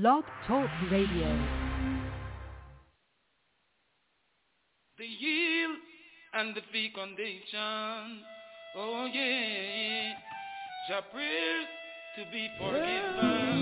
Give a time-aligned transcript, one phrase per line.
[0.00, 1.28] Blog Talk Radio.
[4.98, 5.76] The yield
[6.32, 8.24] and the fecundation.
[8.76, 10.14] Oh yeah.
[10.88, 13.54] To be forgiven.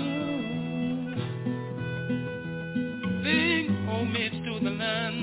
[3.23, 5.19] Sing homage to the land.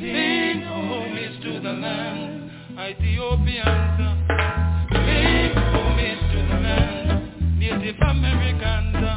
[0.00, 2.50] Sing homage to the land.
[2.80, 3.94] Ethiopians.
[8.02, 8.96] Americans.
[8.96, 9.13] Uh,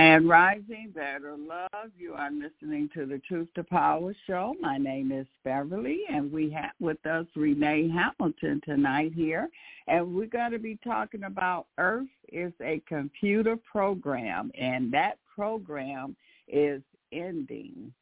[0.00, 1.90] Grand Rising, Better Love.
[1.94, 4.54] You are listening to the Truth to Power show.
[4.58, 9.50] My name is Beverly, and we have with us Rene Hamilton tonight here.
[9.88, 16.16] And we're going to be talking about Earth is a computer program, and that program
[16.48, 16.80] is
[17.12, 17.92] ending.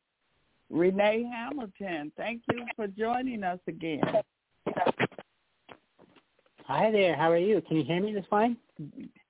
[0.70, 4.04] Rene Hamilton, thank you for joining us again.
[6.64, 7.16] Hi there.
[7.16, 7.60] How are you?
[7.62, 8.56] Can you hear me this fine?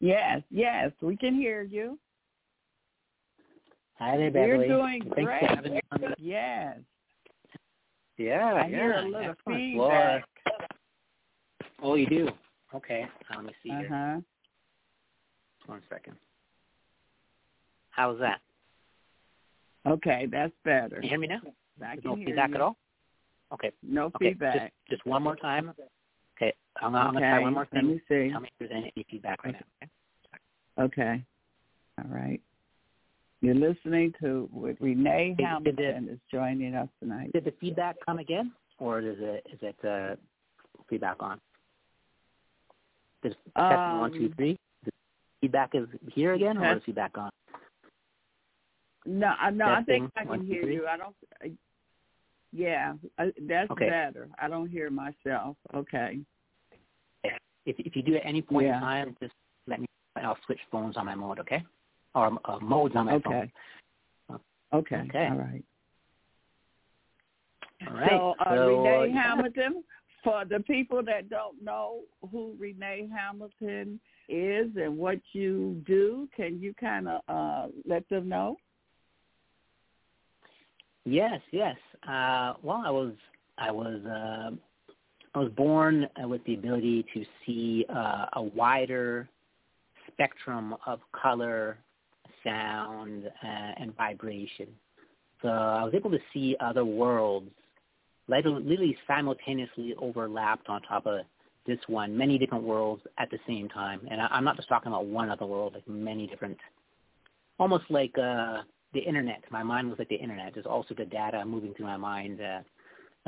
[0.01, 1.99] Yes, yes, we can hear you.
[3.99, 4.69] Hi there, Beverly.
[4.69, 5.41] You're doing Thanks great.
[5.41, 6.15] For having me on the...
[6.19, 6.77] Yes.
[8.17, 8.77] Yeah, I yeah.
[8.77, 9.61] hear a little Excellent.
[9.61, 10.25] feedback.
[11.81, 12.29] Well, oh, you do.
[12.75, 13.07] Okay.
[13.35, 14.23] Let me see Uh here.
[15.67, 16.17] One second.
[17.91, 18.41] How's that?
[19.87, 20.97] Okay, that's better.
[20.97, 21.41] Can you hear me now?
[21.83, 22.55] I no feedback you.
[22.57, 22.77] at all?
[23.53, 23.73] Okay.
[23.83, 24.31] No Okay.
[24.31, 24.73] feedback.
[24.89, 25.73] Just, just one more time.
[26.37, 26.53] Okay.
[26.81, 27.31] I'm, I'm going to okay.
[27.31, 28.31] try one more Let me see.
[28.31, 29.89] Tell me if there's any feedback right now.
[30.79, 31.03] Okay?
[31.03, 31.25] Okay.
[31.99, 32.41] All right.
[33.41, 34.49] You're listening to
[34.81, 37.31] Rene Hamilton is joining us tonight.
[37.33, 40.17] Did the feedback come again, or is it is it uh,
[40.91, 41.41] feedback on?
[43.23, 44.57] Is testing one, two, Um, three?
[44.85, 44.91] The
[45.41, 47.31] feedback is here again, or is feedback on?
[49.07, 50.75] No, I no, I think I can two, hear three.
[50.75, 50.87] you.
[50.89, 51.15] I don't.
[51.45, 51.49] Uh,
[52.53, 53.89] yeah, uh, that's Okay.
[53.89, 54.29] better.
[54.41, 55.57] I don't hear myself.
[55.75, 56.19] Okay.
[57.23, 58.77] If if you do at any point Yeah.
[58.77, 59.35] in time, just
[59.69, 59.87] let me.
[60.17, 61.63] I'll switch phones on my mode, okay?
[62.15, 63.35] Or uh, modes on my phone.
[63.35, 63.53] Okay.
[64.75, 64.97] Okay.
[64.97, 65.29] Okay.
[65.31, 65.65] All right.
[67.89, 68.11] All right.
[68.11, 69.23] So, uh, So, Rene yeah.
[69.23, 69.85] Hamilton,
[70.25, 72.01] for the people that don't know
[72.31, 78.29] who Rene Hamilton is and what you do, can you kind of uh, let them
[78.29, 78.57] know?
[81.05, 81.77] Yes, yes.
[82.07, 83.13] Uh, well, I was
[83.57, 84.51] I was uh,
[85.35, 89.29] I was born uh, with the ability to see uh, a wider
[90.13, 91.79] spectrum of color,
[92.49, 93.47] sound, uh,
[93.81, 94.69] and vibration.
[95.43, 97.51] So I was able to see other worlds,
[98.27, 101.21] literally simultaneously overlapped on top of
[101.67, 104.01] this one, many different worlds at the same time.
[104.11, 106.59] And I, I'm not just talking about one other world, like many different,
[107.59, 108.63] almost like uh,
[108.95, 109.45] the internet.
[109.51, 110.55] My mind was like the internet.
[110.55, 112.61] There's all sorts of data moving through my mind uh,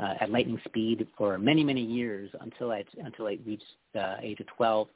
[0.01, 3.63] uh, at lightning speed for many, many years until I until I reached
[3.93, 4.87] the age of 12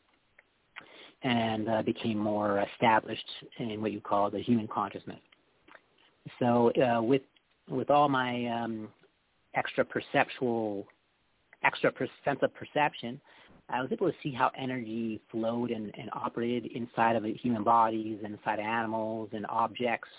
[1.25, 3.25] and uh, became more established
[3.57, 5.19] in what you call the human consciousness.
[6.39, 7.24] So uh, with
[7.68, 8.89] with all my um,
[9.56, 10.86] extra perceptual,
[11.63, 13.20] extra per- sense of perception,
[13.70, 18.20] I was able to see how energy flowed and, and operated inside of human bodies,
[18.24, 20.10] inside of animals and objects,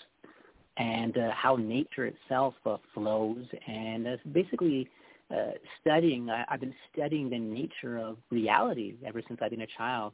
[0.75, 3.45] and uh, how nature itself uh, flows.
[3.65, 4.89] And uh, basically,
[5.31, 9.67] uh, studying, I, I've been studying the nature of reality ever since I've been a
[9.77, 10.11] child.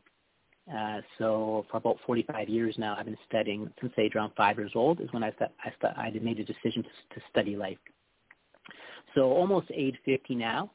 [0.71, 4.71] Uh, so for about 45 years now, I've been studying since age around five years
[4.75, 7.77] old is when I I, I made a decision to, to study life.
[9.13, 10.71] So almost age 50 now,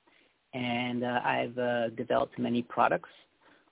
[0.55, 3.09] and uh, I've uh, developed many products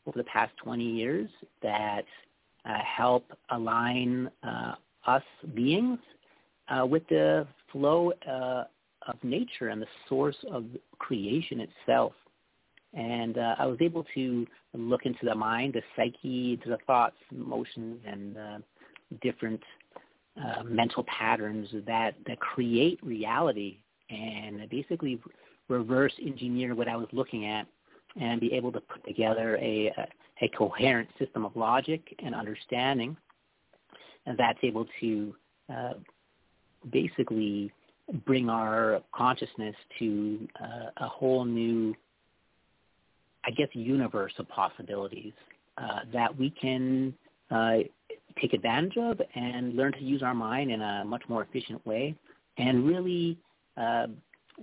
[0.07, 1.29] over the past 20 years
[1.63, 2.05] that
[2.65, 4.75] uh, help align uh,
[5.07, 5.23] us
[5.55, 5.99] beings
[6.69, 8.65] uh, with the flow uh,
[9.09, 10.65] of nature and the source of
[10.99, 12.13] creation itself.
[12.95, 14.47] And uh, I was able to
[14.77, 18.59] look into the mind, the psyche, into the thoughts, emotions, and uh,
[19.23, 19.63] different
[20.37, 23.79] uh, mental patterns that, that create reality
[24.11, 25.21] and basically
[25.69, 27.67] reverse engineer what I was looking at
[28.21, 30.09] and be able to put together a, a,
[30.43, 33.17] a coherent system of logic and understanding
[34.27, 35.35] and that's able to
[35.73, 35.95] uh,
[36.93, 37.73] basically
[38.25, 41.95] bring our consciousness to uh, a whole new,
[43.47, 45.33] I guess, universe of possibilities
[45.79, 47.15] uh, that we can
[47.51, 47.79] uh,
[48.41, 52.15] take advantage of and learn to use our mind in a much more efficient way
[52.59, 53.39] and really
[53.77, 54.07] uh,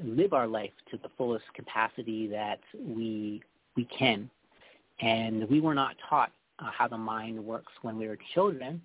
[0.04, 3.42] live our life to the fullest capacity that we
[3.76, 4.30] we can.
[5.02, 8.82] And we were not taught uh, how the mind works when we were children,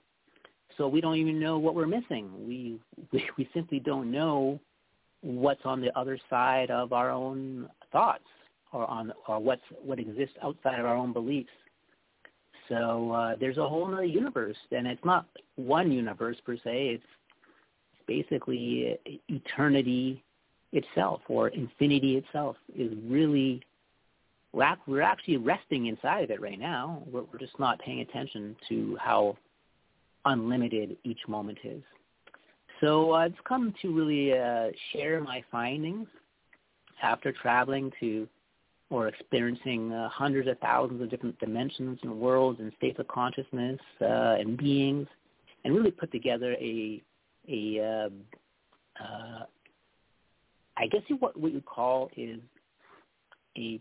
[0.76, 2.30] so we don't even know what we're missing.
[2.46, 2.78] We
[3.12, 4.60] we, we simply don't know
[5.22, 8.22] what's on the other side of our own thoughts
[8.72, 11.50] or on or what's what exists outside of our own beliefs.
[12.68, 17.00] So uh, there's a whole other universe, and it's not one universe per se.
[17.00, 17.04] It's
[18.06, 18.98] basically
[19.28, 20.22] eternity
[20.72, 23.62] itself or infinity itself is really
[24.52, 27.02] we're actually resting inside of it right now.
[27.10, 29.36] We're, we're just not paying attention to how
[30.24, 31.82] unlimited each moment is.
[32.80, 36.06] So I've come to really uh, share my findings
[37.02, 38.26] after traveling to
[38.90, 43.78] or experiencing uh, hundreds of thousands of different dimensions and worlds and states of consciousness
[44.00, 45.06] uh, and beings
[45.64, 47.02] and really put together a
[47.48, 49.44] a uh, uh,
[50.76, 52.40] I guess what what you call is
[53.56, 53.80] a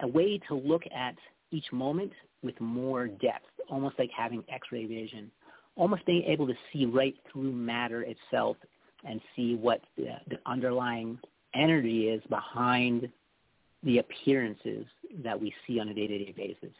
[0.00, 1.14] a way to look at
[1.50, 5.30] each moment with more depth, almost like having X-ray vision,
[5.76, 8.56] almost being able to see right through matter itself
[9.04, 11.18] and see what the, the underlying
[11.54, 13.08] energy is behind
[13.82, 14.86] the appearances
[15.22, 16.74] that we see on a day-to-day basis.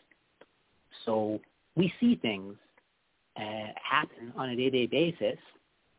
[1.04, 1.40] So
[1.76, 2.54] we see things
[3.36, 5.38] uh, happen on a day-to-day basis,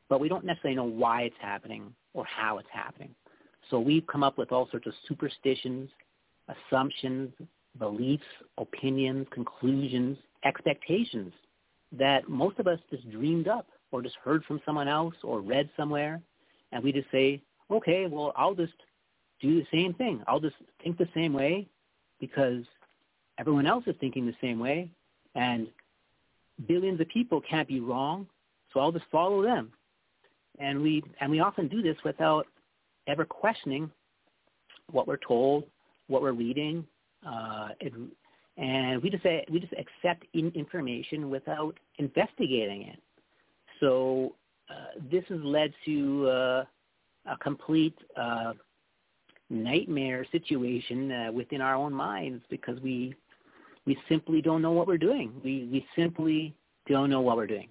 [0.09, 3.13] but we don't necessarily know why it's happening or how it's happening.
[3.69, 5.89] So we've come up with all sorts of superstitions,
[6.47, 7.31] assumptions,
[7.77, 8.23] beliefs,
[8.57, 11.33] opinions, conclusions, expectations
[11.97, 15.69] that most of us just dreamed up or just heard from someone else or read
[15.77, 16.21] somewhere.
[16.71, 18.73] And we just say, okay, well, I'll just
[19.41, 20.23] do the same thing.
[20.27, 21.67] I'll just think the same way
[22.19, 22.63] because
[23.37, 24.89] everyone else is thinking the same way.
[25.35, 25.67] And
[26.67, 28.27] billions of people can't be wrong,
[28.73, 29.71] so I'll just follow them.
[30.59, 32.47] And we and we often do this without
[33.07, 33.91] ever questioning
[34.91, 35.65] what we're told,
[36.07, 36.85] what we're reading,
[37.25, 37.93] uh, it,
[38.57, 42.99] and we just say, we just accept in information without investigating it.
[43.79, 44.35] So
[44.69, 46.65] uh, this has led to uh,
[47.27, 48.53] a complete uh,
[49.49, 53.13] nightmare situation uh, within our own minds because we
[53.85, 55.33] we simply don't know what we're doing.
[55.43, 56.53] We we simply
[56.87, 57.69] don't know what we're doing.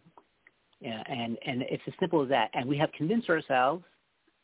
[0.80, 2.50] Yeah, and and it's as simple as that.
[2.54, 3.84] And we have convinced ourselves,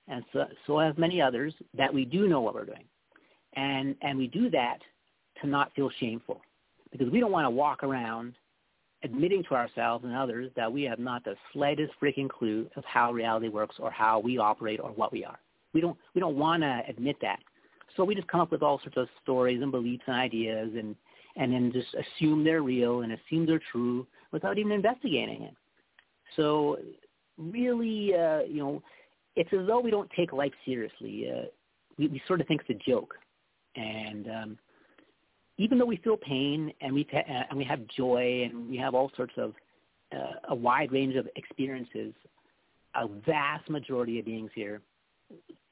[0.09, 2.85] and so so have many others, that we do know what we're doing,
[3.55, 4.79] and and we do that
[5.41, 6.41] to not feel shameful,
[6.91, 8.35] because we don't want to walk around
[9.05, 13.13] admitting to ourselves and others that we have not the slightest freaking clue of how
[13.13, 15.39] reality works or how we operate or what we are.
[15.73, 17.39] We don't we don't want to admit that.
[17.97, 20.97] So we just come up with all sorts of stories and beliefs and ideas and
[21.37, 25.55] and then just assume they're real and assume they're true without even investigating it.
[26.37, 26.79] So
[27.39, 28.83] really, uh, you know,
[29.37, 31.31] it's as though we don't take life seriously.
[31.31, 31.47] Uh,
[31.99, 33.15] we, we sort of think it's a joke,
[33.77, 34.59] and um,
[35.59, 38.95] even though we feel pain and we ta- and we have joy and we have
[38.95, 39.55] all sorts of
[40.15, 42.13] uh, a wide range of experiences,
[42.95, 44.83] a vast majority of beings here,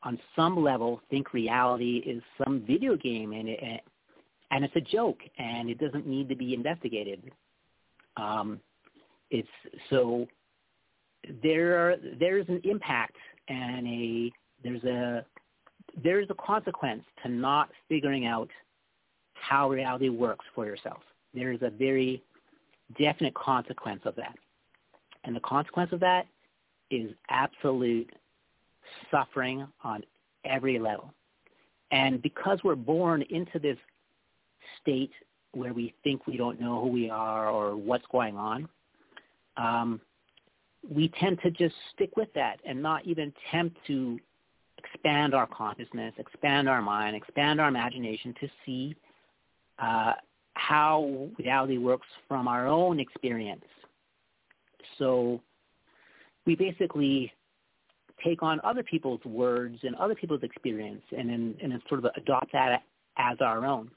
[0.02, 3.81] on some level, think reality is some video game and it,
[4.50, 7.31] and it's a joke and it doesn't need to be investigated.
[8.17, 8.61] Um,
[9.31, 9.49] it's
[9.90, 10.26] so
[11.43, 13.17] there are, there's an impact
[13.49, 15.25] and a there's a
[16.02, 18.49] there's a consequence to not figuring out
[19.35, 21.02] how reality works for yourself.
[21.35, 22.23] There is a very
[22.99, 24.37] definite consequence of that.
[25.25, 26.26] And the consequence of that
[26.90, 28.11] is absolute
[29.10, 30.02] suffering on
[30.44, 31.12] every level.
[31.90, 33.76] And because we're born into this
[34.80, 35.12] state
[35.52, 38.68] where we think we don't know who we are or what's going on,
[39.56, 40.00] um,
[40.88, 44.18] we tend to just stick with that and not even attempt to
[44.78, 48.96] expand our consciousness, expand our mind, expand our imagination to see
[49.78, 50.12] uh,
[50.54, 53.64] how reality works from our own experience.
[54.99, 55.40] So
[56.46, 57.32] we basically
[58.24, 62.82] take on other people's words and other people's experience and and sort of adopt that
[63.18, 63.90] as our own.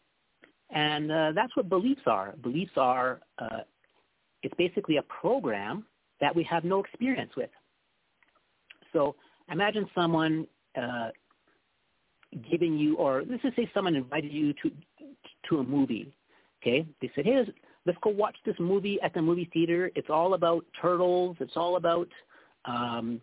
[0.69, 2.33] And uh, that's what beliefs are.
[2.41, 3.59] Beliefs are, uh,
[4.41, 5.85] it's basically a program
[6.19, 7.49] that we have no experience with.
[8.91, 9.15] So
[9.51, 11.09] imagine someone uh,
[12.49, 14.71] giving you, or let's just say someone invited you to
[15.49, 16.11] to a movie.
[16.61, 17.43] Okay, they said, "Hey,
[17.85, 19.91] let's go watch this movie at the movie theater.
[19.95, 21.35] It's all about turtles.
[21.39, 22.07] It's all about
[22.65, 23.21] um,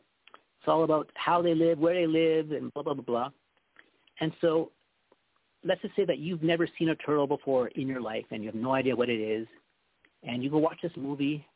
[0.61, 3.31] it's all about how they live, where they live, and blah blah blah blah."
[4.21, 4.71] And so,
[5.64, 8.49] let's just say that you've never seen a turtle before in your life, and you
[8.49, 9.47] have no idea what it is,
[10.23, 11.47] and you go watch this movie,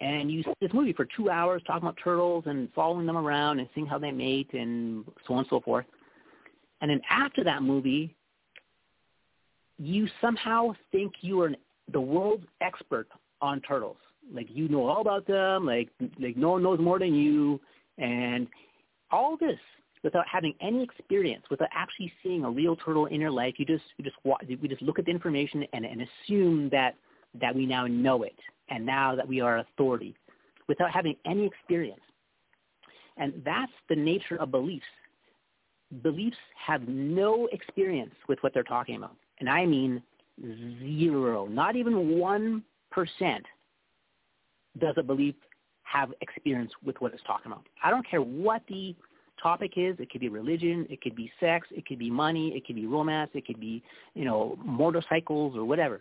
[0.00, 3.60] and you see this movie for two hours talking about turtles and following them around
[3.60, 5.86] and seeing how they mate and so on and so forth.
[6.80, 8.14] And then after that movie,
[9.78, 11.52] you somehow think you are
[11.92, 13.08] the world's expert
[13.40, 13.96] on turtles.
[14.32, 15.66] Like you know all about them.
[15.66, 15.88] Like
[16.20, 17.60] like no one knows more than you,
[17.98, 18.46] and
[19.10, 19.58] all this
[20.02, 23.54] without having any experience, without actually seeing a real turtle in your life.
[23.58, 24.16] You just you just
[24.60, 26.94] we just look at the information and, and assume that
[27.40, 28.36] that we now know it,
[28.68, 30.14] and now that we are authority,
[30.68, 32.00] without having any experience.
[33.16, 34.86] And that's the nature of beliefs
[36.02, 39.14] beliefs have no experience with what they're talking about.
[39.40, 40.02] And I mean
[40.40, 42.62] zero, not even 1%
[44.78, 45.34] does a belief
[45.92, 47.64] have experience with what it's talking about.
[47.82, 48.94] I don't care what the
[49.42, 49.96] topic is.
[49.98, 50.86] It could be religion.
[50.88, 51.66] It could be sex.
[51.70, 52.50] It could be money.
[52.50, 53.30] It could be romance.
[53.34, 53.82] It could be,
[54.14, 56.00] you know, motorcycles or whatever.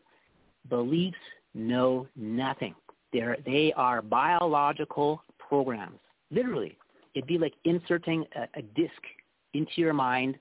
[0.69, 1.17] Beliefs
[1.53, 2.75] know nothing.
[3.11, 5.99] They're, they are biological programs.
[6.29, 6.77] Literally,
[7.13, 9.01] it'd be like inserting a, a disc
[9.53, 10.37] into your mind,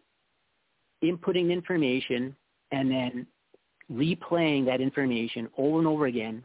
[1.02, 2.36] inputting information,
[2.70, 3.26] and then
[3.92, 6.44] replaying that information over and over again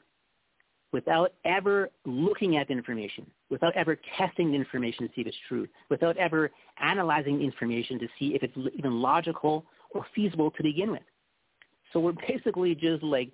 [0.96, 5.38] without ever looking at the information, without ever testing the information to see if it's
[5.50, 6.50] true, without ever
[6.80, 11.02] analyzing the information to see if it's even logical or feasible to begin with.
[11.92, 13.30] So we're basically just like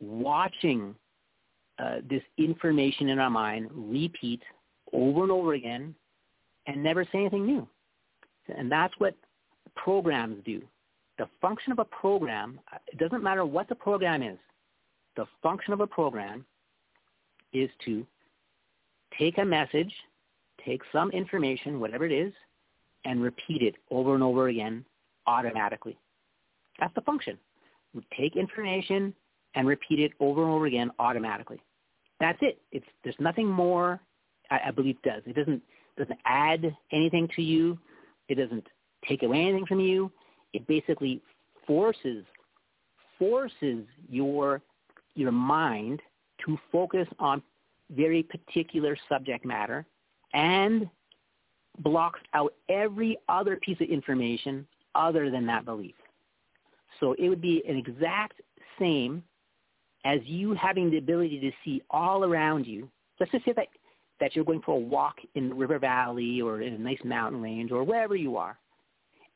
[0.00, 0.96] watching
[1.78, 4.42] uh, this information in our mind repeat
[4.92, 5.94] over and over again
[6.66, 7.68] and never say anything new.
[8.48, 9.14] And that's what
[9.76, 10.60] programs do.
[11.18, 12.58] The function of a program,
[12.92, 14.38] it doesn't matter what the program is,
[15.14, 16.44] the function of a program
[17.52, 18.06] is to
[19.18, 19.92] take a message,
[20.64, 22.32] take some information, whatever it is,
[23.04, 24.84] and repeat it over and over again
[25.26, 25.98] automatically.
[26.78, 27.38] That's the function.
[27.94, 29.14] We take information
[29.54, 31.60] and repeat it over and over again automatically.
[32.20, 32.60] That's it.
[32.72, 34.00] It's there's nothing more
[34.50, 35.22] I, I believe does.
[35.26, 35.62] It doesn't
[35.98, 37.78] doesn't add anything to you.
[38.28, 38.66] It doesn't
[39.08, 40.10] take away anything from you.
[40.52, 41.22] It basically
[41.66, 42.24] forces
[43.18, 44.62] forces your
[45.14, 46.00] your mind
[46.46, 47.42] to focus on
[47.90, 49.84] very particular subject matter
[50.32, 50.88] and
[51.78, 55.94] blocks out every other piece of information other than that belief.
[56.98, 58.40] So it would be an exact
[58.78, 59.22] same
[60.04, 62.88] as you having the ability to see all around you.
[63.18, 63.68] Let's just say that,
[64.20, 67.40] that you're going for a walk in the river valley or in a nice mountain
[67.40, 68.58] range or wherever you are,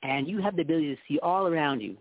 [0.02, 1.96] and you have the ability to see all around you.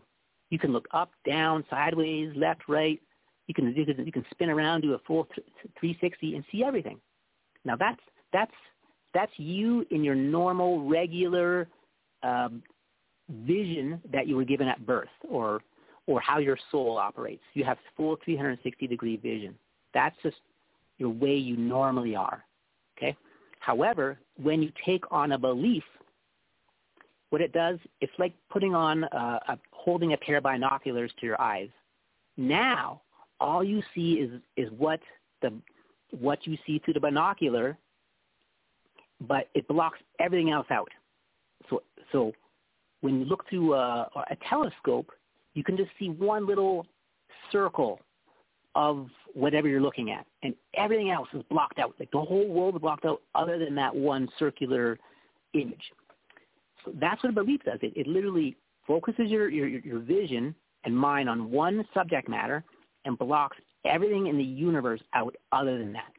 [0.50, 3.02] You can look up, down, sideways, left, right.
[3.47, 5.27] You can you can, you can spin around, do a full
[5.79, 6.99] 360, and see everything.
[7.65, 7.99] Now that's
[8.32, 8.53] that's
[9.13, 11.67] that's you in your normal, regular
[12.23, 12.63] um,
[13.29, 15.62] vision that you were given at birth, or
[16.08, 17.43] or how your soul operates.
[17.53, 19.56] You have full 360 degree vision.
[19.93, 20.38] That's just
[20.97, 22.43] your way you normally are.
[22.97, 23.15] Okay.
[23.60, 25.84] However, when you take on a belief,
[27.29, 31.25] what it does, it's like putting on a, a holding a pair of binoculars to
[31.25, 31.69] your eyes.
[32.38, 33.01] Now
[33.43, 34.99] all you see is is what
[35.41, 35.53] the
[36.19, 37.77] what you see through the binocular,
[39.21, 40.89] but it blocks everything else out.
[41.69, 42.32] So so
[43.01, 45.12] when you look through a, a telescope,
[45.53, 46.88] you can just see one little
[47.51, 47.99] circle
[48.75, 51.93] of whatever you're looking at, and everything else is blocked out.
[51.99, 54.97] Like the whole world is blocked out, other than that one circular
[55.53, 55.84] image.
[56.86, 57.79] So that's what a belief does.
[57.82, 58.56] It, it literally
[58.88, 62.63] focuses your, your, your vision and mind on one subject matter
[63.06, 66.12] and blocks everything in the universe out other than that.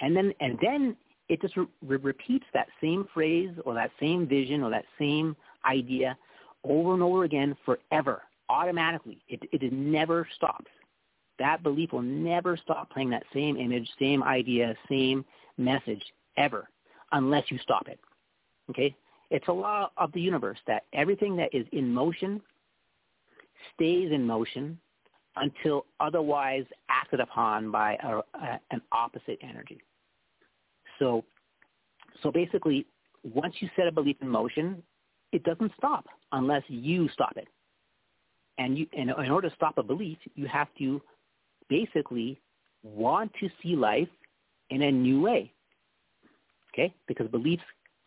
[0.00, 0.96] And then and then
[1.28, 6.16] it just re- repeats that same phrase or that same vision or that same idea
[6.64, 9.22] over and over again forever, automatically.
[9.28, 10.70] It, it never stops.
[11.38, 15.24] That belief will never stop playing that same image, same idea, same
[15.56, 16.02] message
[16.36, 16.68] ever,
[17.12, 17.98] unless you stop it.
[18.68, 18.94] Okay?
[19.30, 22.42] It's a law of the universe that everything that is in motion
[23.74, 24.78] stays in motion
[25.40, 29.80] until otherwise acted upon by a, a, an opposite energy.
[30.98, 31.24] So,
[32.22, 32.86] so basically,
[33.24, 34.82] once you set a belief in motion,
[35.32, 37.48] it doesn't stop unless you stop it.
[38.58, 41.00] And you, in, in order to stop a belief, you have to
[41.68, 42.38] basically
[42.82, 44.08] want to see life
[44.70, 45.52] in a new way.
[46.72, 46.94] Okay?
[47.08, 47.62] Because beliefs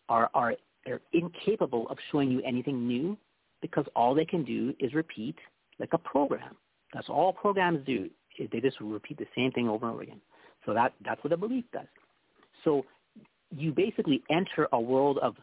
[0.08, 0.54] are, are,
[0.86, 3.16] are incapable of showing you anything new
[3.60, 5.36] because all they can do is repeat
[5.80, 6.54] like a program.
[6.94, 8.08] That's all programs do.
[8.38, 10.20] They just repeat the same thing over and over again.
[10.64, 11.86] So that, that's what a belief does.
[12.62, 12.86] So
[13.54, 15.36] you basically enter a world of,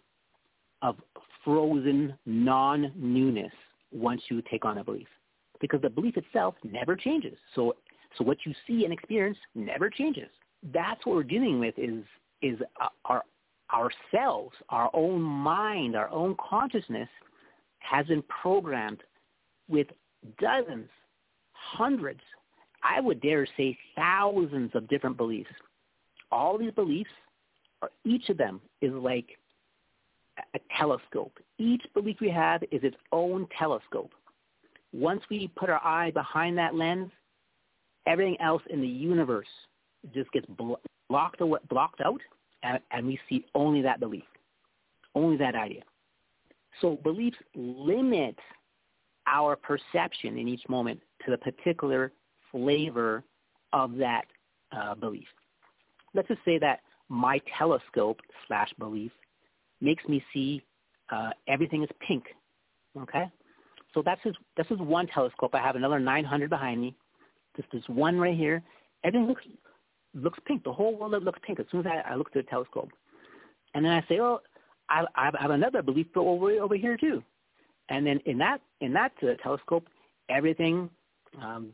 [0.81, 0.95] of
[1.43, 3.51] frozen non-newness
[3.91, 5.07] once you take on a belief
[5.59, 7.37] because the belief itself never changes.
[7.53, 7.75] So,
[8.17, 10.29] so what you see and experience never changes.
[10.73, 12.03] That's what we're dealing with is,
[12.41, 12.59] is
[13.05, 13.23] our,
[13.73, 17.09] ourselves, our own mind, our own consciousness
[17.79, 19.01] has been programmed
[19.69, 19.87] with
[20.39, 20.89] dozens
[21.61, 22.21] hundreds,
[22.83, 25.51] I would dare say thousands of different beliefs.
[26.31, 27.09] All these beliefs,
[27.81, 29.37] are, each of them is like
[30.53, 31.37] a telescope.
[31.57, 34.11] Each belief we have is its own telescope.
[34.93, 37.11] Once we put our eye behind that lens,
[38.07, 39.47] everything else in the universe
[40.13, 40.47] just gets
[41.09, 42.21] blocked, blocked out,
[42.63, 44.23] and, and we see only that belief,
[45.15, 45.81] only that idea.
[46.79, 48.35] So beliefs limit
[49.27, 52.11] our perception in each moment to the particular
[52.51, 53.23] flavor
[53.73, 54.25] of that
[54.71, 55.27] uh, belief.
[56.13, 59.11] Let's just say that my telescope slash belief
[59.79, 60.63] makes me see
[61.11, 62.25] uh, everything is pink.
[62.97, 63.25] Okay,
[63.93, 65.55] so that's just that's just one telescope.
[65.55, 66.95] I have another 900 behind me.
[67.55, 68.61] This is one right here.
[69.03, 69.43] Everything looks
[70.13, 70.63] looks pink.
[70.63, 72.89] The whole world looks pink as soon as I, I look through the telescope.
[73.73, 74.41] And then I say, oh,
[74.89, 77.23] I, I have another belief over over here too.
[77.91, 79.85] And then in that in that uh, telescope,
[80.29, 80.89] everything,
[81.41, 81.73] um,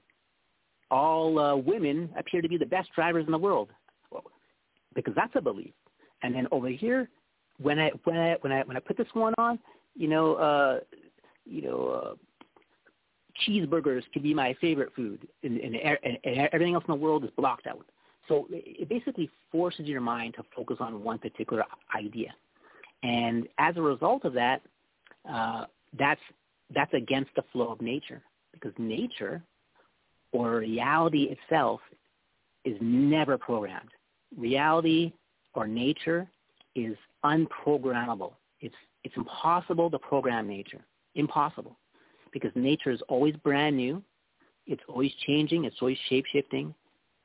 [0.89, 3.69] all uh, women appear to be the best drivers in the world,
[4.95, 5.73] because that's a belief.
[6.23, 7.07] And then over here,
[7.61, 9.59] when I when I when I when I put this one on,
[9.95, 10.79] you know, uh,
[11.45, 12.15] you know, uh,
[13.47, 17.29] cheeseburgers could be my favorite food, and, and, and everything else in the world is
[17.37, 17.85] blocked out.
[18.27, 21.63] So it basically forces your mind to focus on one particular
[21.95, 22.33] idea,
[23.03, 24.63] and as a result of that,
[25.31, 25.65] uh,
[25.97, 26.21] that's
[26.73, 28.21] that's against the flow of nature
[28.51, 29.41] because nature
[30.31, 31.79] or reality itself
[32.65, 33.89] is never programmed.
[34.35, 35.13] Reality
[35.53, 36.27] or nature
[36.75, 38.33] is unprogrammable.
[38.59, 40.83] It's it's impossible to program nature.
[41.15, 41.77] Impossible.
[42.33, 44.03] Because nature is always brand new.
[44.65, 45.63] It's always changing.
[45.63, 46.75] It's always shape-shifting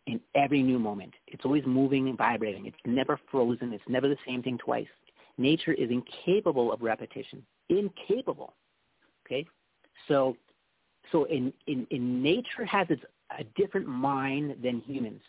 [0.07, 1.13] in every new moment.
[1.27, 2.67] It's always moving and vibrating.
[2.67, 3.73] It's never frozen.
[3.73, 4.87] It's never the same thing twice.
[5.39, 7.45] Nature is incapable of repetition.
[7.69, 8.55] Incapable.
[9.27, 9.47] Okay?
[10.09, 10.37] So
[11.11, 13.03] so in, in, in nature has its,
[13.39, 15.21] a different mind than humans.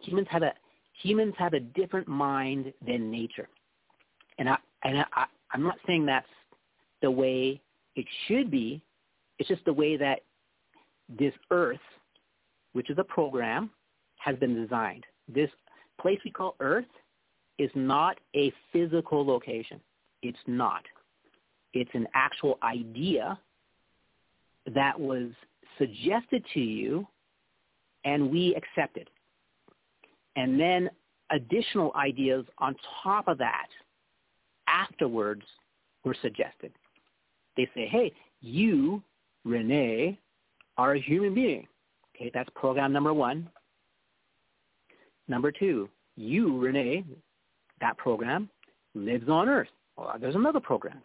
[0.00, 0.52] Humans have a
[1.02, 3.48] humans have a different mind than nature.
[4.38, 6.26] And I and I, I'm not saying that's
[7.02, 7.60] the way
[7.96, 8.82] it should be.
[9.38, 10.20] It's just the way that
[11.08, 11.78] this earth,
[12.72, 13.70] which is a program,
[14.18, 15.04] has been designed.
[15.28, 15.50] This
[16.00, 16.86] place we call Earth
[17.58, 19.80] is not a physical location.
[20.22, 20.82] It's not.
[21.74, 23.38] It's an actual idea
[24.74, 25.30] that was
[25.76, 27.06] suggested to you
[28.04, 29.10] and we accepted.
[30.36, 30.88] And then
[31.30, 33.66] additional ideas on top of that
[34.66, 35.42] afterwards
[36.04, 36.72] were suggested.
[37.56, 39.02] They say, hey, you,
[39.44, 40.18] Rene,
[40.76, 41.66] are a human being.
[42.14, 43.48] Okay, that's program number one.
[45.26, 47.04] Number two, you, Rene,
[47.80, 48.48] that program
[48.94, 49.68] lives on Earth.
[49.96, 51.00] Well, there's another program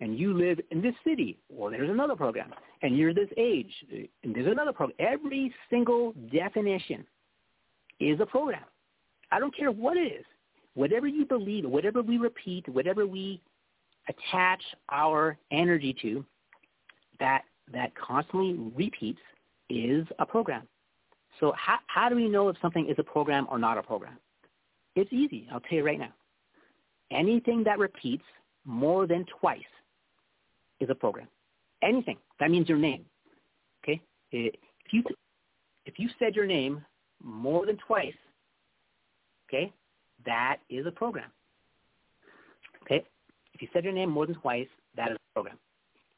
[0.00, 2.52] and you live in this city, well, there's another program.
[2.82, 3.72] And you're this age,
[4.22, 4.96] and there's another program.
[4.98, 7.06] Every single definition
[7.98, 8.64] is a program.
[9.32, 10.24] I don't care what it is.
[10.74, 13.40] Whatever you believe, whatever we repeat, whatever we
[14.08, 16.24] attach our energy to,
[17.18, 19.18] that that constantly repeats
[19.70, 20.68] is a program.
[21.40, 24.18] So how, how do we know if something is a program or not a program?
[24.96, 25.46] It's easy.
[25.52, 26.12] I'll tell you right now.
[27.12, 28.24] Anything that repeats
[28.64, 29.60] more than twice
[30.80, 31.28] is a program.
[31.82, 32.16] Anything.
[32.40, 33.04] That means your name.
[33.84, 34.00] Okay?
[34.32, 34.54] If
[34.90, 35.04] you,
[35.84, 36.84] if you said your name
[37.22, 38.14] more than twice,
[39.48, 39.72] okay,
[40.24, 41.30] that is a program.
[42.82, 43.04] Okay?
[43.54, 45.58] If you said your name more than twice, that is a program.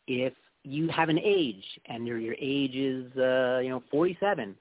[0.07, 0.33] If
[0.65, 4.57] you have an age and your your age is uh, you know 47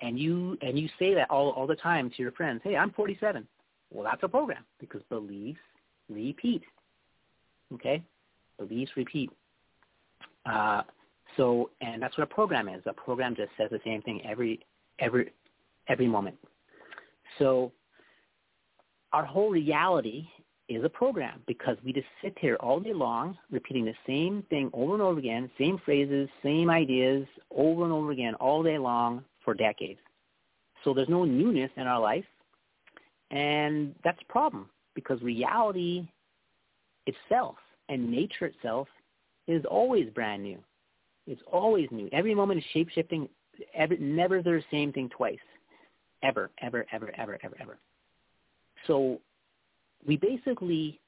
[0.00, 2.90] and you and you say that all all the time to your friends, "Hey, I'm
[2.92, 3.46] 47."
[3.92, 5.60] Well, that's a program because beliefs
[6.08, 6.62] repeat.
[7.74, 8.02] Okay?
[8.58, 9.30] Beliefs repeat.
[10.46, 10.82] Uh,
[11.36, 12.82] so, and that's what a program is.
[12.86, 14.60] A program just says the same thing every
[14.98, 15.32] every
[15.88, 16.36] every moment.
[17.38, 17.72] So,
[19.12, 20.26] our whole reality
[20.68, 24.70] is a program because we just sit here all day long repeating the same thing
[24.72, 29.24] over and over again, same phrases, same ideas over and over again all day long
[29.44, 30.00] for decades.
[30.84, 32.24] So there's no newness in our life,
[33.32, 36.06] and that's a problem because reality
[37.06, 37.56] itself
[37.88, 38.86] and nature itself
[39.48, 40.58] is always brand new.
[41.26, 42.08] It's always new.
[42.12, 43.28] Every moment is shape shifting.
[43.74, 45.38] Every, never the same thing twice.
[46.22, 47.78] Ever, ever, ever, ever, ever, ever.
[48.86, 49.18] So
[50.06, 51.00] we basically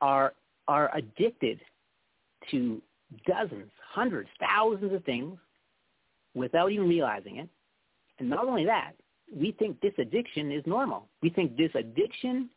[0.00, 0.34] are
[0.68, 1.60] are addicted
[2.50, 2.82] to
[3.26, 5.38] dozens, hundreds, thousands of things
[6.34, 7.48] without even realizing it.
[8.18, 8.92] And not only that,
[9.34, 11.08] we think this addiction is normal.
[11.22, 12.48] We think this addiction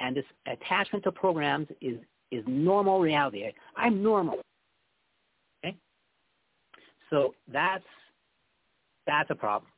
[0.00, 1.98] and this attachment to programs is
[2.30, 3.44] is normal reality.
[3.76, 4.40] I'm normal.
[5.64, 5.76] Okay?
[7.10, 7.84] So that's
[9.06, 9.70] that's a problem.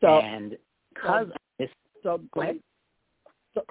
[0.00, 0.56] So, and
[0.92, 1.70] because so, this,
[2.02, 2.20] so.
[3.54, 3.62] So,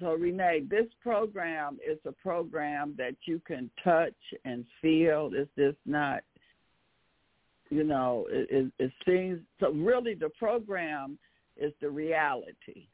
[0.00, 5.30] so Rene, this program is a program that you can touch and feel.
[5.34, 6.22] It's just not,
[7.70, 9.70] you know, it, it, it seems so.
[9.72, 11.18] Really, the program
[11.56, 12.86] is the reality.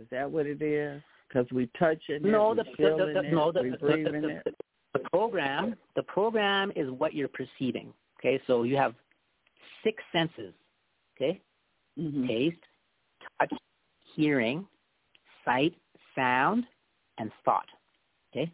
[0.00, 1.02] Is that what it is?
[1.28, 2.22] because we touch it.
[2.22, 4.54] No, the, the, the, it, no, the, we the, breathe the, in the, it.
[4.94, 5.76] the program.
[5.96, 7.92] The program is what you're perceiving.
[8.18, 8.94] Okay, so you have
[9.84, 10.54] six senses.
[11.16, 11.40] Okay,
[11.98, 12.26] mm-hmm.
[12.26, 12.56] taste,
[13.38, 13.52] touch,
[14.14, 14.66] hearing,
[15.44, 15.74] sight,
[16.14, 16.64] sound,
[17.18, 17.66] and thought.
[18.32, 18.50] Okay,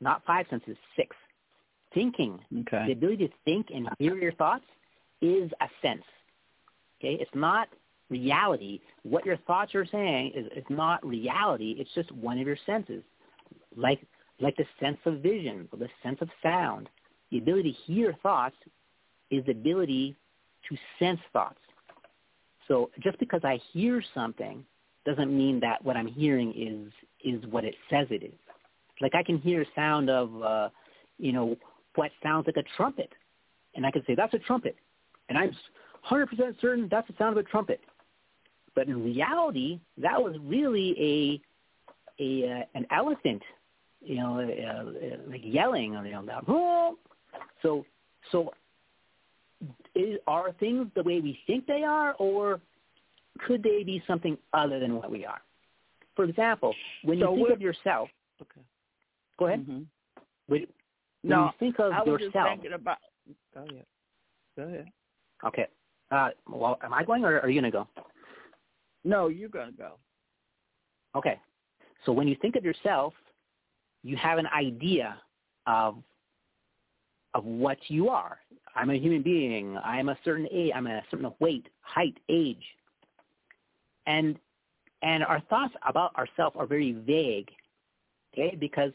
[0.00, 1.14] not five senses, six.
[1.94, 2.84] Thinking, okay.
[2.86, 4.64] the ability to think and hear your thoughts
[5.22, 6.02] is a sense.
[7.00, 7.68] Okay, it's not
[8.10, 8.80] reality.
[9.02, 11.76] What your thoughts are saying is, is not reality.
[11.78, 13.02] It's just one of your senses,
[13.76, 14.00] like
[14.40, 16.88] like the sense of vision or the sense of sound.
[17.30, 18.56] The ability to hear thoughts
[19.30, 20.16] is the ability
[20.68, 21.58] to sense thoughts.
[22.68, 24.64] So just because I hear something
[25.04, 26.92] doesn't mean that what I'm hearing is
[27.24, 28.38] is what it says it is.
[29.00, 30.68] Like I can hear a sound of, uh,
[31.18, 31.56] you know,
[31.98, 33.12] what sounds like a trumpet,
[33.74, 34.76] and I can say that's a trumpet,
[35.28, 35.50] and I'm
[36.08, 36.28] 100%
[36.60, 37.80] certain that's the sound of a trumpet.
[38.76, 41.42] But in reality, that was really
[42.20, 43.42] a a uh, an elephant,
[44.00, 46.44] you know, uh, uh, like yelling, you know, that,
[47.62, 47.84] so
[48.30, 48.52] so
[49.96, 52.60] is, are things the way we think they are, or
[53.44, 55.40] could they be something other than what we are?
[56.14, 58.08] For example, when so you think of yourself,
[58.40, 58.60] okay.
[59.36, 59.62] go ahead.
[59.62, 59.82] Mm-hmm.
[60.46, 60.66] When
[61.24, 62.98] no, you think of I was yourself, just thinking about.
[63.54, 63.86] Go ahead.
[64.56, 64.86] Go ahead.
[65.46, 65.66] Okay.
[66.10, 67.86] Uh, well, am I going or are you going to go?
[69.04, 69.92] No, you're going to go.
[71.14, 71.38] Okay.
[72.04, 73.12] So when you think of yourself,
[74.02, 75.16] you have an idea
[75.66, 75.96] of
[77.34, 78.38] of what you are.
[78.74, 79.76] I'm a human being.
[79.84, 80.72] I'm a certain age.
[80.74, 82.62] I'm a certain weight, height, age.
[84.06, 84.38] And
[85.02, 87.50] and our thoughts about ourselves are very vague,
[88.32, 88.56] okay?
[88.56, 88.92] Because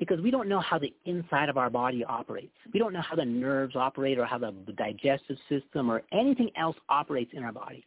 [0.00, 2.56] because we don't know how the inside of our body operates.
[2.72, 6.74] We don't know how the nerves operate or how the digestive system or anything else
[6.88, 7.84] operates in our body.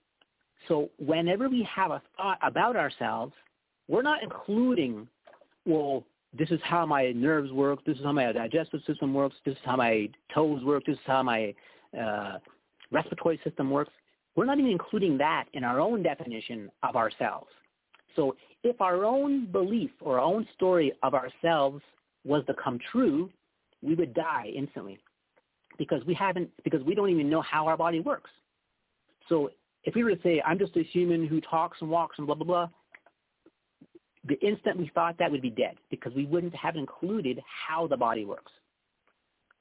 [0.67, 3.33] So whenever we have a thought about ourselves,
[3.87, 5.07] we're not including,
[5.65, 6.05] well,
[6.37, 9.61] this is how my nerves work, this is how my digestive system works, this is
[9.65, 11.53] how my toes work, this is how my
[11.99, 12.37] uh,
[12.91, 13.91] respiratory system works.
[14.35, 17.49] We're not even including that in our own definition of ourselves.
[18.15, 21.81] So if our own belief or our own story of ourselves
[22.23, 23.29] was to come true,
[23.81, 24.99] we would die instantly
[25.77, 28.31] because we haven't because we don't even know how our body works.
[29.29, 29.49] So
[29.83, 32.35] if we were to say, I'm just a human who talks and walks and blah
[32.35, 32.69] blah blah,
[34.27, 37.97] the instant we thought that would be dead because we wouldn't have included how the
[37.97, 38.51] body works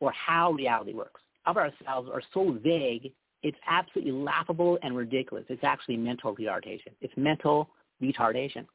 [0.00, 1.20] or how reality works.
[1.46, 5.44] Of ourselves are so vague, it's absolutely laughable and ridiculous.
[5.48, 6.92] It's actually mental retardation.
[7.00, 7.70] It's mental
[8.00, 8.66] retardation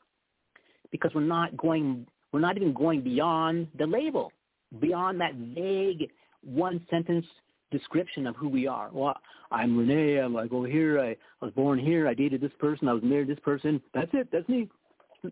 [0.92, 4.32] because we're not going we're not even going beyond the label,
[4.80, 6.10] beyond that vague
[6.44, 7.26] one sentence
[7.72, 8.90] description of who we are.
[8.92, 9.16] Well,
[9.52, 10.18] I'm Rene.
[10.18, 11.00] I'm, I go here.
[11.00, 12.08] I, I was born here.
[12.08, 12.88] I dated this person.
[12.88, 13.82] I was married to this person.
[13.94, 14.30] That's it.
[14.32, 14.70] That's me.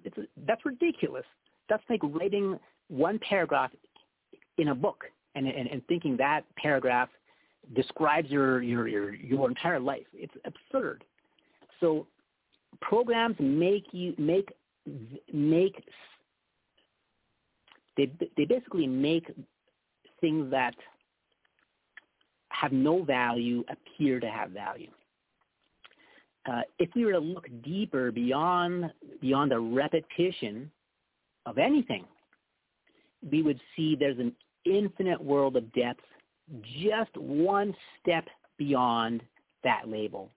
[0.03, 1.25] It's, that's ridiculous.
[1.69, 3.71] That's like writing one paragraph
[4.57, 5.05] in a book
[5.35, 7.09] and, and, and thinking that paragraph
[7.75, 10.05] describes your, your, your, your entire life.
[10.13, 11.03] It's absurd.
[11.79, 12.07] So
[12.81, 14.51] programs make you make
[15.33, 15.83] make
[17.97, 19.31] they they basically make
[20.21, 20.75] things that
[22.49, 24.89] have no value appear to have value.
[26.49, 30.71] Uh, if we were to look deeper beyond beyond the repetition
[31.45, 32.05] of anything,
[33.31, 34.33] we would see there's an
[34.65, 36.03] infinite world of depth,
[36.81, 38.25] just one step
[38.57, 39.21] beyond
[39.63, 40.29] that label,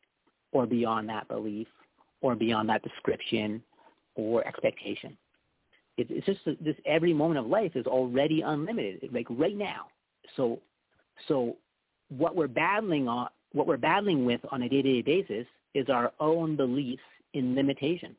[0.52, 1.68] or beyond that belief,
[2.20, 3.62] or beyond that description,
[4.14, 5.16] or expectation.
[5.98, 9.86] It's just this every moment of life is already unlimited, like right now.
[10.36, 10.60] So,
[11.26, 11.56] so
[12.08, 16.56] what we're battling on, what we're battling with on a day-to-day basis is our own
[16.56, 17.02] beliefs
[17.34, 18.14] in limitation.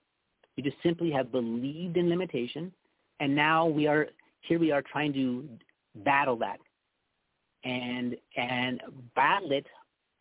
[0.58, 2.74] We just simply have believed in limitation,
[3.22, 4.08] and now we are
[4.42, 4.60] here.
[4.60, 5.48] We are trying to
[6.04, 6.60] battle that,
[7.64, 8.82] and and
[9.16, 9.66] battle it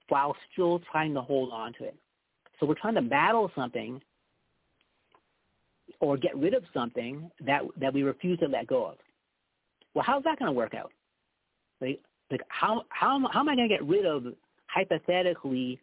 [0.08, 1.96] while still trying to hold on to it.
[2.58, 4.00] So we're trying to battle something
[6.00, 8.96] or get rid of something that that we refuse to let go of.
[9.94, 10.92] Well, how's that going to work out?
[11.80, 14.24] Like, like how how how am I going to get rid of
[14.66, 15.80] hypothetically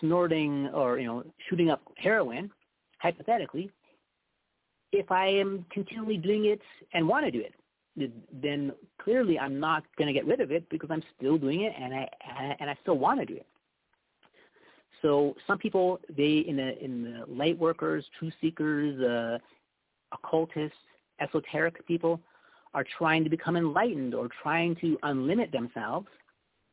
[0.00, 2.50] snorting or you know shooting up heroin,
[2.98, 3.70] hypothetically,
[4.92, 6.60] if I am continually doing it
[6.92, 7.54] and want to do it,
[8.32, 11.72] then clearly I'm not going to get rid of it because I'm still doing it
[11.78, 12.08] and I
[12.60, 13.46] and I still want to do it.
[15.04, 19.38] So some people, they in the in the light workers, truth seekers, uh,
[20.12, 20.78] occultists,
[21.20, 22.18] esoteric people,
[22.72, 26.06] are trying to become enlightened or trying to unlimit themselves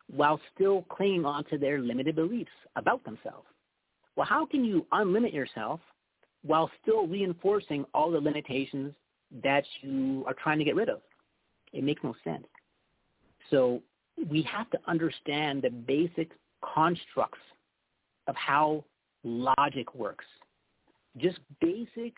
[0.07, 3.47] while still clinging on to their limited beliefs about themselves.
[4.15, 5.81] Well, how can you unlimit yourself
[6.43, 8.93] while still reinforcing all the limitations
[9.43, 11.01] that you are trying to get rid of?
[11.73, 12.47] It makes no sense.
[13.49, 13.81] So
[14.29, 17.39] we have to understand the basic constructs
[18.27, 18.83] of how
[19.23, 20.25] logic works.
[21.17, 22.15] Just basic,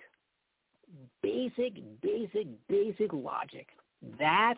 [1.21, 3.67] basic, basic, basic logic.
[4.19, 4.55] That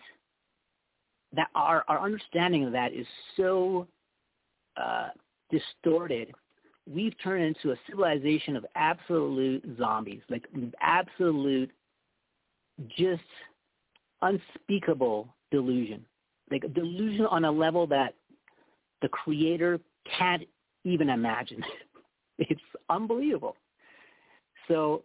[1.33, 3.05] that our, our understanding of that is
[3.35, 3.87] so
[4.77, 5.09] uh,
[5.51, 6.33] distorted
[6.91, 10.45] we've turned into a civilization of absolute zombies, like
[10.81, 11.71] absolute,
[12.97, 13.23] just
[14.21, 16.05] unspeakable delusion,
[16.51, 18.13] like delusion on a level that
[19.01, 19.79] the creator
[20.17, 20.43] can't
[20.85, 21.63] even imagine.
[22.39, 23.57] it's unbelievable.
[24.67, 25.03] So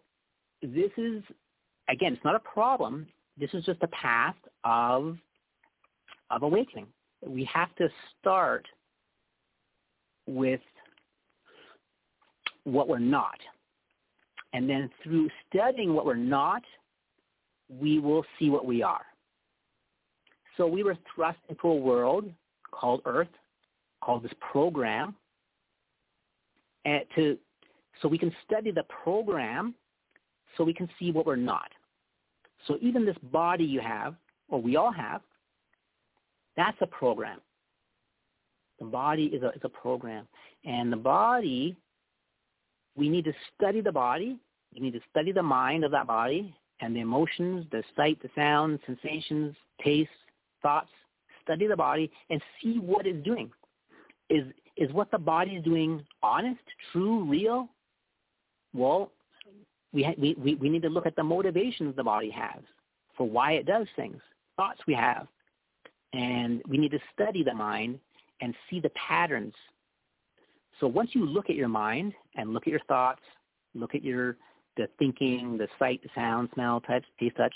[0.62, 1.22] this is,
[1.88, 3.06] again, it's not a problem.
[3.36, 5.16] This is just a path of,
[6.30, 6.86] of awakening.
[7.26, 7.88] We have to
[8.20, 8.66] start
[10.26, 10.60] with
[12.64, 13.38] what we're not.
[14.52, 16.62] And then through studying what we're not,
[17.68, 19.04] we will see what we are.
[20.56, 22.30] So we were thrust into a world
[22.70, 23.28] called Earth,
[24.02, 25.14] called this program,
[26.84, 27.38] and to
[28.00, 29.74] so we can study the program
[30.56, 31.70] so we can see what we're not.
[32.66, 34.14] So even this body you have,
[34.48, 35.22] or we all have,
[36.56, 37.40] that's a program.
[38.78, 40.26] The body is a, is a program.
[40.64, 41.76] And the body,
[42.96, 44.38] we need to study the body.
[44.74, 48.30] We need to study the mind of that body and the emotions, the sight, the
[48.34, 50.10] sound, sensations, taste,
[50.62, 50.90] thoughts.
[51.42, 53.50] Study the body and see what it's doing.
[54.28, 54.44] Is,
[54.80, 57.68] is what the body is doing honest, true, real?
[58.74, 59.12] Well,
[59.92, 62.62] we, ha- we, we, need to look at the motivations the body has
[63.16, 64.20] for why it does things,
[64.56, 65.28] thoughts we have.
[66.14, 67.98] And we need to study the mind
[68.40, 69.54] and see the patterns.
[70.80, 73.22] So once you look at your mind and look at your thoughts,
[73.74, 74.36] look at your
[74.76, 77.54] the thinking, the sight, the sound, smell, touch, taste, touch,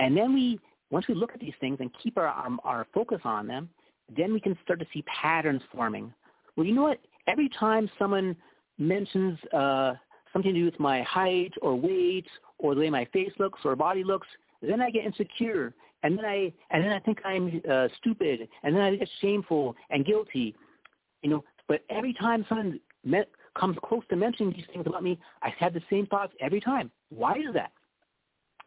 [0.00, 3.20] and then we once we look at these things and keep our, our, our focus
[3.24, 3.70] on them,
[4.16, 6.12] then we can start to see patterns forming.
[6.56, 7.00] Well, you know what?
[7.26, 8.36] Every time someone
[8.78, 9.92] mentions uh,
[10.32, 12.26] something to do with my height or weight
[12.58, 14.26] or the way my face looks or body looks,
[14.62, 18.74] then I get insecure, and then I and then I think I'm uh, stupid, and
[18.74, 20.54] then I get shameful and guilty,
[21.22, 21.44] you know.
[21.68, 25.72] But every time someone met, comes close to mentioning these things about me, I have
[25.72, 26.90] the same thoughts every time.
[27.10, 27.72] Why is that?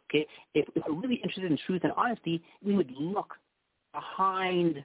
[0.09, 3.33] Okay, if, if we're really interested in truth and honesty, we would look
[3.93, 4.83] behind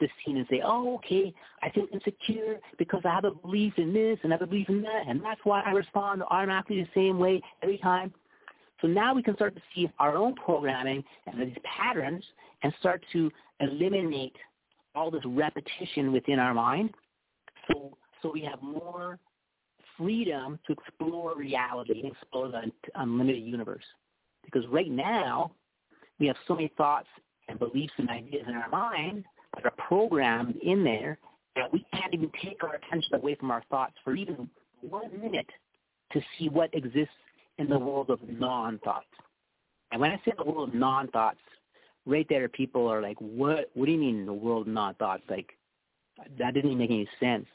[0.00, 3.92] the scene and say, oh, okay, I feel insecure because I have a belief in
[3.92, 6.88] this and I have a belief in that, and that's why I respond automatically the
[6.94, 8.12] same way every time.
[8.80, 12.24] So now we can start to see our own programming and these patterns
[12.62, 13.30] and start to
[13.60, 14.36] eliminate
[14.94, 16.90] all this repetition within our mind.
[17.66, 19.18] So, so we have more
[19.96, 23.84] freedom to explore reality and explore the unlimited universe.
[24.44, 25.50] Because right now,
[26.20, 27.08] we have so many thoughts
[27.48, 29.24] and beliefs and ideas in our mind
[29.58, 31.18] that are programmed in there
[31.56, 34.48] that we can't even take our attention away from our thoughts for even
[34.80, 35.48] one minute
[36.12, 37.12] to see what exists
[37.58, 39.06] in the world of non-thoughts.
[39.90, 41.40] And when I say the world of non-thoughts,
[42.06, 45.24] right there people are like, what, what do you mean the world of non-thoughts?
[45.28, 45.48] Like,
[46.38, 47.46] that didn't even make any sense.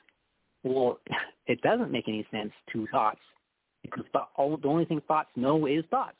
[0.63, 0.99] Well,
[1.47, 3.19] it doesn't make any sense to thoughts
[3.81, 6.17] because the, the only thing thoughts know is thoughts.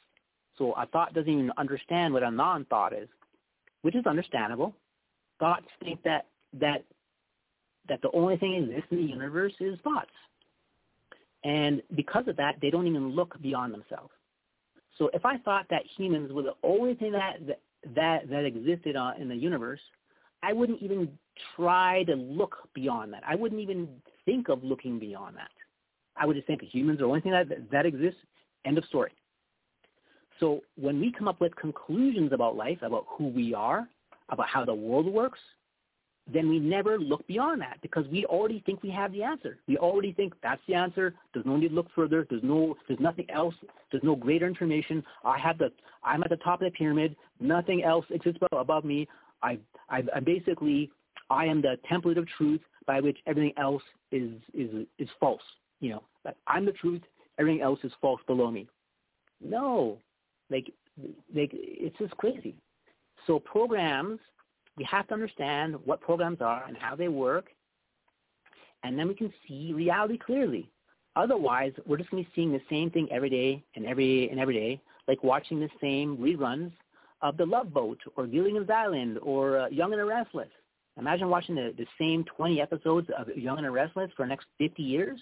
[0.58, 3.10] So a thought doesn't even understand what a non-thought is,
[3.82, 4.76] which is understandable.
[5.44, 6.28] Thoughts think that
[6.62, 6.86] that
[7.90, 10.10] that the only thing in the universe is thoughts.
[11.44, 14.14] And because of that, they don't even look beyond themselves.
[14.98, 17.40] So if I thought that humans were the only thing that
[17.94, 19.82] that that existed uh, in the universe,
[20.42, 21.10] I wouldn't even
[21.58, 23.24] try to look beyond that.
[23.28, 23.90] I wouldn't even
[24.24, 25.52] think of looking beyond that.
[26.16, 28.22] I would just think that humans are the only thing that that exists.
[28.64, 29.12] End of story.
[30.40, 33.90] So when we come up with conclusions about life, about who we are,
[34.34, 35.40] about how the world works,
[36.32, 39.58] then we never look beyond that because we already think we have the answer.
[39.68, 41.14] We already think that's the answer.
[41.34, 42.26] There's no need to look further.
[42.30, 43.56] There's no, there's nothing else.
[43.92, 45.04] There's no greater information.
[45.26, 45.72] I have the,
[46.04, 47.16] I'm at the top of the pyramid.
[47.42, 49.08] Nothing else exists above me.
[49.42, 49.60] I,
[49.90, 50.92] I, I basically,
[51.30, 55.42] I am the template of truth by which everything else is, is, is false.
[55.82, 56.04] You know,
[56.48, 57.02] I'm the truth.
[57.38, 58.70] Everything else is false below me.
[59.42, 59.98] No,
[60.50, 60.72] like,
[61.36, 62.56] like it's just crazy.
[63.28, 64.20] So programs
[64.78, 67.46] we have to understand what programs are and how they work,
[68.84, 70.70] and then we can see reality clearly.
[71.16, 74.40] Otherwise, we're just going to be seeing the same thing every day and every and
[74.40, 76.72] every day, like watching the same reruns
[77.22, 80.50] of The Love Boat or Gilligan's Island or uh, Young and the Restless.
[80.98, 84.48] Imagine watching the, the same 20 episodes of Young and the Restless for the next
[84.58, 85.20] 50 years.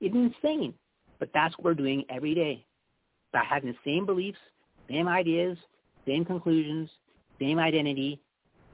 [0.00, 0.74] It's insane.
[1.18, 2.64] But that's what we're doing every day.
[3.32, 4.38] By having the same beliefs,
[4.88, 5.58] same ideas,
[6.06, 6.88] same conclusions,
[7.40, 8.20] same identity,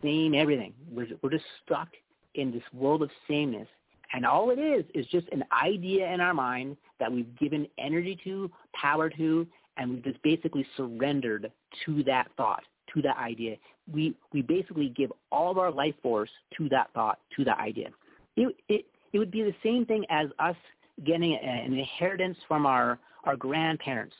[0.02, 0.74] same everything.
[0.90, 1.88] We're, we're just stuck
[2.34, 3.68] in this world of sameness.
[4.12, 8.18] And all it is is just an idea in our mind that we've given energy
[8.24, 9.46] to, power to,
[9.76, 11.50] and we've just basically surrendered
[11.84, 12.62] to that thought,
[12.94, 13.56] to that idea.
[13.92, 17.88] We, we basically give all of our life force to that thought, to that idea.
[18.36, 20.56] It, it, it would be the same thing as us
[21.04, 24.14] getting an inheritance from our, our grandparents,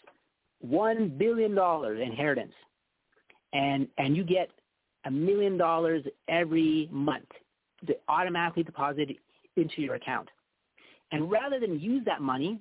[0.66, 1.53] $1 billion
[2.03, 2.53] inheritance,
[3.57, 4.50] and, and you get
[5.07, 7.28] a million dollars every month
[7.86, 9.16] to automatically deposited
[9.57, 10.28] into your account.
[11.12, 12.61] And rather than use that money,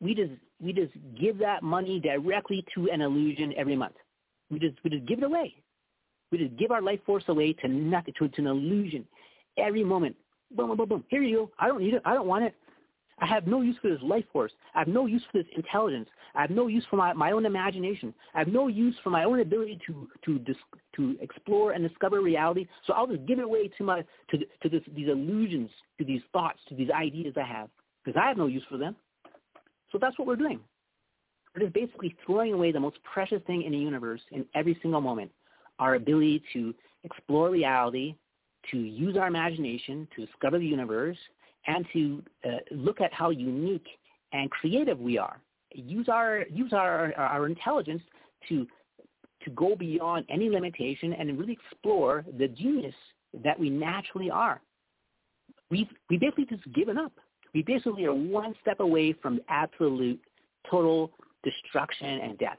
[0.00, 3.94] we just we just give that money directly to an illusion every month.
[4.50, 5.54] We just we just give it away.
[6.30, 9.06] We just give our life force away to nothing to, to an illusion
[9.56, 10.16] every moment.
[10.54, 11.04] Boom, boom, boom, boom.
[11.08, 11.50] Here you go.
[11.58, 12.02] I don't need it.
[12.04, 12.54] I don't want it.
[13.18, 14.52] I have no use for this life force.
[14.74, 16.08] I have no use for this intelligence.
[16.34, 18.12] I have no use for my, my own imagination.
[18.34, 20.56] I have no use for my own ability to to dis,
[20.96, 22.66] to explore and discover reality.
[22.86, 26.22] So I'll just give it away to my to to this, these illusions, to these
[26.32, 27.68] thoughts, to these ideas I have,
[28.04, 28.96] because I have no use for them.
[29.92, 30.58] So that's what we're doing.
[31.54, 35.00] We're just basically throwing away the most precious thing in the universe in every single
[35.00, 35.30] moment,
[35.78, 38.16] our ability to explore reality,
[38.72, 41.18] to use our imagination, to discover the universe,
[41.66, 43.86] and to uh, look at how unique
[44.32, 45.40] and creative we are.
[45.72, 48.02] Use our use our our intelligence
[48.48, 48.66] to
[49.42, 52.94] to go beyond any limitation and really explore the genius
[53.42, 54.60] that we naturally are.
[55.70, 57.12] We've we basically just given up.
[57.52, 60.20] We basically are one step away from absolute
[60.70, 61.10] total
[61.42, 62.58] destruction and death.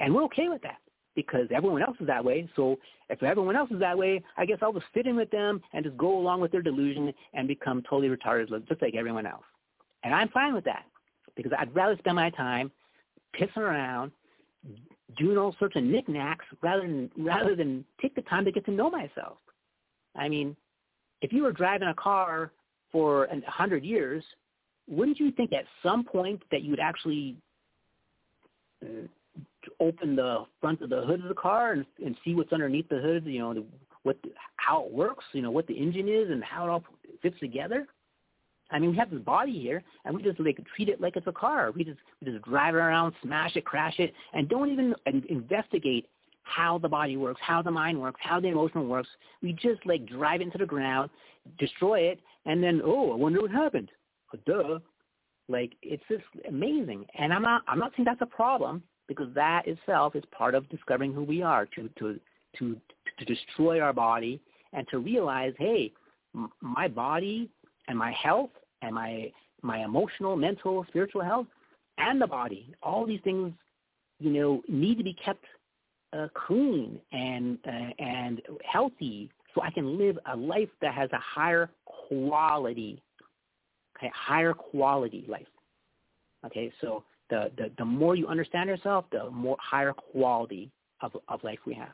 [0.00, 0.78] And we're okay with that
[1.14, 2.48] because everyone else is that way.
[2.56, 2.76] So
[3.08, 5.84] if everyone else is that way, I guess I'll just fit in with them and
[5.84, 9.44] just go along with their delusion and become totally retarded just like everyone else.
[10.02, 10.84] And I'm fine with that
[11.36, 12.70] because I'd rather spend my time
[13.38, 14.12] pissing around,
[15.18, 18.70] doing all sorts of knickknacks rather than rather than take the time to get to
[18.70, 19.38] know myself.
[20.16, 20.56] I mean,
[21.22, 22.52] if you were driving a car
[22.92, 24.24] for a hundred years,
[24.88, 27.36] wouldn't you think at some point that you would actually
[29.80, 32.98] open the front of the hood of the car and, and see what's underneath the
[32.98, 33.64] hood, you know,
[34.02, 36.84] what the, how it works, you know, what the engine is and how it all
[37.22, 37.86] fits together.
[38.70, 41.26] I mean, we have this body here, and we just like treat it like it's
[41.26, 41.70] a car.
[41.70, 44.94] We just we just drive it around, smash it, crash it, and don't even
[45.28, 46.08] investigate
[46.42, 49.08] how the body works, how the mind works, how the emotion works.
[49.42, 51.10] We just like drive it into the ground,
[51.58, 53.90] destroy it, and then oh, I wonder what happened.
[54.46, 54.78] duh.
[55.46, 59.66] Like it's just amazing, and I'm not I'm not saying that's a problem because that
[59.66, 62.18] itself is part of discovering who we are to to
[62.58, 62.76] to
[63.18, 64.40] to destroy our body
[64.72, 65.92] and to realize hey
[66.34, 67.50] m- my body
[67.88, 68.50] and my health
[68.82, 69.30] and my
[69.62, 71.46] my emotional mental spiritual health
[71.98, 73.52] and the body all these things
[74.20, 75.44] you know need to be kept
[76.12, 81.18] uh, clean and uh, and healthy so I can live a life that has a
[81.18, 83.02] higher quality
[83.96, 85.46] okay higher quality life.
[86.46, 90.70] Okay so the, the, the more you understand yourself, the more higher quality
[91.00, 91.92] of, of life we have.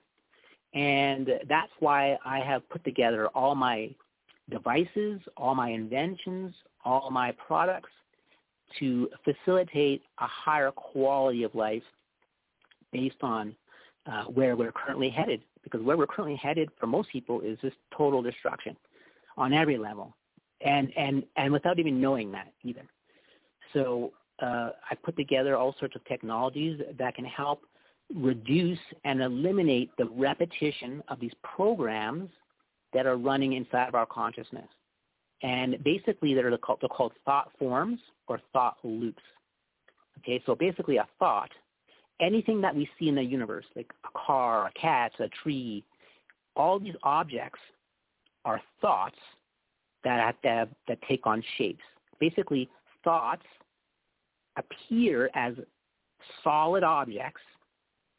[0.75, 3.95] And that's why I have put together all my
[4.51, 6.55] devices, all my inventions,
[6.85, 7.91] all my products
[8.79, 11.83] to facilitate a higher quality of life
[12.93, 13.55] based on
[14.07, 15.43] uh, where we're currently headed.
[15.63, 18.77] Because where we're currently headed for most people is just total destruction
[19.37, 20.17] on every level,
[20.63, 22.87] and and and without even knowing that either.
[23.75, 24.13] So
[24.43, 27.63] uh, I put together all sorts of technologies that can help
[28.15, 32.31] reduce and eliminate the repetition of these programs
[32.93, 34.67] that are running inside of our consciousness.
[35.43, 39.23] And basically, they're called, they're called thought forms or thought loops.
[40.19, 41.51] Okay, so basically a thought,
[42.21, 45.85] anything that we see in the universe, like a car, a cat, a tree,
[46.57, 47.61] all these objects
[48.45, 49.17] are thoughts
[50.05, 51.85] that, that, that take on shapes.
[52.19, 52.69] Basically,
[53.03, 53.47] thoughts
[54.61, 55.55] appear as
[56.45, 57.41] solid objects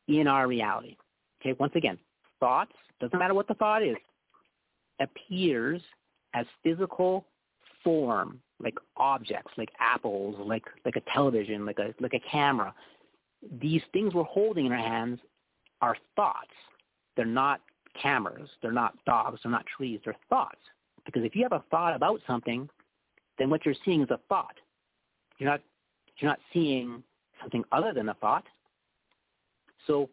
[0.08, 0.98] in our reality.
[1.42, 1.98] Okay, once again,
[2.40, 3.96] thoughts, doesn't matter what the thought is,
[5.00, 5.82] appears
[6.34, 7.26] as physical
[7.84, 12.74] form, like objects, like apples, like like a television, like a like a camera.
[13.60, 15.20] These things we're holding in our hands
[15.82, 16.54] are thoughts.
[17.16, 17.62] They're not
[18.00, 18.50] cameras.
[18.62, 19.40] They're not dogs.
[19.44, 20.00] They're not trees.
[20.06, 20.60] They're thoughts.
[21.06, 22.70] Because if you have a thought about something,
[23.40, 24.56] then what you're seeing is a thought.
[25.40, 25.62] You're not
[26.18, 27.04] you're not seeing
[27.42, 28.46] something other than a thought.
[29.88, 30.10] So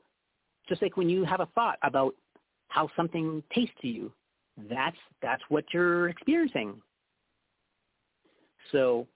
[0.68, 2.14] just like when you have a thought about
[2.68, 4.12] how something tastes to you,
[4.70, 6.74] that's that's what you're experiencing.
[8.72, 9.06] So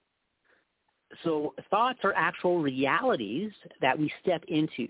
[1.23, 4.87] so thoughts are actual realities that we step into.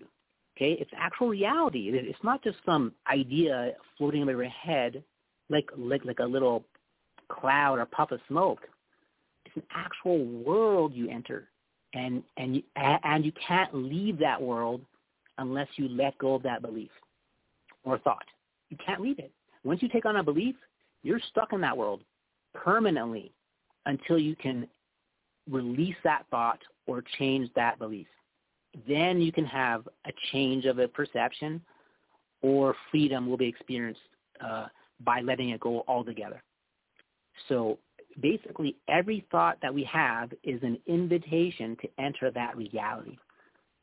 [0.55, 1.89] Okay, it's actual reality.
[1.91, 5.03] It's not just some idea floating over your head
[5.49, 6.63] like like like a little
[7.29, 8.61] cloud or puff of smoke.
[9.45, 11.49] It's an actual world you enter
[11.93, 14.81] and and you, and you can't leave that world
[15.37, 16.91] unless you let go of that belief
[17.83, 18.25] or thought.
[18.69, 19.31] You can't leave it.
[19.63, 20.55] Once you take on a belief,
[21.03, 22.01] you're stuck in that world
[22.53, 23.31] permanently
[23.85, 24.67] until you can
[25.49, 28.07] release that thought or change that belief.
[28.87, 31.61] Then you can have a change of a perception
[32.41, 34.01] or freedom will be experienced
[34.41, 34.67] uh,
[35.03, 36.41] by letting it go altogether.
[37.49, 37.77] So
[38.21, 43.17] basically every thought that we have is an invitation to enter that reality.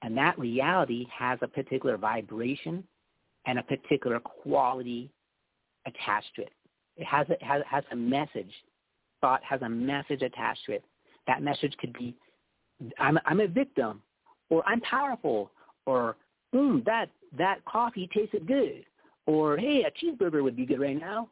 [0.02, 2.84] And that reality has a particular vibration
[3.46, 5.10] and a particular quality
[5.86, 6.52] attached to it.
[6.96, 8.52] It has a, has, has a message.
[9.20, 10.84] Thought has a message attached to it.
[11.26, 12.14] That message could be,
[12.98, 14.02] I'm, I'm a victim,
[14.48, 15.50] or I'm powerful,
[15.86, 16.16] or
[16.54, 18.84] mm, that, that coffee tasted good,
[19.26, 21.28] or hey, a cheeseburger would be good right now,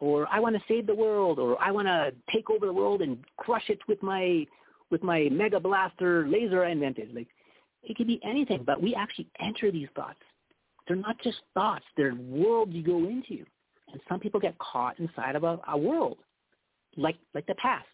[0.00, 3.02] or I want to save the world, or I want to take over the world
[3.02, 4.46] and crush it with my
[4.90, 7.14] with my mega blaster laser I invented.
[7.14, 7.28] Like
[7.82, 10.20] it could be anything, but we actually enter these thoughts.
[10.86, 13.44] They're not just thoughts; they're worlds you go into.
[13.92, 16.18] And some people get caught inside of a, a world,
[16.96, 17.86] like like the past.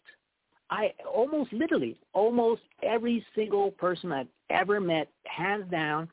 [0.69, 6.09] I almost literally, almost every single person I've ever met, hands down,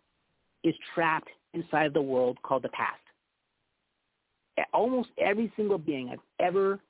[0.65, 3.01] is trapped inside the world called the past
[4.73, 6.81] almost every single being I've ever,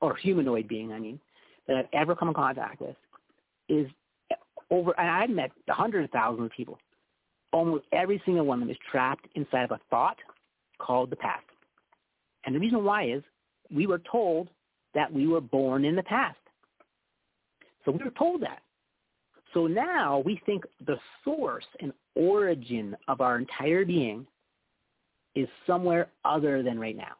[0.00, 1.20] or humanoid being, I mean,
[1.66, 2.96] that I've ever come in contact with
[3.68, 3.86] is
[4.70, 6.78] over, and I've met hundreds of thousands of people.
[7.52, 10.16] Almost every single one of them is trapped inside of a thought
[10.78, 11.44] called the past.
[12.44, 13.22] And the reason why is
[13.72, 14.48] we were told
[14.94, 16.38] that we were born in the past.
[17.84, 18.62] So we were told that.
[19.54, 24.26] So now we think the source and origin of our entire being
[25.34, 27.16] is somewhere other than right now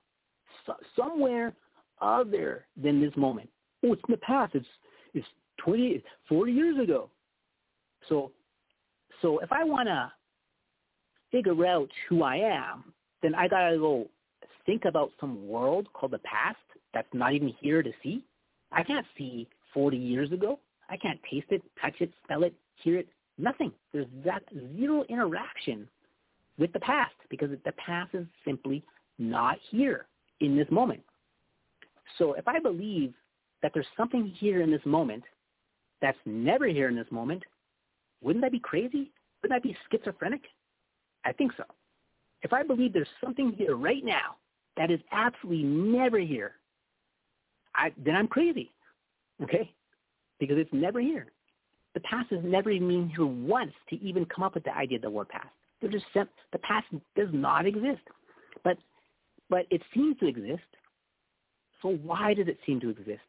[0.97, 1.53] somewhere
[2.01, 3.49] other than this moment.
[3.85, 4.55] Oh, it's in the past.
[4.55, 4.67] It's
[5.15, 5.27] it's
[5.59, 7.11] 20, 40 years ago.
[8.09, 8.31] So,
[9.21, 10.13] so if I want to
[11.31, 12.93] figure out who I am,
[13.23, 14.09] then I gotta go
[14.67, 16.59] think about some world called the past
[16.93, 18.25] that's not even here to see.
[18.73, 20.59] I can't see 40 years ago.
[20.89, 23.09] I can't taste it, touch it, smell it, hear it.
[23.39, 23.73] Nothing.
[23.93, 24.43] There's that
[24.77, 25.89] zero interaction
[26.59, 28.83] with the past because the past is simply
[29.19, 30.07] not here
[30.41, 31.03] in this moment.
[32.19, 33.15] So if I believe
[33.63, 35.25] that there's something here in this moment
[36.01, 37.43] that's never here in this moment,
[38.23, 39.11] wouldn't that be crazy?
[39.43, 40.43] Wouldn't that be schizophrenic?
[41.25, 41.65] I think so.
[42.43, 44.37] If I believe there's something here right now
[44.77, 46.53] that is absolutely never here,
[47.75, 48.71] I, then I'm crazy,
[49.43, 49.71] okay?
[50.39, 51.27] Because it's never here.
[51.95, 54.97] The past has never even been here once to even come up with the idea
[54.97, 55.49] of the word past.
[55.81, 56.87] They're just the past
[57.17, 58.03] does not exist.
[58.65, 58.77] But
[59.51, 60.63] but it seems to exist.
[61.83, 63.21] So why does it seem to exist?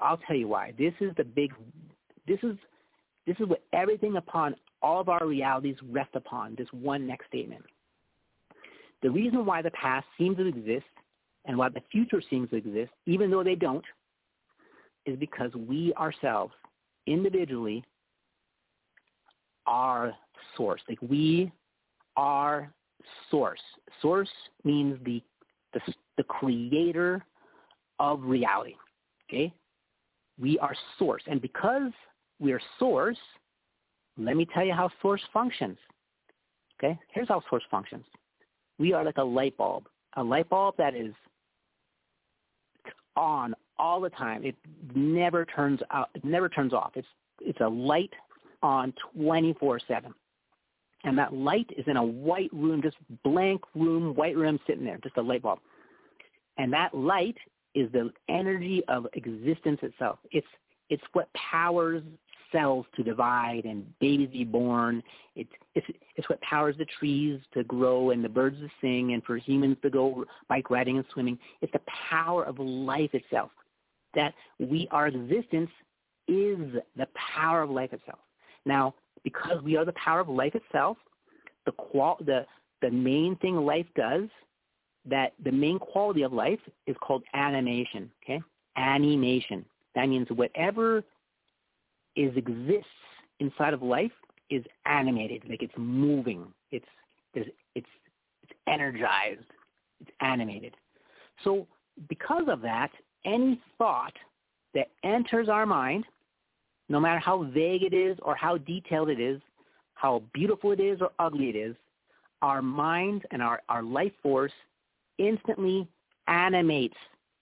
[0.00, 0.74] I'll tell you why.
[0.76, 1.54] This is the big,
[2.26, 2.56] this is,
[3.26, 7.64] this is what everything upon all of our realities rest upon, this one next statement.
[9.02, 10.86] The reason why the past seems to exist
[11.44, 13.84] and why the future seems to exist, even though they don't,
[15.06, 16.52] is because we ourselves,
[17.06, 17.84] individually,
[19.66, 20.12] are
[20.56, 20.80] source.
[20.88, 21.52] Like we
[22.16, 22.72] are
[23.30, 23.60] source.
[24.02, 24.30] Source
[24.64, 25.22] means the
[25.76, 27.24] the, the creator
[27.98, 28.74] of reality.
[29.28, 29.52] Okay?
[30.38, 31.22] We are source.
[31.26, 31.92] And because
[32.38, 33.18] we are source,
[34.18, 35.78] let me tell you how source functions.
[36.78, 36.98] Okay?
[37.12, 38.04] Here's how source functions.
[38.78, 39.88] We are like a light bulb.
[40.16, 41.12] A light bulb that is
[43.16, 44.44] on all the time.
[44.44, 44.54] It
[44.94, 46.92] never turns out it never turns off.
[46.94, 47.08] It's
[47.40, 48.12] it's a light
[48.62, 50.14] on 24/7
[51.06, 54.98] and that light is in a white room, just blank room, white room sitting there,
[55.02, 55.60] just a light bulb.
[56.58, 57.36] And that light
[57.76, 60.18] is the energy of existence itself.
[60.32, 60.46] It's
[60.90, 62.02] it's what powers
[62.52, 65.02] cells to divide and babies be born.
[65.36, 65.86] It's it's
[66.16, 69.76] it's what powers the trees to grow and the birds to sing and for humans
[69.82, 71.38] to go bike riding and swimming.
[71.62, 73.52] It's the power of life itself.
[74.14, 75.70] That we our existence
[76.26, 76.58] is
[76.96, 78.18] the power of life itself.
[78.64, 78.94] Now,
[79.24, 80.96] because we are the power of life itself,
[81.64, 82.46] the qual the
[82.82, 84.28] the main thing life does,
[85.04, 88.10] that the main quality of life is called animation.
[88.24, 88.40] Okay,
[88.76, 89.64] animation.
[89.94, 91.02] That means whatever
[92.16, 92.88] is exists
[93.40, 94.12] inside of life
[94.50, 96.46] is animated, like it's moving.
[96.70, 96.86] It's
[97.34, 97.86] it's it's
[98.42, 99.44] it's energized.
[100.00, 100.74] It's animated.
[101.44, 101.66] So
[102.08, 102.90] because of that,
[103.24, 104.12] any thought
[104.74, 106.04] that enters our mind
[106.88, 109.40] no matter how vague it is or how detailed it is,
[109.94, 111.74] how beautiful it is or ugly it is,
[112.42, 114.52] our mind and our, our life force
[115.18, 115.88] instantly
[116.28, 116.96] animates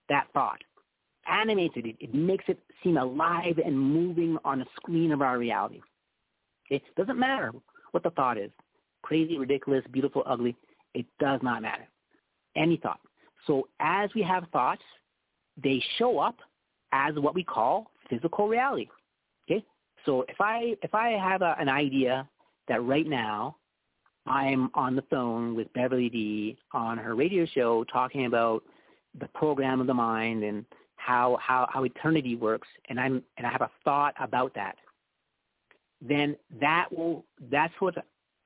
[0.09, 0.63] that thought,
[1.27, 1.97] animates it.
[2.01, 5.81] It makes it seem alive and moving on a screen of our reality.
[6.71, 7.53] It doesn't matter
[7.91, 8.51] what the thought is,
[9.03, 10.57] crazy, ridiculous, beautiful, ugly.
[10.95, 11.87] It does not matter.
[12.57, 13.01] Any thought.
[13.47, 14.83] So as we have thoughts,
[15.63, 16.37] they show up
[16.93, 18.89] as what we call physical reality.
[19.49, 19.65] Okay,
[20.05, 22.29] so if I if I have a, an idea
[22.69, 23.57] that right now
[24.27, 28.63] I'm on the phone with Beverly D on her radio show talking about
[29.21, 30.65] the program of the mind and
[30.97, 34.77] how how how eternity works, and I'm and I have a thought about that,
[36.01, 37.95] then that will that's what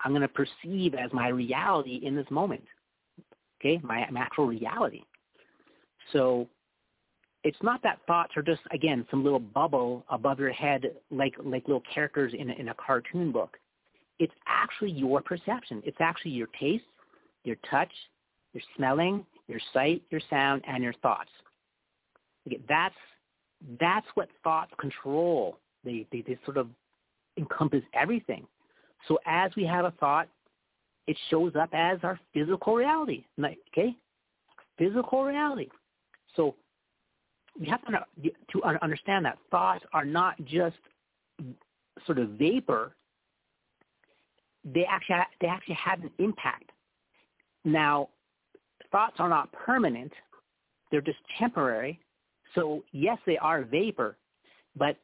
[0.01, 2.65] I'm going to perceive as my reality in this moment.
[3.61, 5.03] Okay, my, my actual reality.
[6.13, 6.49] So
[7.45, 11.67] it's not that thoughts are just again some little bubble above your head like like
[11.67, 13.57] little characters in a, in a cartoon book.
[14.19, 15.83] It's actually your perception.
[15.85, 16.85] It's actually your taste,
[17.45, 17.93] your touch,
[18.53, 21.31] your smelling, your sight, your sound, and your thoughts.
[22.47, 22.95] Okay, that's
[23.81, 25.59] that's what thoughts control.
[25.85, 26.69] They, they they sort of
[27.37, 28.47] encompass everything.
[29.07, 30.29] So as we have a thought,
[31.07, 33.25] it shows up as our physical reality.
[33.41, 33.97] Okay,
[34.77, 35.69] physical reality.
[36.35, 36.57] So
[37.59, 40.77] we have to to understand that thoughts are not just
[42.07, 42.95] sort of vapor.
[44.65, 46.71] They actually they actually have an impact.
[47.65, 48.09] Now,
[48.93, 50.13] thoughts are not permanent;
[50.91, 51.99] they're just temporary.
[52.55, 54.17] So yes, they are vapor,
[54.77, 54.97] but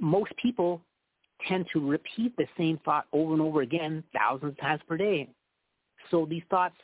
[0.00, 0.82] most people
[1.48, 5.28] tend to repeat the same thought over and over again thousands of times per day.
[6.10, 6.76] So these thoughts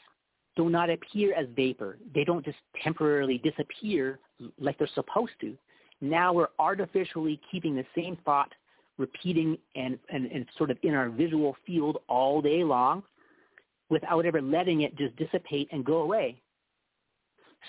[0.56, 1.98] do not appear as vapor.
[2.14, 4.20] They don't just temporarily disappear
[4.58, 5.56] like they're supposed to.
[6.00, 8.52] Now we're artificially keeping the same thought
[8.98, 13.02] repeating and, and, and sort of in our visual field all day long
[13.90, 16.40] without ever letting it just dissipate and go away.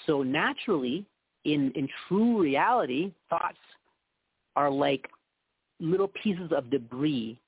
[0.05, 1.05] So naturally,
[1.45, 3.57] in, in true reality, thoughts
[4.55, 5.07] are like
[5.79, 7.39] little pieces of debris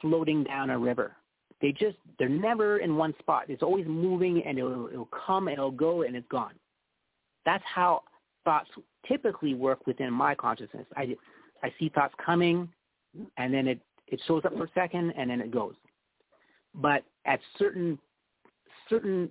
[0.00, 1.12] floating down a river.
[1.60, 3.44] They just they're never in one spot.
[3.48, 6.54] It's always moving and it'll, it'll come and it'll go and it's gone.
[7.44, 8.02] That's how
[8.44, 8.68] thoughts
[9.06, 10.86] typically work within my consciousness.
[10.96, 11.16] I
[11.62, 12.68] I see thoughts coming
[13.36, 15.74] and then it it shows up for a second and then it goes.
[16.74, 17.98] But at certain
[18.88, 19.30] certain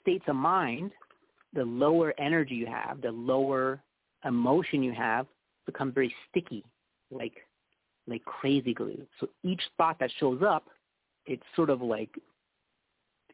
[0.00, 0.90] states of mind,
[1.52, 3.80] the lower energy you have, the lower
[4.24, 5.26] emotion you have,
[5.66, 6.64] become very sticky
[7.10, 7.34] like
[8.06, 9.06] like crazy glue.
[9.20, 10.66] So each thought that shows up,
[11.26, 12.10] it's sort of like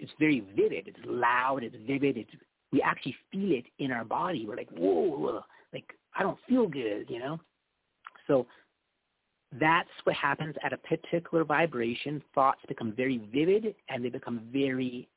[0.00, 0.88] it's very vivid.
[0.88, 1.62] It's loud.
[1.62, 2.16] It's vivid.
[2.16, 2.30] It's
[2.74, 4.46] we actually feel it in our body.
[4.46, 7.38] We're like, whoa, like I don't feel good, you know.
[8.26, 8.48] So
[9.60, 12.20] that's what happens at a particular vibration.
[12.34, 15.08] Thoughts become very vivid and they become very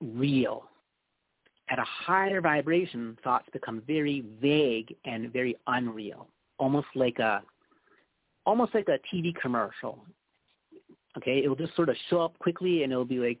[0.00, 0.64] real.
[1.68, 6.28] At a higher vibration, thoughts become very vague and very unreal,
[6.58, 7.42] almost like a
[8.46, 10.02] almost like a TV commercial.
[11.16, 13.40] Okay, it'll just sort of show up quickly and it'll be like,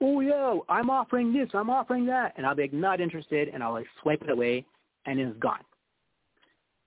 [0.00, 3.62] oh yeah, I'm offering this, I'm offering that, and I'll be like not interested, and
[3.62, 4.64] I'll like swipe it away,
[5.06, 5.64] and it's gone.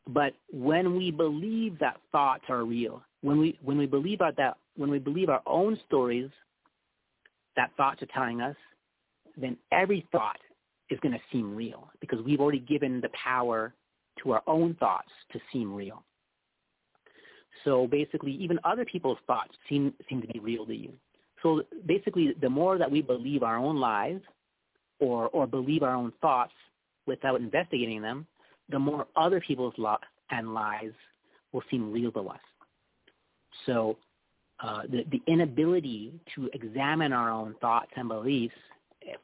[0.07, 4.57] But when we believe that thoughts are real, when we when we believe our that
[4.77, 6.29] when we believe our own stories
[7.55, 8.55] that thoughts are telling us,
[9.37, 10.39] then every thought
[10.89, 13.73] is going to seem real because we've already given the power
[14.23, 16.03] to our own thoughts to seem real.
[17.63, 20.93] So basically, even other people's thoughts seem seem to be real to you.
[21.43, 24.19] So basically, the more that we believe our own lies,
[24.99, 26.53] or or believe our own thoughts
[27.05, 28.25] without investigating them,
[28.69, 29.97] the more other people's lo-
[30.29, 30.91] and lies
[31.51, 32.39] will seem real to us.
[33.65, 33.97] So
[34.63, 38.55] uh, the, the inability to examine our own thoughts and beliefs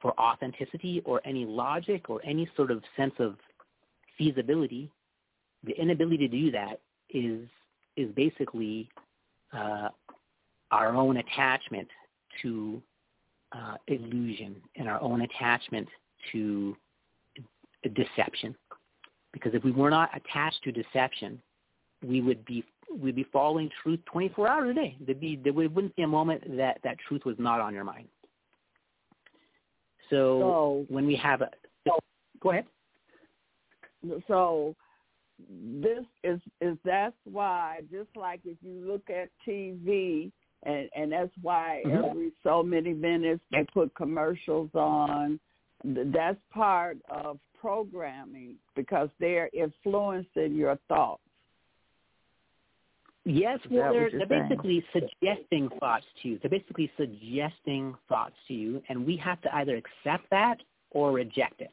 [0.02, 3.36] for authenticity or any logic or any sort of sense of
[4.18, 4.90] feasibility,
[5.64, 6.80] the inability to do that
[7.12, 7.48] is
[7.98, 8.88] is basically
[9.52, 9.90] uh,
[10.72, 11.88] our own attachment
[12.42, 12.82] to
[13.52, 15.88] uh, illusion and our own attachment
[16.32, 16.76] to
[17.96, 18.56] deception.
[19.34, 21.42] Because if we were not attached to deception,
[22.06, 22.64] we would be
[22.96, 24.98] we'd be following truth 24 hours a day.
[25.06, 28.08] There'd be there wouldn't be a moment that that truth was not on your mind.
[30.10, 31.50] So, so when we have a,
[31.86, 32.00] so,
[32.40, 32.66] go ahead.
[34.28, 34.76] So
[35.50, 40.32] this is is that's why just like if you look at TV
[40.64, 42.06] and and that's why mm-hmm.
[42.06, 45.40] every so many minutes they put commercials on
[45.84, 51.22] that's part of programming because they're influencing your thoughts.
[53.24, 56.40] Yes well they're, they're basically suggesting thoughts to you.
[56.42, 60.58] They're basically suggesting thoughts to you and we have to either accept that
[60.90, 61.72] or reject it.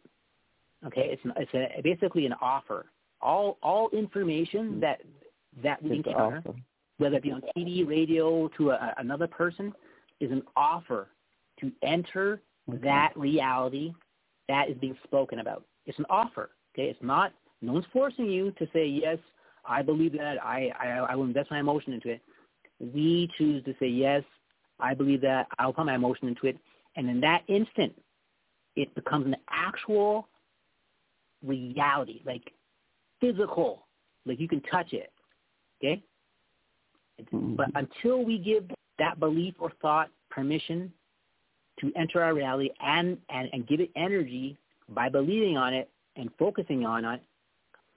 [0.87, 2.85] Okay it's it's a, basically an offer
[3.21, 4.81] all all information hmm.
[4.81, 5.01] that
[5.63, 6.65] that we encounter, awesome.
[6.99, 9.73] whether it be on TV, radio, to a, another person,
[10.21, 11.09] is an offer
[11.61, 12.79] to enter okay.
[12.83, 13.93] that reality
[14.49, 15.65] that is being spoken about.
[15.87, 16.51] It's an offer.
[16.75, 17.33] Okay, it's not.
[17.63, 19.19] No one's forcing you to say yes.
[19.67, 20.45] I believe that.
[20.45, 22.21] I, I, I will invest my emotion into it.
[22.81, 24.23] We choose to say, yes,
[24.81, 25.47] I believe that.
[25.59, 26.59] I'll put my emotion into it.
[26.97, 27.93] And in that instant,
[28.77, 30.29] it becomes an actual
[31.45, 32.53] reality, like
[33.25, 33.87] physical,
[34.27, 35.13] like you can touch it.
[35.83, 36.03] Okay?
[37.21, 37.55] Mm-hmm.
[37.55, 38.65] But until we give
[38.99, 40.93] that belief or thought permission
[41.81, 44.57] to enter our reality and, and, and give it energy
[44.91, 47.23] by believing on it and focusing on it,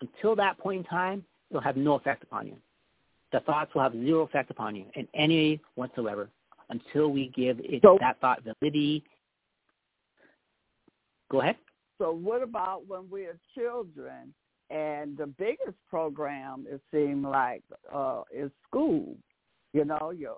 [0.01, 2.55] until that point in time, it'll have no effect upon you.
[3.31, 6.29] The thoughts will have zero effect upon you in any way whatsoever
[6.69, 9.03] until we give it so, that thought validity.
[11.29, 11.57] Go ahead.
[11.97, 14.33] So what about when we're children
[14.69, 17.63] and the biggest program it seems like
[17.93, 19.15] uh is school.
[19.73, 20.35] You know, you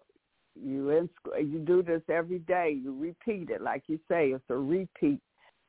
[0.56, 2.78] you in school, you do this every day.
[2.82, 5.22] You repeat it, like you say, it's a repeat.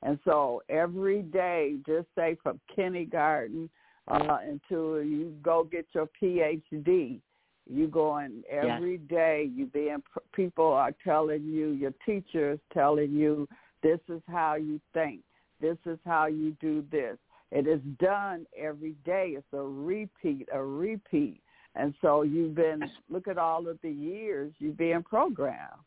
[0.03, 3.69] And so every day, just say from kindergarten
[4.09, 7.21] uh, until you go get your PhD,
[7.69, 9.17] you going every yeah.
[9.17, 9.51] day.
[9.55, 10.03] You being
[10.33, 13.47] people are telling you, your teachers telling you,
[13.83, 15.21] this is how you think.
[15.61, 17.19] This is how you do this.
[17.51, 19.35] It is done every day.
[19.37, 21.41] It's a repeat, a repeat.
[21.75, 25.85] And so you've been look at all of the years you've been programmed.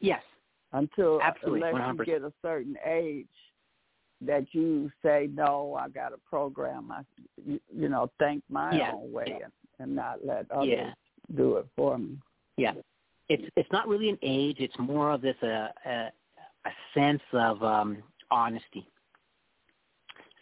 [0.00, 0.22] Yes.
[0.72, 1.98] Until Absolutely, unless 100%.
[1.98, 3.26] you get a certain age
[4.20, 6.90] that you say no, I got a program.
[6.90, 7.02] I
[7.46, 8.92] you, you know think my yeah.
[8.92, 10.90] own way and, and not let others yeah.
[11.36, 12.18] do it for me.
[12.56, 12.72] Yeah,
[13.28, 14.56] it's it's not really an age.
[14.58, 17.98] It's more of this a uh, a, a sense of um,
[18.30, 18.86] honesty.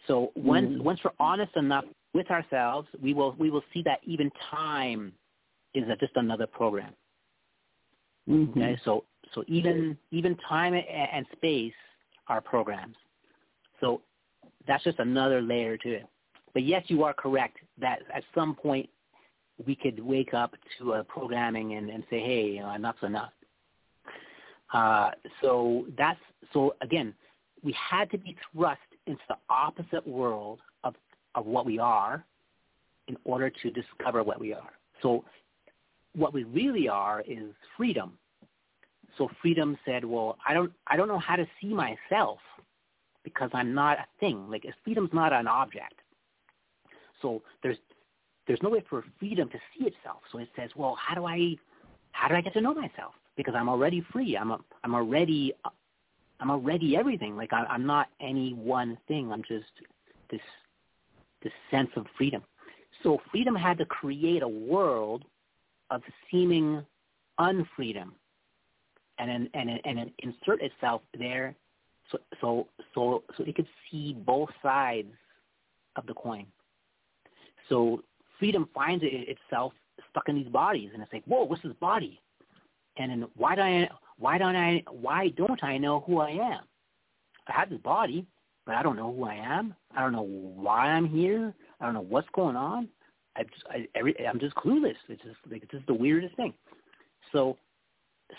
[0.07, 0.83] So once mm-hmm.
[0.83, 5.13] once we're honest enough with ourselves, we will we will see that even time
[5.73, 6.93] is just another program.
[8.29, 8.59] Mm-hmm.
[8.59, 11.73] Okay, so so even even time and space
[12.27, 12.95] are programs.
[13.79, 14.01] So
[14.67, 16.05] that's just another layer to it.
[16.53, 18.89] But yes, you are correct that at some point
[19.65, 23.31] we could wake up to a programming and, and say, hey, you know, enough's enough.
[24.73, 26.19] Uh, so that's
[26.51, 27.13] so again,
[27.63, 30.95] we had to be thrust into the opposite world of,
[31.35, 32.23] of what we are
[33.07, 34.71] in order to discover what we are.
[35.01, 35.25] So
[36.15, 38.17] what we really are is freedom.
[39.17, 42.39] So freedom said, well, I don't, I don't know how to see myself
[43.23, 44.49] because I'm not a thing.
[44.49, 45.95] Like freedom's not an object.
[47.21, 47.77] So there's,
[48.47, 50.17] there's no way for freedom to see itself.
[50.31, 51.55] So it says, well, how do I,
[52.11, 53.13] how do I get to know myself?
[53.37, 54.37] Because I'm already free.
[54.37, 55.53] I'm, a, I'm already
[56.43, 57.37] I'm already everything.
[57.37, 59.31] Like I, I'm not any one thing.
[59.31, 59.63] I'm just
[60.29, 60.41] this
[61.41, 62.43] this sense of freedom.
[63.01, 65.23] So freedom had to create a world
[65.89, 66.85] of seeming
[67.39, 68.11] unfreedom,
[69.19, 71.55] and and and, insert itself there,
[72.11, 75.13] so so so so it could see both sides
[75.95, 76.45] of the coin.
[77.69, 78.03] So
[78.37, 79.71] freedom finds it, itself
[80.11, 82.19] stuck in these bodies, and it's like, whoa, what's this body?
[82.97, 86.61] And then why do I why don't I why don't I know who I am?
[87.47, 88.25] I have this body,
[88.65, 89.75] but I don't know who I am.
[89.95, 91.53] I don't know why I'm here.
[91.79, 92.87] I don't know what's going on.
[93.35, 94.95] I just I, every, I'm just clueless.
[95.09, 96.53] It's just like it's the weirdest thing.
[97.31, 97.57] So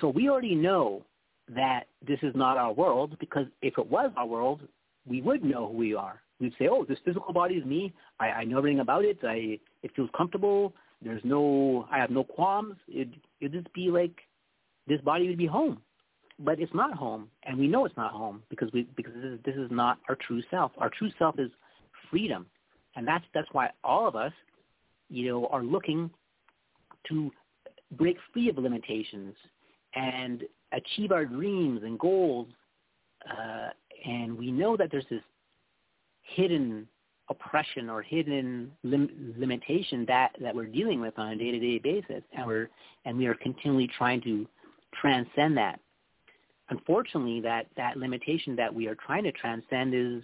[0.00, 1.04] so we already know
[1.54, 4.62] that this is not our world because if it was our world,
[5.06, 6.20] we would know who we are.
[6.40, 7.92] We'd say, oh, this physical body is me.
[8.18, 9.18] I, I know everything about it.
[9.22, 10.74] I it feels comfortable.
[11.02, 12.76] There's no I have no qualms.
[12.88, 13.08] It
[13.40, 14.16] it'd just be like
[14.86, 15.80] this body would be home.
[16.38, 19.38] But it's not home, and we know it's not home because we because this is,
[19.44, 20.72] this is not our true self.
[20.78, 21.50] Our true self is
[22.10, 22.46] freedom,
[22.96, 24.32] and that's that's why all of us,
[25.08, 26.10] you know, are looking
[27.08, 27.30] to
[27.92, 29.36] break free of limitations
[29.94, 32.48] and achieve our dreams and goals.
[33.30, 33.68] Uh,
[34.04, 35.22] and we know that there's this
[36.22, 36.86] hidden
[37.30, 42.46] oppression or hidden lim- limitation that, that we're dealing with on a day-to-day basis, and
[42.46, 42.68] we're
[43.04, 44.46] and we are continually trying to
[45.00, 45.80] transcend that.
[46.70, 50.22] Unfortunately, that, that limitation that we are trying to transcend is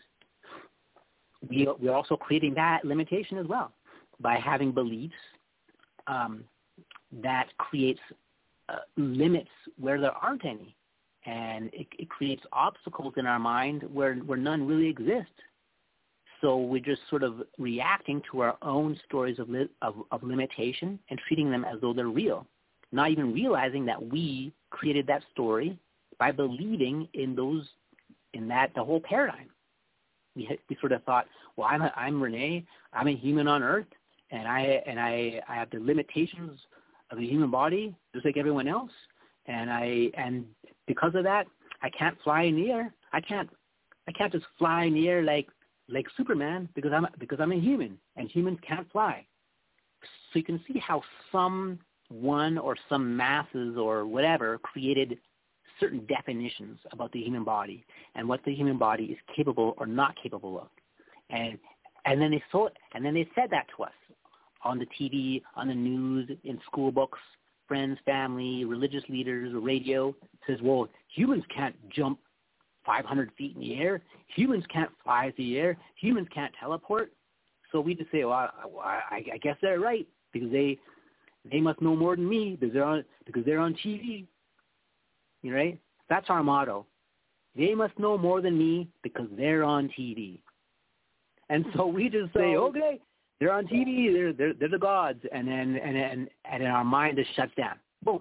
[1.49, 3.73] we, we're also creating that limitation as well
[4.21, 5.14] by having beliefs
[6.07, 6.45] um,
[7.23, 8.01] that creates
[8.68, 10.75] uh, limits where there aren't any.
[11.27, 15.31] And it, it creates obstacles in our mind where, where none really exist.
[16.41, 20.99] So we're just sort of reacting to our own stories of, li- of, of limitation
[21.11, 22.47] and treating them as though they're real
[22.93, 25.79] not even realizing that we created that story
[26.18, 27.66] by believing in those
[28.35, 29.49] in that the whole paradigm.
[30.37, 33.62] We had, we sort of thought, well, I'm a, I'm Rene, I'm a human on
[33.62, 33.87] Earth,
[34.31, 36.61] and I and I I have the limitations
[37.11, 38.93] of the human body just like everyone else,
[39.47, 40.45] and I and
[40.87, 41.47] because of that,
[41.83, 42.95] I can't fly in the air.
[43.12, 43.51] I can't
[44.09, 45.49] I can't just fly in the air like
[45.89, 49.27] like Superman because I'm because I'm a human and humans can't fly.
[50.03, 51.03] So you can see how
[51.33, 51.79] some
[52.11, 55.18] one or some masses or whatever created
[55.78, 57.84] certain definitions about the human body
[58.14, 60.68] and what the human body is capable or not capable of.
[61.30, 61.58] And
[62.04, 63.92] and then they saw and then they said that to us
[64.62, 67.18] on the TV, on the news, in school books,
[67.66, 70.14] friends, family, religious leaders, radio.
[70.46, 72.18] Says, well, humans can't jump
[72.84, 74.02] 500 feet in the air.
[74.36, 75.76] Humans can't fly through the air.
[75.96, 77.12] Humans can't teleport.
[77.72, 78.50] So we just say, well,
[78.82, 80.78] I, I, I guess they're right because they
[81.51, 84.26] they must know more than me because they're on because they're on TV.
[85.42, 85.78] You right?
[86.09, 86.86] That's our motto.
[87.57, 90.40] They must know more than me because they're on TV.
[91.48, 93.01] And so we just say, okay,
[93.38, 94.12] they're on TV.
[94.12, 97.53] They're they're, they're the gods, and then and and and then our mind just shuts
[97.57, 97.76] down.
[98.03, 98.20] Boom.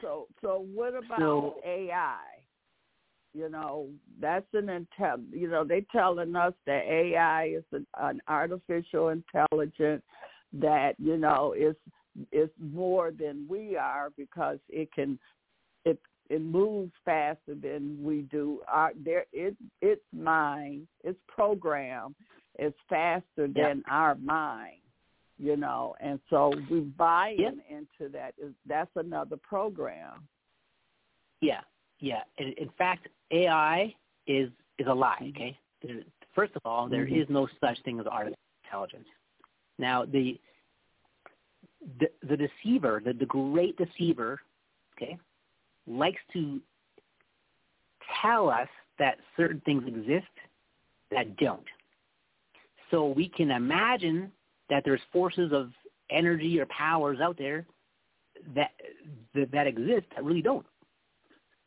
[0.00, 2.18] So so what about So- AI?
[3.34, 3.88] You know,
[4.20, 5.22] that's an intel.
[5.30, 10.02] You know, they telling us that AI is an, an artificial intelligence
[10.52, 11.76] that you know is
[12.32, 15.18] is more than we are because it can
[15.84, 18.60] it it moves faster than we do.
[18.68, 22.14] Our there it its mind, its program
[22.58, 24.80] is faster than our mind.
[25.40, 27.52] You know, and so we buy Yeah.
[27.70, 28.34] into that.
[28.38, 30.26] Is that's another program.
[31.40, 31.60] Yeah,
[32.00, 32.22] yeah.
[32.38, 33.94] In, in fact, AI
[34.26, 35.30] is is a lie.
[35.30, 35.56] Okay.
[35.82, 36.02] There,
[36.34, 37.22] first of all, there Mhm.
[37.22, 39.06] is no such thing as artificial intelligence.
[39.78, 40.38] Now, the
[42.00, 44.40] the, the deceiver, the, the great deceiver,
[44.96, 45.16] okay,
[45.86, 46.60] likes to
[48.20, 48.68] tell us
[48.98, 50.26] that certain things exist
[51.10, 51.64] that don't.
[52.90, 54.32] So we can imagine
[54.70, 55.70] that there's forces of
[56.10, 57.66] energy or powers out there
[58.54, 58.70] that
[59.34, 60.66] that, that exist that really don't.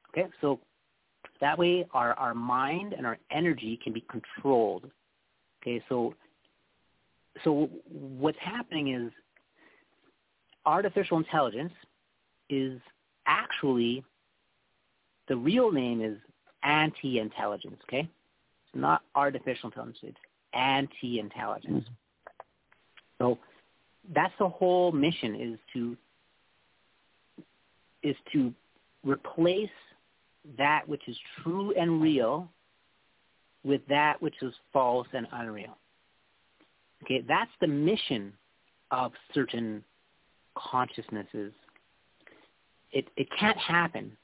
[0.09, 0.59] Okay, so
[1.39, 4.89] that way our, our mind and our energy can be controlled.
[5.61, 6.13] Okay, so
[7.43, 9.11] so what's happening is
[10.65, 11.73] artificial intelligence
[12.49, 12.79] is
[13.25, 14.03] actually
[15.27, 16.17] the real name is
[16.63, 17.79] anti-intelligence.
[17.83, 20.17] Okay, it's not artificial intelligence; it's
[20.53, 21.85] anti-intelligence.
[23.17, 23.37] So
[24.13, 25.97] that's the whole mission is to
[28.03, 28.53] is to
[29.03, 29.69] replace
[30.57, 32.49] that which is true and real
[33.63, 35.77] with that which is false and unreal.
[37.03, 38.33] Okay, that's the mission
[38.91, 39.83] of certain
[40.55, 41.53] consciousnesses.
[42.91, 44.15] It it can't happen,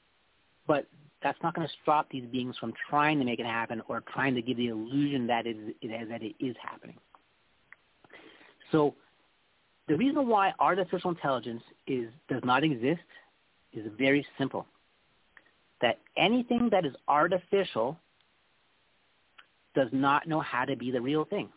[0.67, 0.87] but
[1.23, 4.35] that's not going to stop these beings from trying to make it happen or trying
[4.35, 6.97] to give the illusion that it, it that it is happening.
[8.71, 8.95] So
[9.87, 13.01] the reason why artificial intelligence is does not exist
[13.73, 14.65] is very simple.
[15.81, 17.97] That anything that is artificial
[19.75, 21.49] does not know how to be the real thing.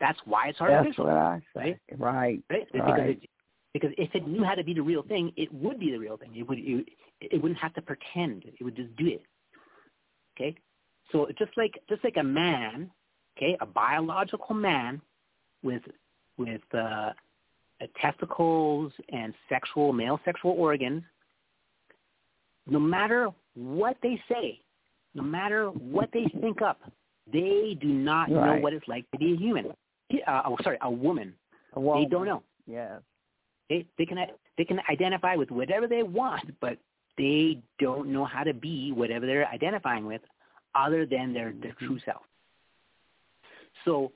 [0.00, 1.60] That's why it's That's artificial, what I say.
[1.60, 1.80] right?
[1.98, 2.42] Right.
[2.50, 2.72] right?
[2.72, 3.10] Because, Right.
[3.10, 3.30] it,
[3.72, 6.16] because if it knew how to be the real thing, it would be the real
[6.16, 6.34] thing.
[6.34, 6.86] It would it,
[7.20, 8.44] it wouldn't have to pretend.
[8.44, 9.22] It would just do it.
[10.36, 10.56] Okay?
[11.12, 12.90] So just like just like a man,
[13.36, 15.00] okay, a biological man
[15.62, 15.82] with
[16.36, 17.12] with uh, uh,
[18.00, 21.02] testicles and sexual male sexual organs,
[22.66, 24.60] no matter what they say,
[25.14, 26.80] no matter what they think up,
[27.32, 29.72] they do not know what it's like to be a human.
[30.22, 31.34] Uh, oh, sorry, a woman.
[31.74, 32.42] A They don't know.
[32.66, 33.00] Yes.
[33.68, 34.18] They they can
[34.56, 36.78] they can identify with whatever they want, but
[37.16, 40.20] they don't know how to be whatever they're identifying with,
[40.74, 42.22] other than their their true self.
[43.84, 44.12] So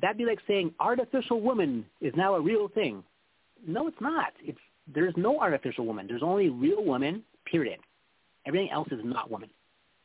[0.00, 3.02] that'd be like saying artificial woman is now a real thing.
[3.66, 4.32] No, it's not.
[4.40, 4.58] It's
[4.92, 6.06] there's no artificial woman.
[6.06, 7.22] There's only real woman.
[7.44, 7.78] Period.
[8.46, 9.50] Everything else is not woman.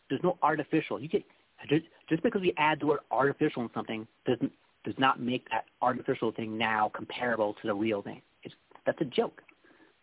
[0.10, 0.99] There's no artificial.
[0.99, 1.24] You can
[1.70, 4.51] just just because we add the word artificial in something doesn't
[4.86, 8.21] does not make that artificial thing now comparable to the real thing.
[8.43, 8.55] It's
[8.86, 9.41] that's a joke.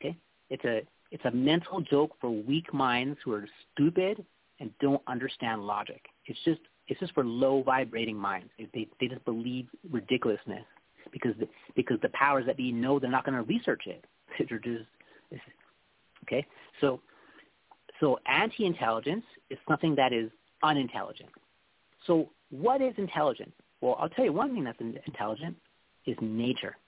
[0.01, 0.17] Okay?
[0.51, 4.25] It's a it's a mental joke for weak minds who are stupid
[4.61, 6.07] and don't understand logic.
[6.27, 8.51] It's just it's just for low vibrating minds.
[8.59, 10.65] They they, just believe ridiculousness
[11.13, 14.05] because the, because the powers that be know they're not going to research it.
[14.49, 14.85] They're just
[16.25, 16.45] okay.
[16.81, 17.01] So
[18.01, 20.31] so anti-intelligence is something that is
[20.63, 21.31] unintelligent.
[22.07, 23.53] So what is intelligent?
[23.85, 25.55] Well, I'll tell you one thing that's intelligent
[26.07, 26.79] is nature.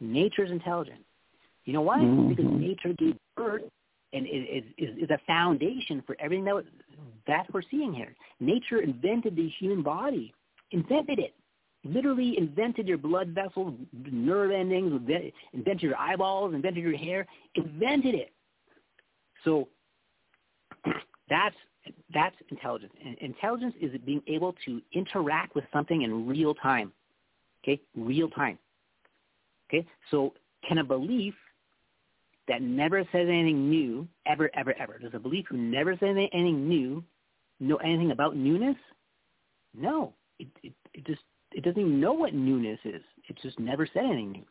[0.00, 1.04] Nature is intelligent.
[1.66, 1.98] You know why?
[2.30, 2.60] Because Mhm.
[2.60, 3.64] nature gave birth
[4.14, 6.64] and is, is, is a foundation for everything that,
[7.26, 8.16] that we're seeing here.
[8.40, 10.32] Nature invented the human body,
[10.70, 11.34] invented it,
[11.84, 14.92] literally invented your blood vessels, nerve endings,
[15.52, 18.32] invented your eyeballs, invented your hair, invented it.
[19.44, 19.68] So
[21.28, 21.56] that's
[22.12, 22.92] That's intelligence.
[23.04, 26.92] And intelligence is being able to interact with something in real time.
[27.62, 28.58] Okay, real time.
[29.68, 30.32] Okay, so
[30.66, 31.34] can a belief
[32.48, 36.68] that never says anything new ever, ever, ever, does a belief who never says anything
[36.68, 37.04] new
[37.60, 38.76] know anything about newness?
[39.74, 41.20] No, it, it, it just
[41.52, 43.02] it doesn't even know what newness is.
[43.28, 44.44] It just never said anything new.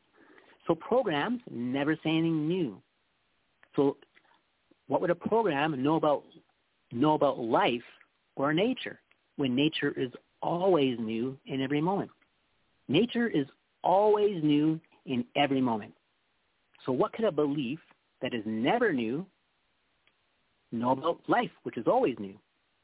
[0.67, 2.82] So programs never say anything new.
[3.75, 3.97] So
[4.88, 6.23] what would a program know about
[6.92, 7.84] know about life
[8.36, 9.00] or nature
[9.38, 10.12] when nature is
[10.42, 12.12] always new in every moment?
[12.88, 13.46] Nature is
[13.84, 15.94] always new in every moment.
[16.86, 17.80] So what could a belief
[18.22, 19.26] that is never new
[20.72, 22.38] know about life, which is always new?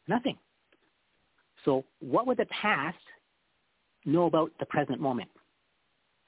[0.08, 0.38] Nothing.
[1.64, 2.98] So what would the past
[4.06, 5.30] know about the present moment?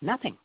[0.01, 0.37] Nothing.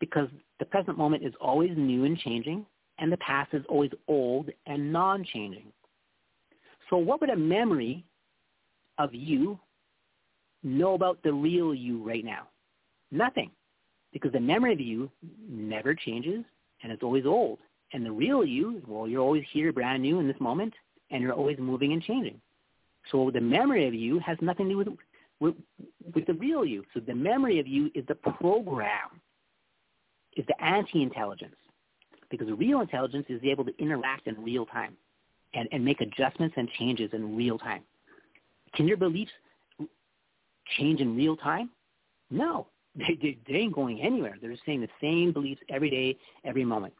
[0.00, 2.66] Because the present moment is always new and changing,
[2.98, 5.66] and the past is always old and non-changing.
[6.92, 8.04] So what would a memory
[8.98, 9.58] of you
[10.62, 12.48] know about the real you right now?
[13.10, 13.50] Nothing.
[14.12, 15.10] Because the memory of you
[15.48, 16.44] never changes
[16.82, 17.60] and it's always old.
[17.94, 20.74] And the real you, well, you're always here brand new in this moment
[21.10, 22.38] and you're always moving and changing.
[23.10, 24.88] So the memory of you has nothing to do with,
[25.40, 25.54] with,
[26.14, 26.84] with the real you.
[26.92, 29.18] So the memory of you is the program,
[30.36, 31.56] is the anti-intelligence.
[32.30, 34.94] Because real intelligence is able to interact in real time
[35.54, 37.82] and, and make adjustments and changes in real time.
[38.74, 39.32] Can your beliefs
[40.78, 41.70] change in real time?
[42.30, 42.66] No.
[42.94, 44.36] They, they, they ain't going anywhere.
[44.38, 46.92] They're just saying the same beliefs every day, every moment.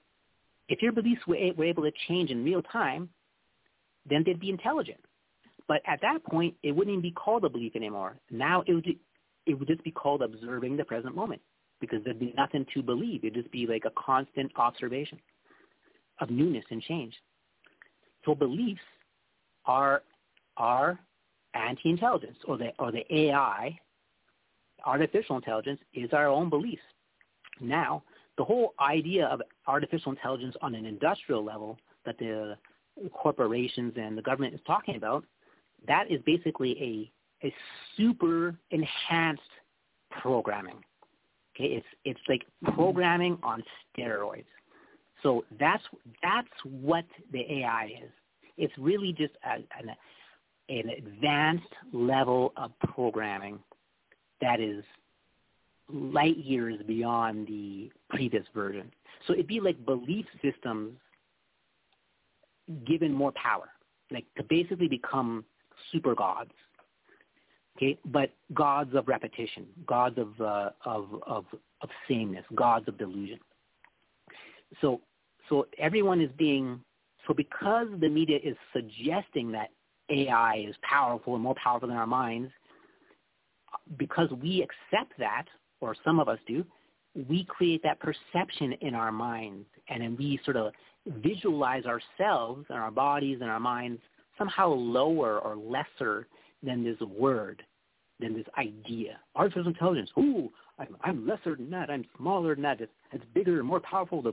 [0.71, 3.11] If your beliefs were, were able to change in real time,
[4.09, 5.01] then they'd be intelligent.
[5.69, 8.17] But at that point, it wouldn't even be called a belief anymore.
[8.31, 8.87] Now it would,
[9.45, 11.43] it would just be called observing the present moment
[11.79, 13.23] because there'd be nothing to believe.
[13.23, 15.19] It'd just be like a constant observation
[16.21, 17.15] of newness and change.
[18.25, 18.81] So beliefs
[19.67, 20.03] are
[20.57, 20.99] are
[21.55, 23.79] anti-intelligence, or the or the AI,
[24.85, 26.83] artificial intelligence, is our own beliefs.
[27.61, 28.03] Now,
[28.39, 32.57] the whole idea of artificial intelligence on an industrial level that the
[33.13, 35.25] corporations and the government is talking about,
[35.87, 36.77] that is basically
[37.43, 37.55] a a
[37.97, 39.43] super enhanced
[40.11, 40.81] programming.
[41.55, 43.63] Okay, it's it's like programming on
[43.97, 44.45] steroids.
[45.23, 45.83] So that's
[46.23, 48.11] that's what the AI is.
[48.59, 49.95] It's really just a, an,
[50.69, 53.59] an advanced level of programming
[54.41, 54.85] that is
[55.93, 58.91] light years beyond the previous version.
[59.27, 60.97] So it'd be like belief systems
[62.87, 63.69] given more power,
[64.11, 65.45] like to basically become
[65.91, 66.53] super gods.
[67.77, 71.47] Okay, but gods of repetition, gods of uh, of of
[71.81, 73.39] of sameness, gods of delusion.
[74.81, 75.01] So
[75.49, 76.81] so everyone is being
[77.27, 79.71] so because the media is suggesting that
[80.11, 82.51] AI is powerful and more powerful than our minds,
[83.97, 85.45] because we accept that,
[85.81, 86.65] or some of us do,
[87.29, 90.73] we create that perception in our minds, and then we sort of
[91.23, 94.01] visualize ourselves and our bodies and our minds
[94.39, 96.27] somehow lower or lesser
[96.63, 97.63] than this word,
[98.21, 99.19] than this idea.
[99.35, 101.91] Artificial intelligence, ooh, I'm, I'm lesser than that.
[101.91, 102.81] I'm smaller than that.
[102.81, 104.23] It's, it's bigger and more powerful.
[104.23, 104.33] The,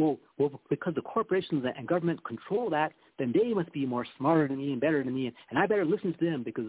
[0.00, 4.48] well, well, because the corporations and government control that, then they must be more smarter
[4.48, 6.66] than me and better than me, and I better listen to them because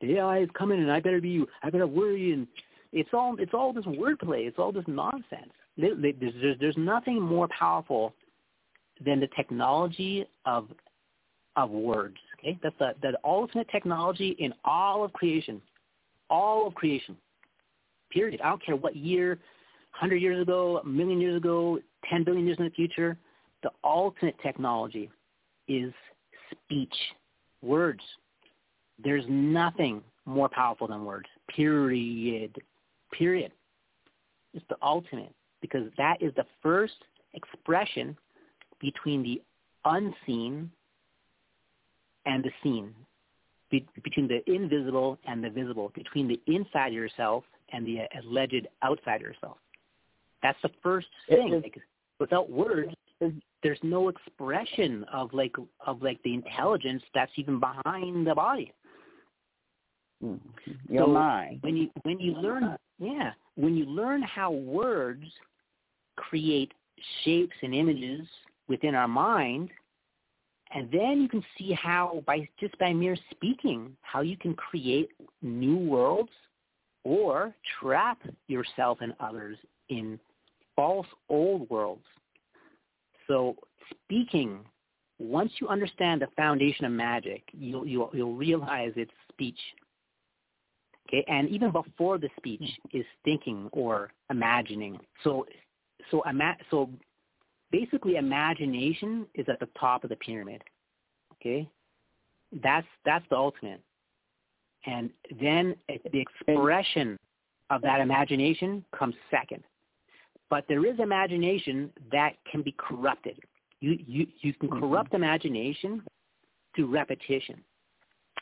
[0.00, 2.46] the AI is coming, and I better be, I better worry, and
[2.92, 4.46] it's all, it's all this wordplay.
[4.46, 5.52] It's all this nonsense.
[5.78, 5.96] There's,
[6.60, 8.12] there's, nothing more powerful
[9.02, 10.68] than the technology of,
[11.56, 12.16] of words.
[12.38, 15.62] Okay, that's the, the ultimate technology in all of creation,
[16.28, 17.16] all of creation.
[18.10, 18.40] Period.
[18.42, 19.30] I don't care what year,
[19.98, 21.78] 100 years ago, a million years ago,
[22.08, 23.16] 10 billion years in the future,
[23.62, 25.10] the ultimate technology
[25.68, 25.92] is
[26.50, 26.94] speech,
[27.62, 28.02] words.
[29.02, 32.56] There's nothing more powerful than words, period,
[33.12, 33.52] period.
[34.54, 36.94] It's the ultimate because that is the first
[37.34, 38.16] expression
[38.80, 39.40] between the
[39.84, 40.70] unseen
[42.26, 42.94] and the seen,
[43.70, 49.20] be- between the invisible and the visible, between the inside yourself and the alleged outside
[49.20, 49.56] yourself.
[50.42, 51.60] That's the first thing.
[51.62, 51.80] Like,
[52.22, 52.94] without words,
[53.62, 55.54] there's no expression of like
[55.86, 58.72] of like the intelligence that's even behind the body.
[60.24, 60.94] Mm-hmm.
[60.94, 61.58] Your so mind.
[61.62, 65.24] When you when you learn, yeah, when you learn how words
[66.16, 66.72] create
[67.24, 68.26] shapes and images
[68.68, 69.70] within our mind,
[70.74, 75.10] and then you can see how by just by mere speaking, how you can create
[75.42, 76.30] new worlds
[77.04, 79.58] or trap yourself and others
[79.88, 80.18] in
[80.82, 82.02] false old worlds.
[83.28, 83.54] So
[83.90, 84.64] speaking
[85.20, 89.58] once you understand the foundation of magic, you'll you'll, you'll realize it's speech.
[91.06, 94.98] Okay, and even before the speech is thinking or imagining.
[95.22, 95.46] So,
[96.10, 96.90] so ima- so
[97.70, 100.64] basically, imagination is at the top of the pyramid.
[101.34, 101.68] Okay,
[102.60, 103.80] that's that's the ultimate,
[104.86, 105.10] and
[105.40, 107.16] then the expression
[107.70, 109.62] of that imagination comes second.
[110.52, 113.38] But there is imagination that can be corrupted.
[113.80, 116.02] You, you, you can corrupt imagination
[116.76, 117.64] through repetition.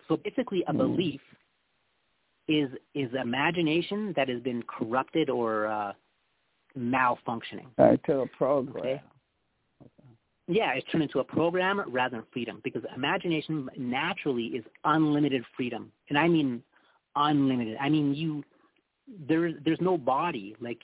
[0.08, 1.20] So basically a belief
[2.48, 5.92] is, is imagination that has been corrupted or uh,
[6.76, 7.68] malfunctioning.
[7.78, 8.76] Uh, to a program.
[8.84, 9.02] Okay.
[10.48, 15.92] Yeah, it's turned into a program rather than freedom because imagination naturally is unlimited freedom.
[16.08, 16.64] And I mean
[17.14, 17.76] unlimited.
[17.80, 18.42] I mean you
[19.28, 20.80] there there's no body like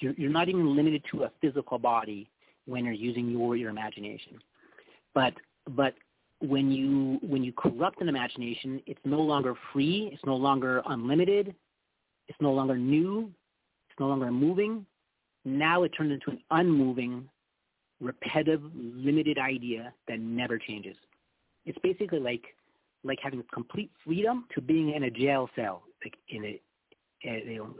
[0.00, 2.30] you're, you're not even limited to a physical body
[2.66, 4.38] when you're using your your imagination.
[5.14, 5.34] But
[5.70, 5.94] but
[6.40, 10.10] when you when you corrupt an imagination, it's no longer free.
[10.12, 11.54] It's no longer unlimited.
[12.28, 13.30] It's no longer new.
[13.90, 14.86] It's no longer moving.
[15.44, 17.28] Now it turns into an unmoving,
[18.00, 20.96] repetitive, limited idea that never changes.
[21.64, 22.44] It's basically like
[23.04, 26.60] like having complete freedom to being in a jail cell, like in a,
[27.24, 27.74] a you know,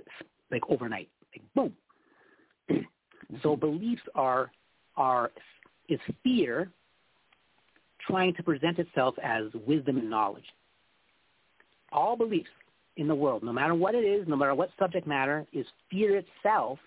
[0.51, 1.75] like overnight, like boom.
[3.43, 4.51] So beliefs are
[4.97, 5.31] are
[5.89, 6.71] is fear
[8.07, 10.45] trying to present itself as wisdom and knowledge.
[11.93, 12.51] All beliefs
[12.97, 16.17] in the world, no matter what it is, no matter what subject matter, is fear
[16.17, 16.79] itself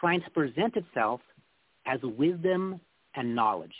[0.00, 1.20] trying to present itself
[1.86, 2.80] as wisdom
[3.14, 3.72] and knowledge.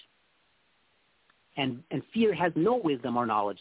[1.57, 3.59] And, and fear has no wisdom or knowledge.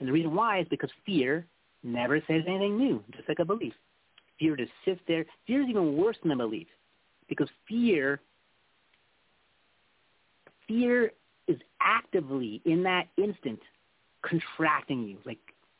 [0.00, 1.46] And the reason why is because fear
[1.82, 3.74] never says anything new, just like a belief.
[4.38, 5.24] Fear just sits there.
[5.46, 6.66] Fear is even worse than a belief
[7.28, 8.20] because fear
[10.66, 11.12] fear
[11.46, 13.60] is actively in that instant
[14.22, 15.38] contracting you, like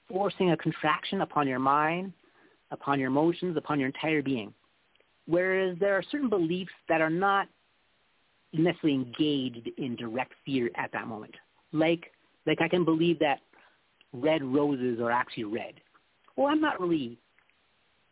[0.09, 2.13] forcing a contraction upon your mind,
[2.71, 4.53] upon your emotions, upon your entire being.
[5.27, 7.49] Whereas there are certain beliefs that are not
[8.53, 11.35] necessarily engaged in direct fear at that moment.
[11.73, 12.13] Like,
[12.47, 13.41] like I can believe that
[14.13, 15.75] red roses are actually red.
[16.37, 17.19] Well, I'm not really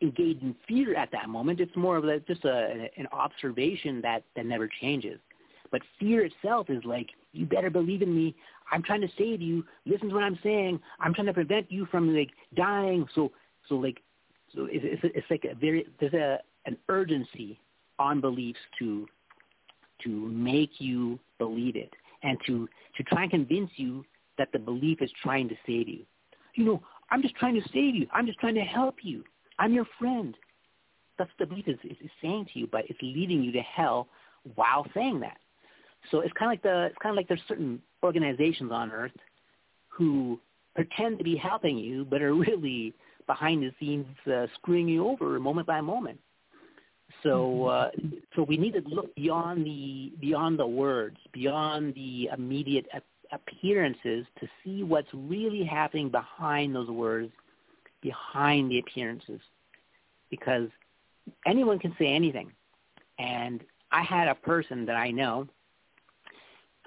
[0.03, 1.59] engaged in fear at that moment.
[1.59, 5.19] It's more of a, just a, an observation that, that never changes.
[5.71, 8.35] But fear itself is like, you better believe in me.
[8.71, 9.65] I'm trying to save you.
[9.85, 10.79] Listen to what I'm saying.
[10.99, 13.07] I'm trying to prevent you from like dying.
[13.15, 13.31] So,
[13.67, 14.01] so like,
[14.53, 17.59] so it's, it's, it's like a very there's a an urgency
[17.99, 19.07] on beliefs to
[20.03, 22.67] to make you believe it and to
[22.97, 24.05] to try and convince you
[24.37, 26.05] that the belief is trying to save you.
[26.55, 28.07] You know, I'm just trying to save you.
[28.13, 29.23] I'm just trying to help you.
[29.59, 30.35] I'm your friend.
[31.17, 33.61] That's what the belief is, is, is saying to you, but it's leading you to
[33.61, 34.07] hell
[34.55, 35.37] while saying that.
[36.11, 39.11] So it's kind of like the it's kind of like there's certain organizations on Earth
[39.87, 40.39] who
[40.75, 42.93] pretend to be helping you, but are really
[43.27, 46.19] behind the scenes uh, screwing you over moment by moment.
[47.21, 47.91] So uh,
[48.35, 52.87] so we need to look beyond the beyond the words, beyond the immediate
[53.31, 57.31] appearances to see what's really happening behind those words,
[58.03, 59.39] behind the appearances,
[60.29, 60.69] because
[61.47, 62.51] anyone can say anything.
[63.17, 65.47] And I had a person that I know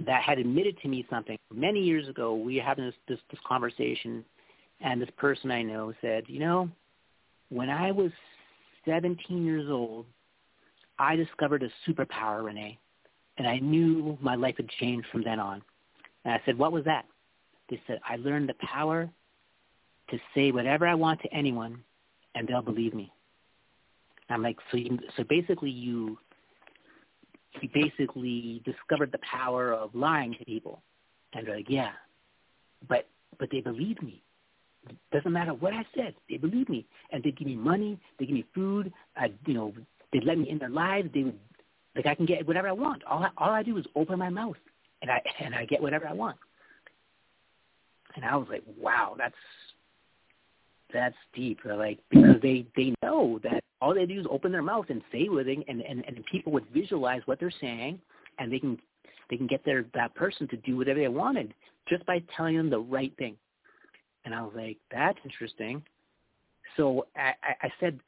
[0.05, 2.35] that had admitted to me something many years ago.
[2.35, 4.25] We were having this, this, this conversation,
[4.81, 6.69] and this person I know said, you know,
[7.49, 8.11] when I was
[8.85, 10.05] 17 years old,
[10.99, 12.79] I discovered a superpower, Rene,
[13.39, 15.63] and I knew my life had changed from then on.
[16.25, 17.07] And I said, what was that?
[17.71, 19.09] They said, I learned the power
[20.11, 21.83] to say whatever I want to anyone,
[22.35, 23.13] and they'll believe me.
[24.29, 26.19] I'm like, so you, so basically you
[27.61, 30.83] he basically discovered the power of lying to people.
[31.33, 31.93] And they're like, yeah,
[32.89, 33.07] but
[33.39, 34.23] but they believe me.
[35.13, 38.35] Doesn't matter what I said, they believe me, and they give me money, they give
[38.35, 38.93] me food.
[39.17, 39.73] I, you know,
[40.13, 41.11] they let me in their lives.
[41.13, 41.39] They would,
[41.97, 43.03] like, I can get whatever I want.
[43.05, 44.57] All I, all I do is open my mouth,
[45.03, 46.37] and I and I get whatever I want.
[48.15, 49.35] And I was like, wow, that's
[50.93, 51.61] that's deep.
[51.65, 55.27] Like because they they know that all they do is open their mouth and say
[55.27, 58.01] something, and and and people would visualize what they're saying,
[58.39, 58.79] and they can
[59.31, 61.55] they can get their that person to do whatever they wanted
[61.89, 63.37] just by telling them the right thing.
[64.25, 65.83] And I was like, that's interesting.
[66.77, 67.99] So I I, I said,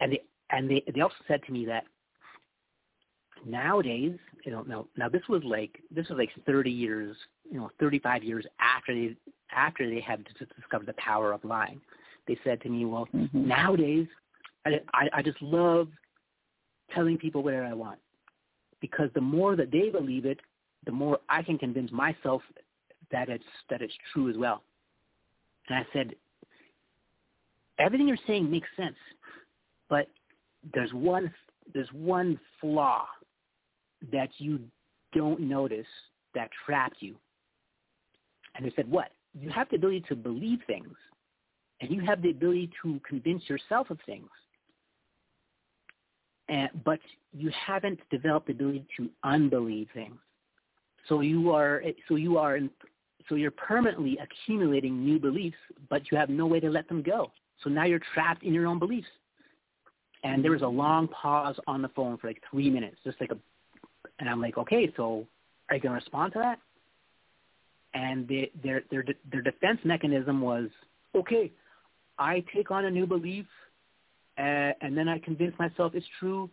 [0.00, 1.84] and they and they they also said to me that
[3.46, 7.16] nowadays, you know, now now this was like this was like 30 years,
[7.50, 9.16] you know, 35 years after they
[9.54, 10.24] after they had
[10.56, 11.80] discovered the power of lying.
[12.26, 13.46] They said to me, well, mm-hmm.
[13.46, 14.08] nowadays,
[14.64, 15.88] I, I, I just love
[16.94, 17.98] telling people whatever I want
[18.80, 20.40] because the more that they believe it,
[20.84, 22.42] the more I can convince myself
[23.12, 24.62] that it's that it's true as well.
[25.68, 26.14] And I said,
[27.78, 28.96] everything you're saying makes sense,
[29.88, 30.08] but
[30.74, 31.32] there's one
[31.72, 33.06] there's one flaw
[34.12, 34.60] that you
[35.14, 35.86] don't notice
[36.34, 37.16] that trapped you.
[38.54, 39.10] And they said, what?
[39.38, 40.94] You have the ability to believe things,
[41.80, 44.28] and you have the ability to convince yourself of things.
[46.48, 47.00] And, but
[47.32, 50.16] you haven't developed the ability to unbelieve things.
[51.08, 52.58] So you are so you are
[53.28, 55.56] so you're permanently accumulating new beliefs,
[55.90, 57.32] but you have no way to let them go.
[57.62, 59.08] So now you're trapped in your own beliefs.
[60.22, 63.30] And there was a long pause on the phone for like three minutes, just like
[63.30, 63.36] a,
[64.18, 65.26] and I'm like, okay, so
[65.68, 66.58] are you going to respond to that?
[67.94, 70.68] And they, their their their defense mechanism was,
[71.14, 71.50] okay,
[72.18, 73.46] I take on a new belief,
[74.38, 76.50] uh, and then I convince myself it's true,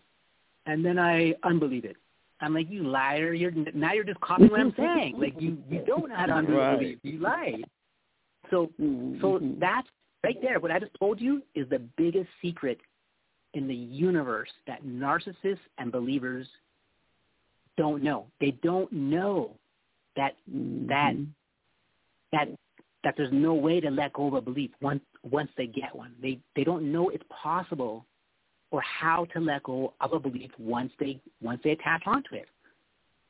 [0.65, 1.97] and then I unbelieve it.
[2.39, 3.33] I'm like, you liar!
[3.33, 5.15] You're now you're just copying what I'm saying.
[5.19, 6.59] Like you you don't know how to unbelieve.
[6.59, 6.99] Right.
[7.03, 7.55] You lie.
[8.49, 9.19] So mm-hmm.
[9.21, 9.87] so that's
[10.23, 10.59] right there.
[10.59, 12.79] What I just told you is the biggest secret
[13.53, 16.47] in the universe that narcissists and believers
[17.77, 18.27] don't know.
[18.39, 19.55] They don't know
[20.15, 20.87] that mm-hmm.
[20.87, 21.13] that
[22.31, 22.47] that
[23.03, 26.13] that there's no way to let go of a belief once once they get one.
[26.21, 28.05] They they don't know it's possible
[28.71, 32.47] or how to let go of a belief once they once they attach onto it.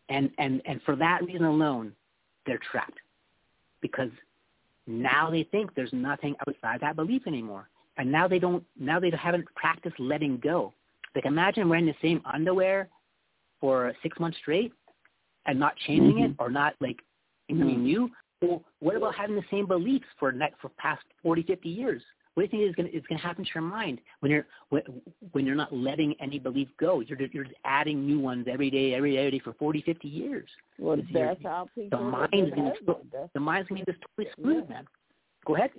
[0.10, 1.94] And and and for that reason alone,
[2.46, 3.00] they're trapped
[3.82, 4.10] because
[4.86, 9.12] now they think there's nothing outside that belief anymore and now they don't now they
[9.12, 10.74] haven't practiced letting go.
[11.16, 12.90] Like imagine wearing the same underwear
[13.64, 14.74] for six months straight
[15.46, 16.32] and not changing mm-hmm.
[16.32, 16.98] it or not like
[17.48, 17.84] becoming mm-hmm.
[17.86, 18.12] new.
[18.42, 22.02] Well, what about having the same beliefs for next for past 40, 50 years?
[22.34, 24.34] What do you think is going to, is going to happen to your mind when
[24.34, 24.82] you're when,
[25.32, 27.00] when you're not letting any belief go?
[27.00, 30.50] You're you're just adding new ones every day, every day for 40, 50 years.
[30.78, 32.00] Well, that's how people.
[32.00, 32.98] The mind is going to
[33.34, 34.76] the mind's going to be just totally screwed, yeah.
[34.76, 34.86] man.
[35.48, 35.70] Go ahead.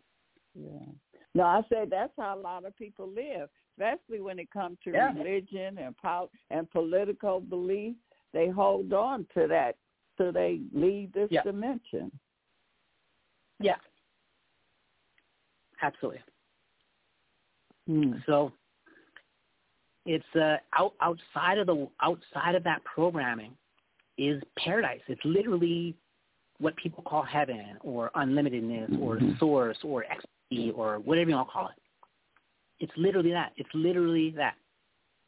[0.54, 0.86] Yeah.
[1.34, 4.92] No, I say that's how a lot of people live, especially when it comes to
[4.92, 5.12] yeah.
[5.14, 7.94] religion and po- and political belief.
[8.32, 9.76] They hold on to that
[10.18, 11.42] so they leave this yeah.
[11.42, 12.10] dimension.
[13.60, 13.76] Yeah,
[15.82, 16.20] absolutely.
[17.86, 18.14] Hmm.
[18.26, 18.52] So
[20.06, 23.52] it's uh, out, outside of the outside of that programming
[24.18, 25.00] is paradise.
[25.08, 25.94] It's literally
[26.58, 29.32] what people call heaven or unlimitedness or mm-hmm.
[29.38, 31.83] source or ecstasy or whatever you want to call it.
[32.80, 33.52] It's literally that.
[33.56, 34.54] It's literally that.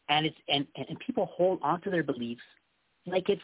[0.09, 2.43] And it's and, and people hold on to their beliefs
[3.07, 3.43] like it's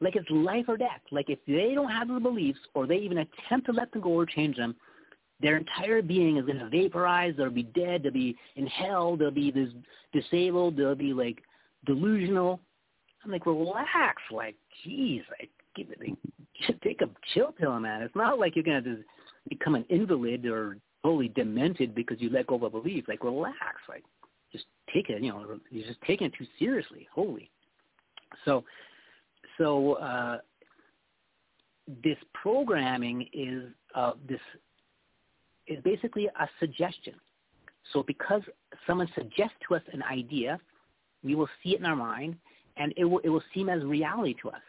[0.00, 1.00] like it's life or death.
[1.10, 4.10] Like if they don't have the beliefs or they even attempt to let them go
[4.10, 4.76] or change them,
[5.40, 7.34] their entire being is going to vaporize.
[7.36, 8.02] They'll be dead.
[8.02, 9.16] They'll be in hell.
[9.16, 9.70] They'll be dis-
[10.12, 10.76] disabled.
[10.76, 11.42] They'll be like
[11.86, 12.60] delusional.
[13.24, 14.22] I'm like, relax.
[14.30, 14.54] Like,
[14.84, 18.02] geez, like, give it, like, take a chill pill, man.
[18.02, 19.08] It's not like you're going to just
[19.48, 20.76] become an invalid or
[21.06, 23.04] totally demented because you let go of a belief.
[23.06, 23.56] Like relax,
[23.88, 24.02] like
[24.52, 25.22] just take it.
[25.22, 27.06] You know, you're just taking it too seriously.
[27.14, 27.48] Holy.
[28.44, 28.64] So,
[29.56, 30.38] so uh,
[32.02, 34.40] this programming is uh, this
[35.68, 37.14] is basically a suggestion.
[37.92, 38.42] So because
[38.84, 40.58] someone suggests to us an idea,
[41.22, 42.34] we will see it in our mind,
[42.76, 44.62] and it will it will seem as reality to us.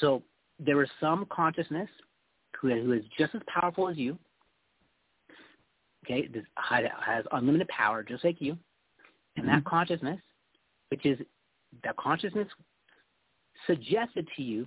[0.00, 0.22] So
[0.60, 1.88] there is some consciousness
[2.60, 4.16] who who is just as powerful as you,
[6.08, 8.56] okay, this has unlimited power just like you.
[9.36, 9.68] And that mm-hmm.
[9.68, 10.20] consciousness,
[10.90, 11.18] which is
[11.84, 12.48] that consciousness
[13.66, 14.66] suggested to you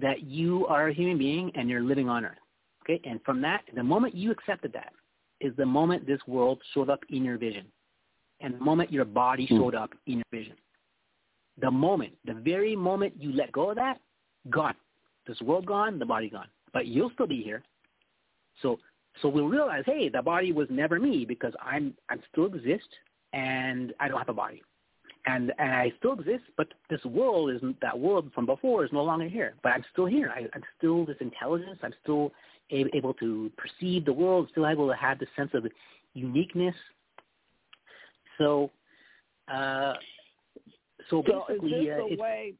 [0.00, 2.38] that you are a human being and you're living on earth.
[2.82, 3.00] Okay?
[3.08, 4.92] And from that, the moment you accepted that
[5.40, 7.66] is the moment this world showed up in your vision.
[8.40, 9.56] And the moment your body hmm.
[9.56, 10.54] showed up in your vision.
[11.60, 14.00] The moment, the very moment you let go of that,
[14.50, 14.74] gone.
[15.26, 16.48] This world gone, the body gone.
[16.72, 17.62] But you'll still be here.
[18.62, 18.78] So
[19.20, 22.88] so we'll realize, hey, the body was never me because I'm I still exist
[23.32, 24.62] and I don't have a body.
[25.26, 29.02] And and I still exist, but this world is that world from before is no
[29.02, 29.54] longer here.
[29.62, 30.32] But I'm still here.
[30.34, 31.78] I, I'm still this intelligence.
[31.82, 32.32] I'm still
[32.70, 34.48] able to perceive the world.
[34.50, 35.66] Still able to have this sense of
[36.14, 36.74] uniqueness.
[38.38, 38.70] So,
[39.46, 39.94] uh,
[41.08, 42.54] so basically, is this uh, way?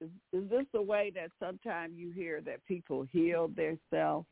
[0.00, 4.26] Is, is this the way that sometimes you hear that people heal themselves?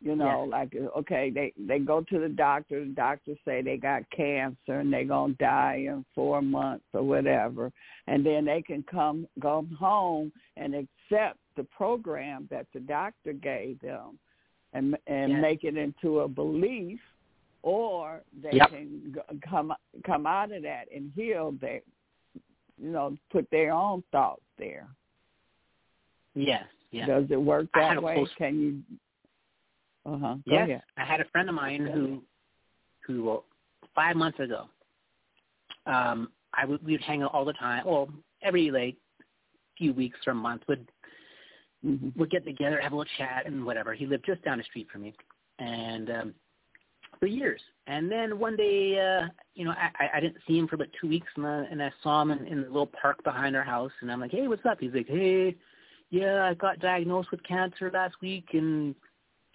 [0.00, 0.52] You know, yes.
[0.52, 2.84] like uh, okay, they they go to the doctor.
[2.84, 7.72] The doctor say they got cancer and they're gonna die in four months or whatever,
[8.06, 13.80] and then they can come go home and accept the program that the doctor gave
[13.80, 14.20] them,
[14.72, 15.42] and and yes.
[15.42, 17.00] make it into a belief,
[17.62, 18.70] or they yep.
[18.70, 19.16] can
[19.48, 19.72] come
[20.06, 21.80] come out of that and heal their,
[22.80, 24.86] you know, put their own thoughts there.
[26.36, 26.64] Yes.
[26.92, 27.06] Yeah.
[27.06, 28.14] Does it work that way?
[28.14, 28.98] close- Can you?
[30.08, 30.34] Uh huh.
[30.48, 30.68] Go yes.
[30.68, 30.82] ahead.
[30.96, 32.22] I had a friend of mine who,
[33.06, 33.44] who well,
[33.94, 34.64] five months ago,
[35.86, 37.84] um, I would we would hang out all the time.
[37.86, 38.08] Well,
[38.42, 38.96] every like
[39.76, 40.88] few weeks or a month would
[41.82, 43.94] hmm would get together, have a little chat, and whatever.
[43.94, 45.14] He lived just down the street from me,
[45.58, 46.34] and um,
[47.20, 47.60] for years.
[47.86, 50.88] And then one day, uh, you know, I, I- I didn't see him for about
[51.00, 53.62] two weeks, and I, and I saw him in, in the little park behind our
[53.62, 54.78] house, and I'm like, hey, what's up?
[54.80, 55.56] He's like, hey,
[56.10, 58.94] yeah, I got diagnosed with cancer last week, and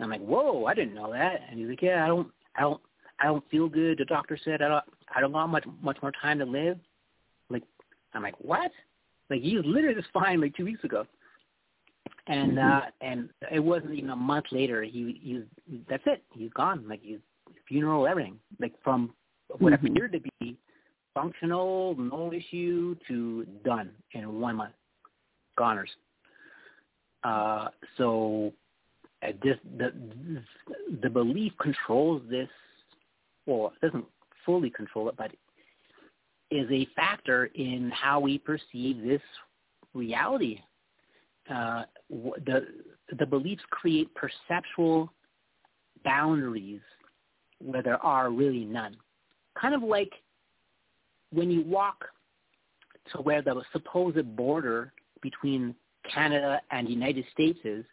[0.04, 1.42] I'm like, whoa, I didn't know that.
[1.50, 2.82] And he's like, yeah, I don't, I don't,
[3.20, 3.98] I don't feel good.
[3.98, 4.84] The doctor said I don't,
[5.16, 6.78] I don't got much, much more time to live.
[7.50, 7.64] Like,
[8.14, 8.72] I'm like, what?
[9.30, 11.06] Like he was literally just fine like two weeks ago.
[12.28, 14.84] And uh and it wasn't even a month later.
[14.84, 15.44] He he was
[15.90, 16.24] that's it.
[16.32, 16.86] He's gone.
[16.88, 17.20] Like he's
[17.68, 18.40] funeral, everything.
[18.60, 19.14] Like from
[19.60, 19.90] what Mhm.
[19.90, 20.58] appeared to be
[21.14, 24.74] functional, no issue to done in one month.
[25.58, 25.90] Goners.
[27.24, 27.68] Uh,
[27.98, 28.54] so
[29.44, 29.94] this the
[31.02, 32.50] the belief controls this.
[33.45, 34.06] Well, it doesn't
[34.45, 35.32] fully control it, but
[36.52, 39.22] is a factor in how we perceive this
[39.94, 40.60] reality.
[41.50, 42.68] Uh, the
[43.18, 45.12] the beliefs create perceptual
[46.04, 46.82] boundaries
[47.60, 48.95] where there are really none.
[49.60, 50.12] Kind of like
[51.32, 52.06] when you walk
[53.12, 55.76] to where the supposed border between
[56.14, 57.86] Canada and United States is,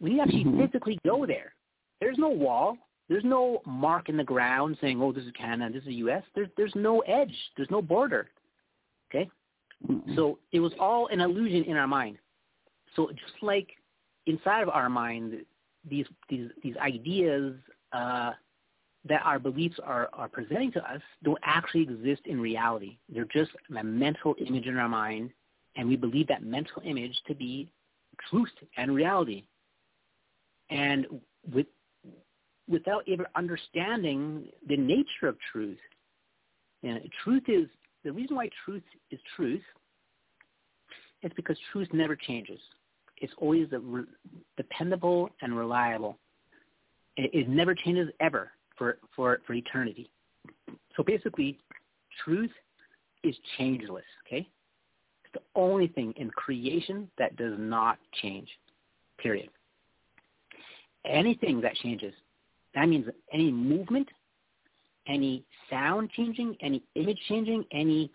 [0.00, 0.58] you actually Mhm.
[0.58, 1.54] physically go there,
[2.00, 2.78] there's no wall.
[3.08, 6.24] There's no mark in the ground saying, "Oh, this is Canada, this is the U.S."
[6.34, 7.34] There's there's no edge.
[7.56, 8.30] There's no border.
[9.10, 9.30] Okay,
[9.86, 10.14] Mhm.
[10.14, 12.18] so it was all an illusion in our mind.
[12.94, 13.80] So just like
[14.26, 15.44] inside of our mind,
[15.84, 17.56] these these these ideas
[17.92, 18.34] uh,
[19.06, 22.98] that our beliefs are are presenting to us don't actually exist in reality.
[23.08, 25.32] They're just a mental image in our mind,
[25.76, 27.72] and we believe that mental image to be
[28.28, 29.46] truth and reality.
[30.70, 31.06] And
[31.52, 31.66] with
[32.68, 35.78] without ever understanding the nature of truth,
[36.82, 37.66] and truth is
[38.04, 39.62] the reason why truth is truth.
[41.22, 42.60] It's because truth never changes.
[43.16, 44.04] It's always re-
[44.56, 46.18] dependable and reliable.
[47.16, 50.10] It, it never changes ever for, for, for eternity.
[50.96, 51.58] So basically,
[52.24, 52.52] truth
[53.24, 54.48] is changeless, okay?
[55.24, 58.48] It's the only thing in creation that does not change,
[59.18, 59.50] period.
[61.04, 62.14] Anything that changes,
[62.74, 64.08] that means any movement,
[65.06, 68.10] any sound changing, any image changing, any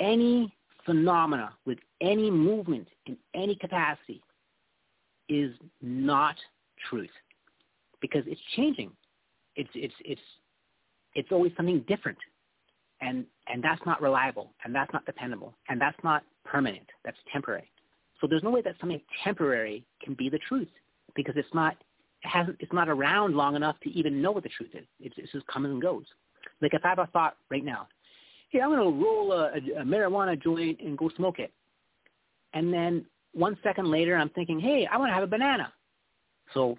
[0.00, 4.22] any phenomena with any movement in any capacity
[5.28, 6.36] is not
[6.88, 7.10] truth
[8.00, 8.90] because it's changing.
[9.56, 10.20] It's it's it's
[11.14, 12.18] it's always something different,
[13.00, 16.86] and and that's not reliable, and that's not dependable, and that's not permanent.
[17.04, 17.70] That's temporary.
[18.20, 20.68] So there's no way that something temporary can be the truth
[21.14, 21.76] because it's not
[22.22, 24.86] hasn't it's not around long enough to even know what the truth is.
[25.00, 26.04] It's, it just comes and goes.
[26.60, 27.88] Like if I have a thought right now,
[28.50, 31.52] hey, I'm going to roll a, a, a marijuana joint and go smoke it,
[32.54, 35.72] and then one second later I'm thinking, hey, I want to have a banana.
[36.54, 36.76] So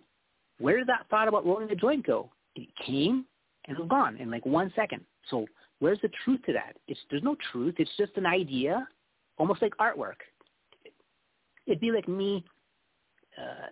[0.60, 2.30] where did that thought about rolling a joint go?
[2.56, 3.26] It came
[3.66, 5.02] and it was gone in like one second.
[5.30, 5.48] So
[5.80, 6.78] where's the truth to that?
[6.88, 7.76] It's there's no truth.
[7.80, 8.88] It's just an idea,
[9.38, 10.22] almost like artwork.
[11.66, 12.46] It'd be like me
[13.38, 13.68] uh,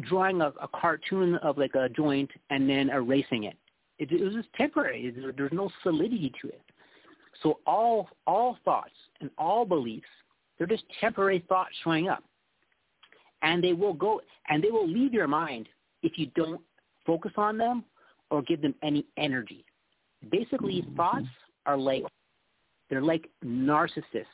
[0.00, 3.56] drawing a, a cartoon of like a joint and then erasing it.
[3.98, 5.10] It, it was just temporary.
[5.10, 6.62] There, there's no solidity to it.
[7.42, 8.90] So all all thoughts
[9.20, 10.08] and all beliefs,
[10.58, 12.24] they're just temporary thoughts showing up,
[13.42, 15.68] and they will go and they will leave your mind
[16.02, 16.60] if you don't
[17.06, 17.84] focus on them
[18.30, 19.64] or give them any energy.
[20.30, 20.96] Basically, mm-hmm.
[20.96, 21.26] thoughts
[21.66, 22.04] are like
[22.88, 24.26] they're like narcissists.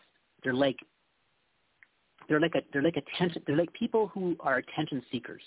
[0.43, 0.79] They're like
[2.29, 5.43] they're like a they're like attention they're like people who are attention seekers.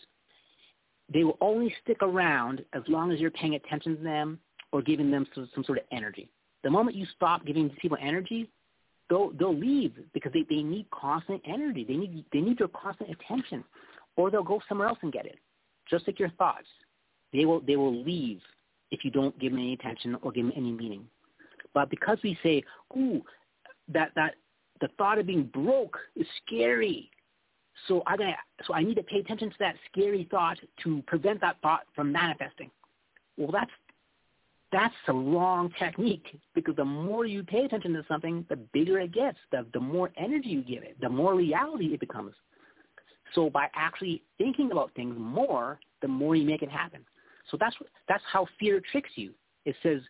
[1.12, 4.40] They will only stick around as long as you're paying attention to them
[4.72, 6.30] or giving them some, some sort of energy.
[6.64, 8.50] The moment you stop giving people energy,
[9.10, 11.86] they'll they'll leave because they, they need constant energy.
[11.88, 13.64] They need they need your constant attention.
[14.16, 15.40] Or they'll go somewhere else and get it.
[15.90, 16.68] Just like your thoughts.
[17.34, 18.42] They will they will leave
[18.92, 21.06] if you don't give them any attention or give them any meaning.
[21.74, 22.64] But because we say,
[22.98, 23.22] ooh,
[23.88, 24.36] that that
[24.82, 27.10] the thought of being broke is scary.
[27.88, 28.36] So I gotta,
[28.66, 32.12] so I need to pay attention to that scary thought to prevent that thought from
[32.12, 32.70] manifesting.
[33.38, 33.72] Well, that's
[34.72, 39.14] that's a wrong technique because the more you pay attention to something, the bigger it
[39.14, 39.38] gets.
[39.52, 42.34] The the more energy you give it, the more reality it becomes.
[43.36, 47.02] So by actually thinking about things more, the more you make it happen.
[47.50, 47.76] So that's
[48.08, 49.34] that's how fear tricks you.
[49.66, 50.02] It says,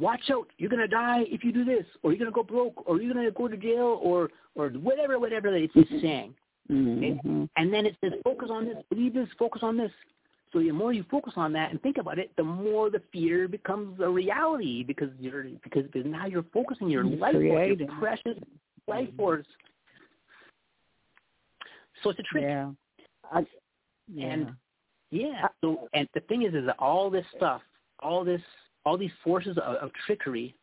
[0.00, 3.00] watch out, you're gonna die if you do this, or you're gonna go broke, or
[3.00, 6.34] you're gonna go to jail, or or whatever, whatever that it's saying.
[6.70, 7.44] Mm-hmm.
[7.56, 9.90] And then it says, focus on this, believe this, focus on this.
[10.52, 13.46] So the more you focus on that and think about it, the more the fear
[13.46, 18.38] becomes a reality because you're because now you're focusing your You're life force, your precious
[18.88, 19.46] life force.
[22.02, 22.44] So it's a trick.
[22.44, 22.70] Yeah.
[23.32, 23.46] I,
[24.12, 24.26] yeah.
[24.26, 24.52] And
[25.10, 25.46] yeah.
[25.60, 27.62] So and the thing is, is that all this stuff,
[28.00, 28.42] all this,
[28.84, 30.54] all these forces of, of trickery,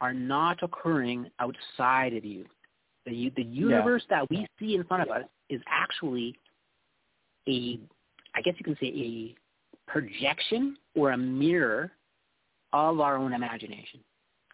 [0.00, 2.44] are not occurring outside of you.
[3.06, 6.36] The the universe that we see in front of us is actually
[7.46, 7.78] a,
[8.34, 11.92] I guess you can say a projection or a mirror
[12.72, 14.00] of our own imagination.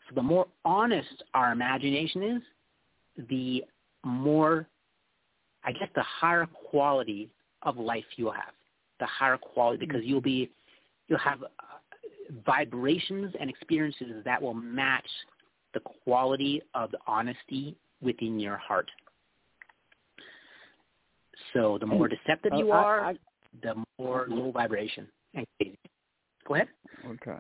[0.09, 2.43] So the more honest our imagination is,
[3.29, 3.65] the
[4.05, 4.67] more,
[5.65, 7.31] I guess, the higher quality
[7.63, 8.53] of life you'll have.
[8.99, 9.93] The higher quality mm-hmm.
[9.93, 10.51] because you'll be,
[11.09, 11.45] you'll have
[12.47, 15.09] vibrations and experiences that will match
[15.75, 18.91] the quality of the honesty within your heart.
[21.53, 23.19] So the more deceptive you Uh, I- are, I-
[23.63, 25.11] the more low vibration.
[26.45, 26.69] Go ahead.
[27.05, 27.39] Okay.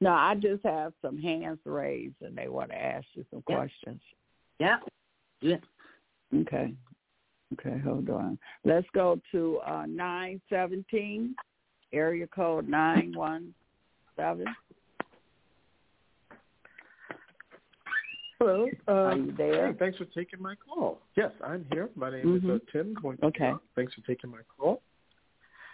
[0.00, 3.56] No, I just have some hands raised and they want to ask you some Yeah.
[3.56, 4.02] questions.
[4.58, 4.80] Yeah.
[5.40, 5.64] Do it.
[6.34, 6.74] Okay.
[7.54, 8.38] Okay, hold on.
[8.64, 11.34] Let's go to uh nine seventeen,
[11.92, 13.54] area code nine one seven.
[18.38, 18.68] Hello.
[18.86, 19.68] Uh, Are you there?
[19.68, 21.00] hey, thanks for taking my call.
[21.16, 21.88] Yes, I'm here.
[21.96, 22.60] My name is uh, Mhm.
[22.72, 22.94] Tim.
[22.94, 23.52] Going Okay.
[23.74, 24.82] Thanks for taking my call.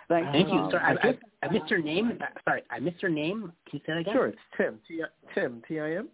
[0.08, 0.58] Thank, Thank you.
[0.58, 2.18] Um, Sorry, I, I I, missed your name.
[2.20, 3.52] Uh, Sorry, I missed your name.
[3.66, 4.14] Can you say that again?
[4.14, 4.78] Sure, it's Tim.
[4.86, 5.02] T
[5.34, 6.08] Tim T I M.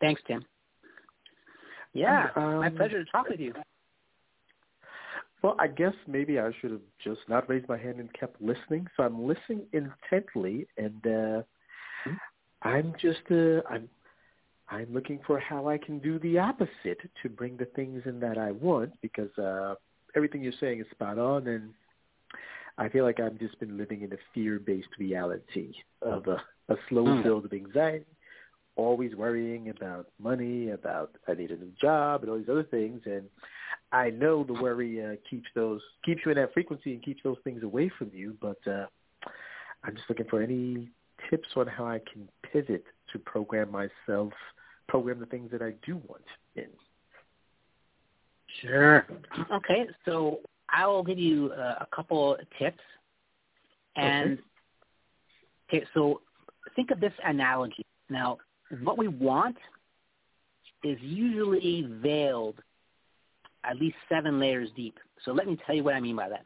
[0.00, 0.44] Thanks, Tim.
[1.92, 3.54] Yeah, Um, my pleasure to talk with you.
[5.46, 8.88] Well, I guess maybe I should have just not raised my hand and kept listening.
[8.96, 11.42] So I'm listening intently, and uh,
[12.62, 13.88] I'm just uh, I'm
[14.68, 18.38] I'm looking for how I can do the opposite to bring the things in that
[18.38, 19.76] I want because uh,
[20.16, 21.70] everything you're saying is spot on, and
[22.76, 26.42] I feel like I've just been living in a fear-based reality of a,
[26.72, 27.22] a slow Mm.
[27.22, 28.04] build of anxiety,
[28.74, 33.00] always worrying about money, about I need a new job, and all these other things,
[33.06, 33.26] and
[33.92, 37.36] I know the worry uh, keeps those keeps you in that frequency and keeps those
[37.44, 38.36] things away from you.
[38.40, 38.86] But uh,
[39.84, 40.88] I'm just looking for any
[41.30, 44.32] tips on how I can pivot to program myself,
[44.88, 46.24] program the things that I do want
[46.56, 46.66] in.
[48.60, 49.06] Sure.
[49.52, 52.80] Okay, so I will give you uh, a couple tips.
[53.96, 54.38] And
[55.68, 56.20] okay, so
[56.74, 57.84] think of this analogy.
[58.08, 58.38] Now,
[58.82, 59.56] what we want
[60.84, 62.56] is usually veiled
[63.68, 64.98] at least seven layers deep.
[65.24, 66.44] So let me tell you what I mean by that.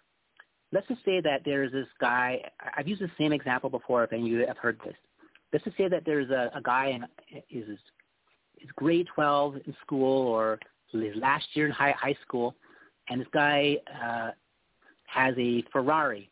[0.73, 2.41] Let's just say that there's this guy.
[2.77, 4.05] I've used the same example before.
[4.05, 4.95] If any of you have heard this,
[5.53, 7.05] let's just say that there's a, a guy in
[7.51, 7.79] is
[8.61, 10.59] is grade 12 in school or
[10.93, 12.55] his last year in high high school,
[13.09, 14.31] and this guy uh,
[15.07, 16.31] has a Ferrari,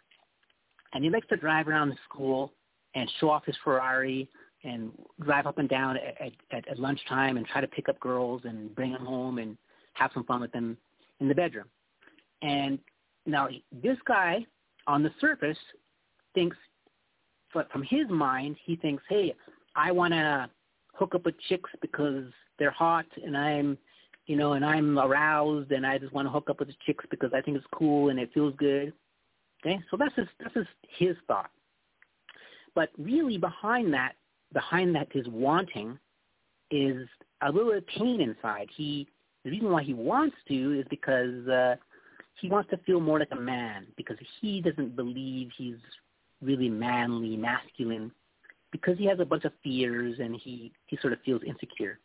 [0.94, 2.52] and he likes to drive around the school
[2.94, 4.28] and show off his Ferrari
[4.64, 8.42] and drive up and down at, at, at lunchtime and try to pick up girls
[8.44, 9.56] and bring them home and
[9.98, 10.76] have some fun with them
[11.20, 11.66] in the bedroom.
[12.42, 12.78] And
[13.26, 13.48] now
[13.82, 14.46] this guy
[14.86, 15.58] on the surface
[16.34, 16.56] thinks,
[17.52, 19.34] but from his mind, he thinks, hey,
[19.74, 20.48] I want to
[20.94, 22.24] hook up with chicks because
[22.58, 23.78] they're hot and I'm,
[24.26, 27.04] you know, and I'm aroused and I just want to hook up with the chicks
[27.10, 28.92] because I think it's cool and it feels good.
[29.60, 30.68] Okay, so that's just that's just
[30.98, 31.50] his thought.
[32.74, 34.12] But really, behind that,
[34.52, 35.98] behind that, his wanting
[36.70, 37.08] is
[37.42, 38.68] a little bit of pain inside.
[38.76, 39.08] He
[39.48, 41.76] the reason why he wants to is because uh,
[42.40, 45.78] he wants to feel more like a man because he doesn't believe he's
[46.42, 48.12] really manly, masculine,
[48.72, 51.98] because he has a bunch of fears and he he sort of feels insecure.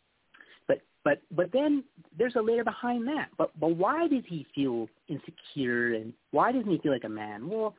[0.66, 1.84] But but but then
[2.18, 3.28] there's a layer behind that.
[3.36, 7.46] But but why does he feel insecure and why doesn't he feel like a man?
[7.46, 7.74] Well,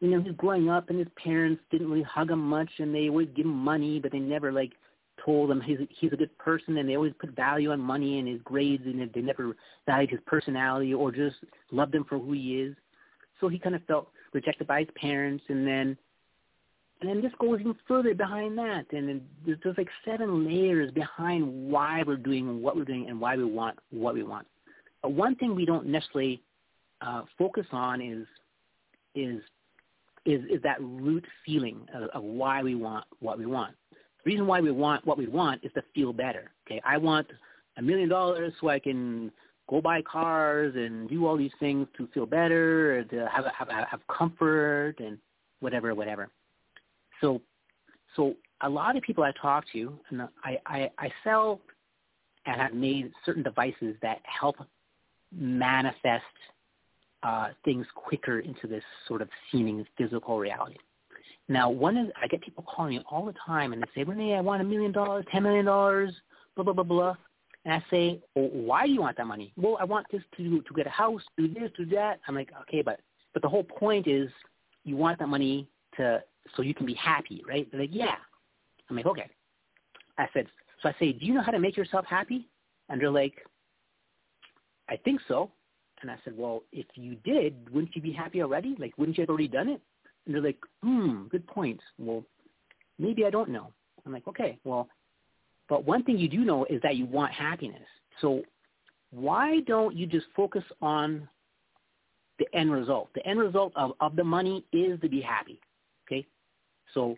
[0.00, 3.08] you know, he's growing up and his parents didn't really hug him much and they
[3.08, 4.72] always give him money, but they never like
[5.24, 8.28] told him he's he's a good person and they always put value on money and
[8.28, 11.36] his grades and they never valued his personality or just
[11.70, 12.76] loved him for who he is.
[13.40, 15.96] So he kind of felt rejected by his parents and then
[17.00, 20.90] and then this goes even further behind that and then there's, there's like seven layers
[20.92, 24.46] behind why we're doing what we're doing and why we want what we want.
[25.02, 26.42] But one thing we don't necessarily
[27.00, 28.26] uh, focus on is
[29.14, 29.40] is
[30.24, 33.74] is is that root feeling of, of why we want what we want.
[34.28, 36.50] Reason why we want what we want is to feel better.
[36.66, 37.26] Okay, I want
[37.78, 39.32] a million dollars so I can
[39.70, 43.68] go buy cars and do all these things to feel better, or to have have
[43.92, 45.16] have comfort and
[45.60, 46.28] whatever, whatever.
[47.22, 47.40] So,
[48.16, 51.60] so a lot of people I talk to, and I I, I sell
[52.44, 54.56] and have made certain devices that help
[55.32, 56.36] manifest
[57.22, 60.76] uh, things quicker into this sort of seeming physical reality.
[61.48, 64.34] Now, one is I get people calling me all the time, and they say, Rene,
[64.34, 66.14] I want a million dollars, ten million dollars,
[66.54, 67.16] blah blah blah blah.
[67.64, 69.52] And I say, well, why do you want that money?
[69.56, 72.20] Well, I want this to to get a house, do this, do that.
[72.28, 73.00] I'm like, okay, but
[73.32, 74.30] but the whole point is
[74.84, 76.22] you want that money to
[76.56, 77.66] so you can be happy, right?
[77.70, 78.16] They're like, yeah.
[78.88, 79.28] I'm like, okay.
[80.16, 80.46] I said,
[80.82, 82.48] so I say, do you know how to make yourself happy?
[82.88, 83.34] And they're like,
[84.88, 85.50] I think so.
[86.00, 88.76] And I said, well, if you did, wouldn't you be happy already?
[88.78, 89.80] Like, wouldn't you have already done it?
[90.28, 91.80] And they're like, hmm, good point.
[91.98, 92.22] Well,
[92.98, 93.72] maybe I don't know.
[94.04, 94.88] I'm like, okay, well,
[95.70, 97.82] but one thing you do know is that you want happiness.
[98.20, 98.42] So
[99.10, 101.26] why don't you just focus on
[102.38, 103.08] the end result?
[103.14, 105.60] The end result of, of the money is to be happy.
[106.06, 106.26] Okay?
[106.92, 107.16] So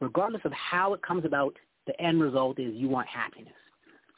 [0.00, 1.54] regardless of how it comes about,
[1.86, 3.54] the end result is you want happiness.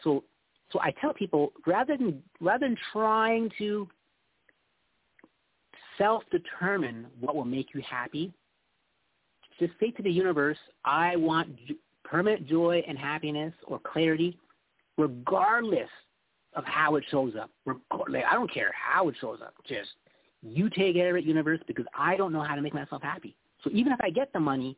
[0.02, 0.24] So
[0.72, 3.88] so I tell people rather than rather than trying to
[5.98, 8.32] self-determine what will make you happy,
[9.58, 11.48] just say to the universe, I want
[12.04, 14.38] permanent joy and happiness or clarity,
[14.96, 15.90] regardless
[16.54, 17.50] of how it shows up.
[17.66, 19.54] I don't care how it shows up.
[19.68, 19.90] Just
[20.42, 23.36] you take care of it, universe, because I don't know how to make myself happy.
[23.64, 24.76] So even if I get the money,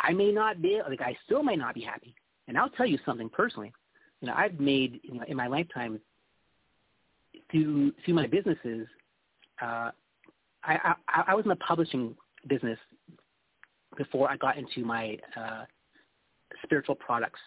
[0.00, 2.14] I may not be like I still may not be happy.
[2.46, 3.72] And I'll tell you something personally.
[4.20, 6.00] You know, I've made you know, in my lifetime
[7.50, 8.86] through through my businesses.
[9.60, 9.90] Uh,
[10.64, 12.14] I, I I was in the publishing
[12.48, 12.78] business
[13.96, 15.64] before I got into my uh,
[16.62, 17.40] spiritual products,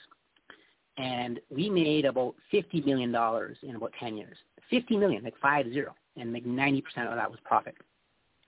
[0.98, 4.38] and we made about fifty million dollars in about ten years.
[4.70, 7.76] Fifty million, like five zero, and like ninety percent of that was profit.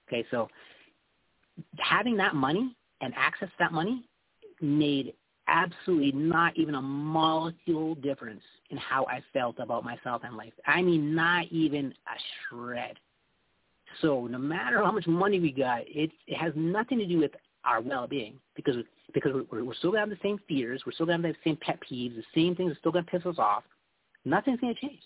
[0.08, 0.50] Okay, so
[1.78, 4.04] having that money and access to that money
[4.62, 5.14] made
[5.48, 10.54] absolutely not even a molecule difference in how I felt about myself and life.
[10.66, 12.18] I mean, not even a
[12.50, 12.98] shred.
[14.02, 17.32] So no matter how much money we got, it, it has nothing to do with
[17.66, 18.76] our well-being because
[19.14, 21.58] because we're, we're still gonna have the same fears, we're still gonna have the same
[21.58, 23.64] pet peeves, the same things are still gonna piss us off.
[24.26, 25.00] Nothing's gonna change.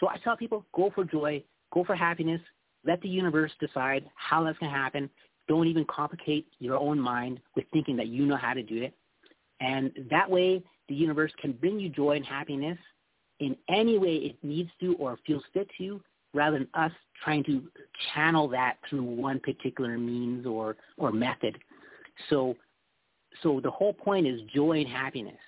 [0.00, 1.42] So I tell people, go for joy,
[1.72, 2.40] go for happiness,
[2.84, 5.08] let the universe decide how that's gonna happen.
[5.48, 8.94] Don't even complicate your own mind with thinking that you know how to do it.
[9.60, 12.78] And that way, the universe can bring you joy and happiness
[13.40, 16.00] in any way it needs to or feels fit to,
[16.36, 16.92] rather than us
[17.24, 17.62] trying to
[18.14, 21.58] channel that through one particular means or, or method.
[22.28, 22.56] So,
[23.42, 25.38] so the whole point is joy and happiness.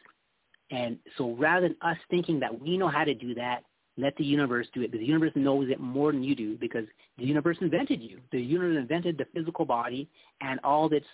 [0.71, 3.61] And so rather than us thinking that we know how to do that,
[3.97, 4.93] let the universe do it.
[4.93, 6.85] The universe knows it more than you do because
[7.19, 8.21] the universe invented you.
[8.33, 10.09] The universe invented the physical body
[10.41, 11.07] and all of its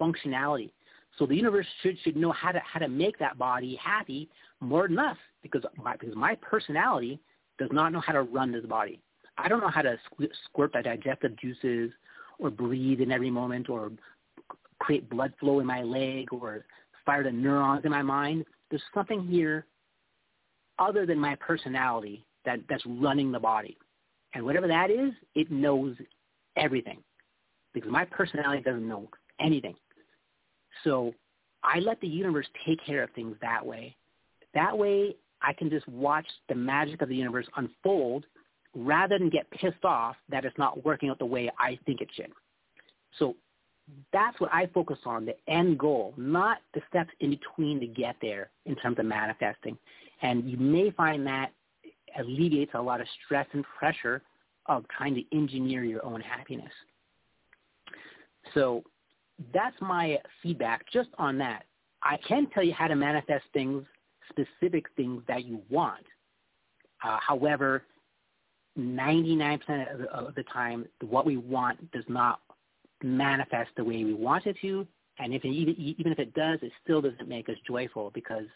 [0.00, 0.70] functionality.
[1.18, 4.28] So the universe should should know how to how to make that body happy
[4.60, 7.18] more than us because my because my personality
[7.58, 9.00] does not know how to run this body.
[9.38, 9.96] I don't know how to
[10.44, 11.92] squirt the digestive juices
[12.38, 13.90] or breathe in every moment or
[14.80, 16.64] create blood flow in my leg or
[17.06, 18.44] fire the neurons in my mind.
[18.70, 19.64] There's something here
[20.78, 23.76] other than my personality that, that's running the body.
[24.34, 25.96] And whatever that is, it knows
[26.56, 26.98] everything.
[27.72, 29.08] Because my personality doesn't know
[29.40, 29.74] anything.
[30.84, 31.14] So
[31.62, 33.96] I let the universe take care of things that way.
[34.54, 38.26] That way I can just watch the magic of the universe unfold
[38.74, 42.08] rather than get pissed off that it's not working out the way I think it
[42.14, 42.32] should.
[43.18, 43.34] So
[44.12, 48.16] that's what I focus on, the end goal, not the steps in between to get
[48.20, 49.78] there in terms of manifesting.
[50.22, 51.52] And you may find that
[52.18, 54.22] alleviates a lot of stress and pressure
[54.66, 56.72] of trying to engineer your own happiness.
[58.54, 58.82] So
[59.54, 61.64] that's my feedback just on that.
[62.02, 63.84] I can tell you how to manifest things,
[64.28, 66.04] specific things that you want.
[67.02, 67.84] Uh, however,
[68.78, 69.60] 99%
[70.12, 72.40] of the, time, what we want does not
[73.02, 74.86] manifest the way we want it to.
[75.18, 78.46] And if it, even, even if it does, it still doesn't make us joyful because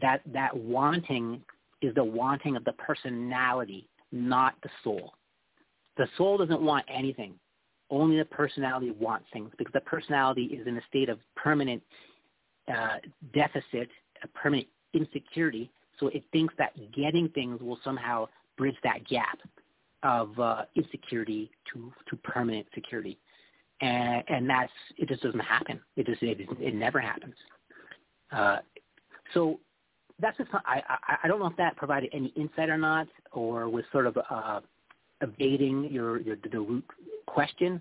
[0.00, 1.42] that, that wanting
[1.82, 5.14] is the wanting of the personality, not the soul.
[5.96, 7.34] The soul doesn't want anything
[7.90, 11.82] only the personality wants things because the personality is in a state of permanent
[12.68, 12.96] uh,
[13.32, 13.88] deficit,
[14.22, 15.70] a permanent insecurity.
[15.98, 18.28] So it thinks that getting things will somehow
[18.58, 19.38] bridge that gap
[20.02, 23.18] of uh, insecurity to, to permanent security.
[23.80, 25.80] And, and that's, it just doesn't happen.
[25.96, 27.34] It just, it, it never happens.
[28.30, 28.58] Uh,
[29.32, 29.58] so
[30.20, 33.68] that's just, I, I, I don't know if that provided any insight or not, or
[33.68, 34.60] was sort of uh,
[35.20, 36.84] evading your, your the root
[37.26, 37.80] question.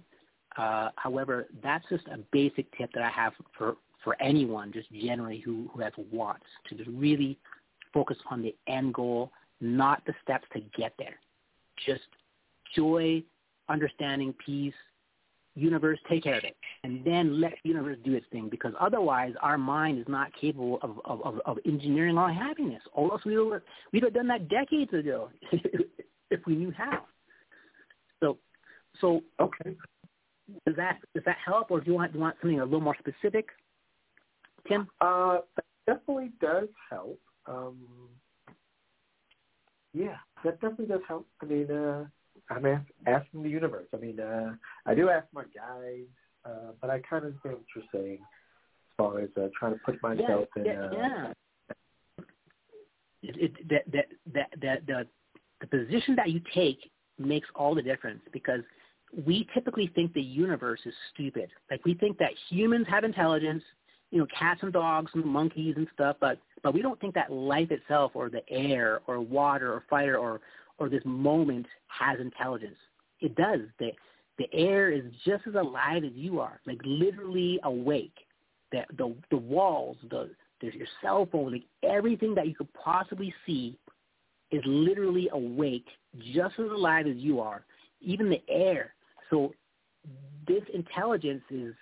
[0.57, 5.39] Uh, however, that's just a basic tip that I have for, for anyone, just generally
[5.39, 7.37] who, who has wants, to just really
[7.93, 9.31] focus on the end goal
[9.61, 11.15] not the steps to get there.
[11.85, 12.07] Just
[12.75, 13.23] joy,
[13.69, 14.73] understanding, peace,
[15.55, 16.55] universe, take care of it.
[16.83, 20.79] And then let the universe do its thing because otherwise our mind is not capable
[20.81, 22.81] of, of, of, of engineering our happiness.
[22.93, 23.61] Or else we would,
[23.91, 25.29] we'd have done that decades ago
[26.31, 27.05] if we knew how.
[28.19, 28.37] So,
[29.01, 29.75] so okay.
[30.65, 32.79] Does that does that help, or do you want do you want something a little
[32.79, 33.49] more specific,
[34.65, 34.87] Tim?
[35.01, 37.19] Uh, that definitely does help.
[37.47, 37.77] Um,
[39.97, 41.27] yeah, that definitely does help.
[41.41, 42.05] I mean, uh,
[42.49, 43.87] I'm ask, asking the universe.
[43.93, 44.55] I mean, uh,
[44.85, 46.07] I do ask my guides,
[46.45, 49.79] uh, but I kind of understand what you're saying as far as uh, trying to
[49.85, 50.65] put myself yeah, in.
[50.65, 51.31] Yeah, uh, yeah.
[53.23, 55.07] It, it, that that that that the
[55.61, 56.79] the position that you take
[57.17, 58.61] makes all the difference because
[59.25, 61.49] we typically think the universe is stupid.
[61.71, 63.63] Like we think that humans have intelligence,
[64.11, 67.31] you know, cats and dogs and monkeys and stuff, but but we don't think that
[67.31, 70.41] life itself or the air or water or fire or
[70.77, 72.77] or this moment has intelligence.
[73.19, 73.61] It does.
[73.79, 73.91] The
[74.37, 78.15] the air is just as alive as you are, like literally awake.
[78.71, 80.29] The the the walls, the
[80.61, 83.77] there's your cell phone, like everything that you could possibly see
[84.51, 85.85] is literally awake,
[86.33, 87.65] just as alive as you are.
[88.01, 88.93] Even the air.
[89.29, 89.53] So
[90.47, 91.73] this intelligence is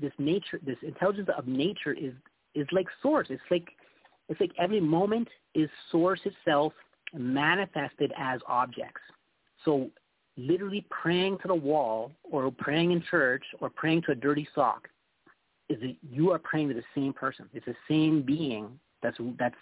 [0.00, 0.60] this nature.
[0.64, 2.12] This intelligence of nature is
[2.54, 3.28] is like source.
[3.30, 3.68] It's like
[4.28, 6.72] it's like every moment is source itself
[7.12, 9.00] manifested as objects.
[9.64, 9.90] So
[10.36, 14.88] literally praying to the wall or praying in church or praying to a dirty sock
[15.68, 17.48] is that you are praying to the same person.
[17.52, 19.56] It's the same being that's that's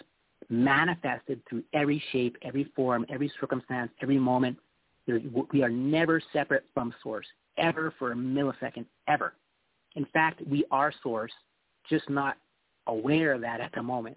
[0.48, 4.56] manifested through every shape, every form, every circumstance, every moment.
[5.52, 9.32] We are never separate from source, ever for a millisecond, ever.
[9.96, 11.32] In fact, we are source,
[11.88, 12.36] just not
[12.86, 14.16] aware of that at the moment.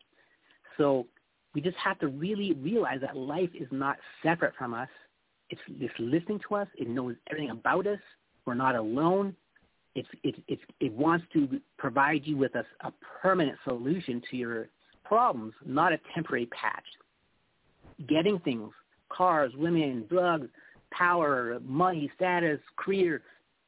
[0.77, 1.07] So
[1.53, 4.89] we just have to really realize that life is not separate from us.
[5.49, 6.68] It's, it's listening to us.
[6.77, 7.99] It knows everything about us.
[8.45, 9.35] We're not alone.
[9.95, 14.69] It's, it, it's, it wants to provide you with a, a permanent solution to your
[15.03, 16.85] problems, not a temporary patch.
[18.07, 18.72] Getting things,
[19.10, 20.48] cars, women, drugs,
[20.91, 23.22] power, money, status, career,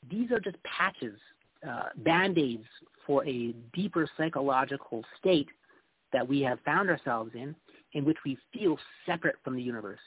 [0.10, 1.20] these are just patches,
[1.68, 2.66] uh, band-aids
[3.06, 5.48] for a deeper psychological state
[6.12, 7.56] that we have found ourselves in,
[7.94, 10.00] in which we feel separate from the universe.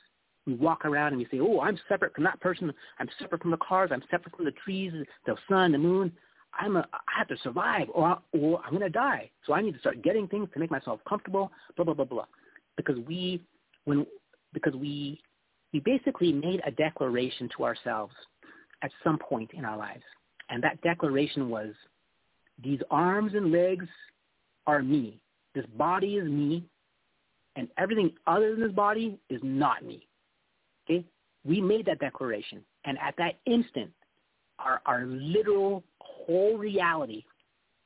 [0.46, 2.72] We walk around and we say, oh, I'm separate from that person.
[2.98, 3.90] I'm separate from the cars.
[3.92, 4.92] I'm separate from the trees,
[5.26, 6.12] the sun, the moon.
[6.58, 9.30] I'm a, I have to survive or, or I'm going to die.
[9.44, 12.26] So I need to start getting things to make myself comfortable, blah, blah, blah, blah.
[12.76, 13.42] Because we,
[13.84, 14.06] when,
[14.54, 15.20] because we,
[15.72, 18.14] we basically made a declaration to ourselves
[18.82, 20.04] at some point in our lives.
[20.48, 21.72] And that declaration was,
[22.62, 23.86] these arms and legs
[24.66, 25.20] are me.
[25.54, 26.64] This body is me,
[27.56, 30.06] and everything other than this body is not me.
[30.84, 31.04] Okay?
[31.44, 33.90] We made that declaration, and at that instant,
[34.58, 37.24] our, our literal whole reality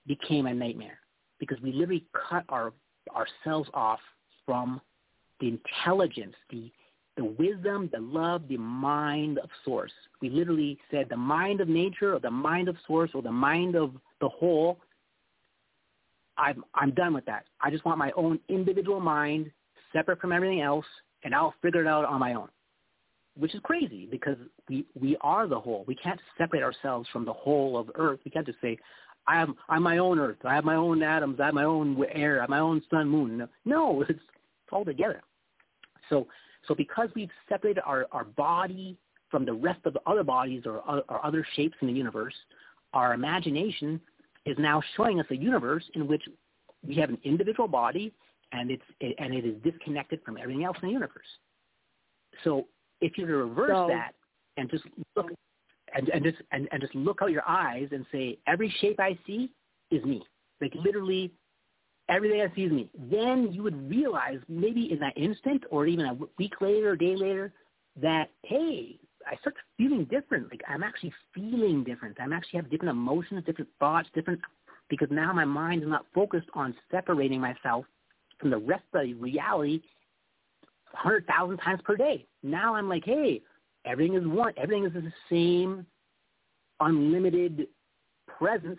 [0.07, 0.99] became a nightmare
[1.39, 2.73] because we literally cut our
[3.15, 3.99] ourselves off
[4.47, 4.81] from
[5.41, 6.71] the intelligence, the
[7.17, 9.93] the wisdom, the love, the mind of source.
[10.23, 13.75] We literally said the mind of nature or the mind of source or the mind
[13.77, 14.79] of the whole
[16.41, 17.45] I'm I'm done with that.
[17.61, 19.51] I just want my own individual mind,
[19.93, 20.87] separate from everything else,
[21.23, 22.49] and I'll figure it out on my own.
[23.39, 24.37] Which is crazy because
[24.69, 25.85] we we are the whole.
[25.87, 28.21] We can't separate ourselves from the whole of Earth.
[28.25, 28.79] We can't just say,
[29.27, 30.39] I am I'm my own Earth.
[30.45, 31.39] I have my own atoms.
[31.41, 32.39] I have my own air.
[32.39, 33.47] I have my own sun, moon.
[33.65, 34.21] No, it's
[34.73, 35.23] all together.
[36.09, 36.27] So
[36.67, 38.97] so because we've separated our our body
[39.31, 42.35] from the rest of the other bodies or, or other shapes in the universe,
[42.93, 44.01] our imagination
[44.45, 46.23] is now showing us a universe in which
[46.87, 48.13] we have an individual body
[48.53, 51.27] and it's and it is disconnected from everything else in the universe.
[52.45, 52.67] So
[53.01, 54.13] if you reverse so, that
[54.57, 54.85] and just
[55.17, 55.31] look
[55.95, 59.19] and, and just and, and just look out your eyes and say every shape I
[59.27, 59.51] see
[59.91, 60.23] is me.
[60.61, 61.33] Like literally
[62.11, 62.91] everything I see is me.
[63.11, 67.17] Then you would realize maybe in that instant or even a week later or day
[67.17, 67.53] later
[68.01, 70.51] that hey, I start feeling different.
[70.51, 72.17] Like I'm actually feeling different.
[72.21, 74.41] I'm actually have different emotions, different thoughts, different
[74.89, 77.85] because now my mind is not focused on separating myself
[78.39, 79.81] from the rest of the reality
[80.93, 82.27] hundred thousand times per day.
[82.43, 83.43] Now I'm like, hey,
[83.85, 84.53] everything is one.
[84.57, 85.87] Everything is the same
[86.81, 87.69] unlimited
[88.27, 88.79] presence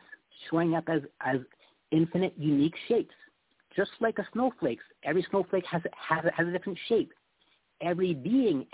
[0.49, 1.37] showing up as as
[1.91, 3.13] infinite unique shapes.
[3.75, 7.13] Just like a snowflake, every snowflake has has has a different shape
[7.81, 8.65] every being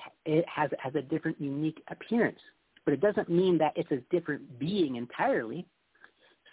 [0.47, 2.39] has has a different unique appearance,
[2.85, 5.65] but it doesn't mean that it's a different being entirely.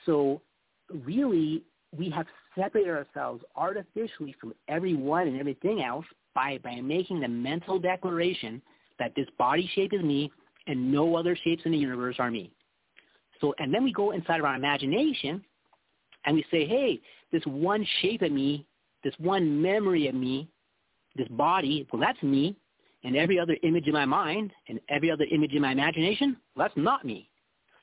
[0.06, 0.40] So
[0.90, 1.62] really,
[1.96, 7.78] we have separated ourselves artificially from everyone and everything else by, by making the mental
[7.78, 8.60] declaration
[8.98, 10.30] that this body shape is me
[10.66, 12.50] and no other shapes in the universe are me.
[13.40, 15.44] So, and then we go inside of our imagination
[16.26, 17.00] and we say, hey,
[17.32, 18.66] this one shape of me,
[19.02, 20.48] this one memory of me,
[21.16, 22.56] this body, well, that's me.
[23.04, 26.66] And every other image in my mind and every other image in my imagination, well,
[26.66, 27.28] that's not me.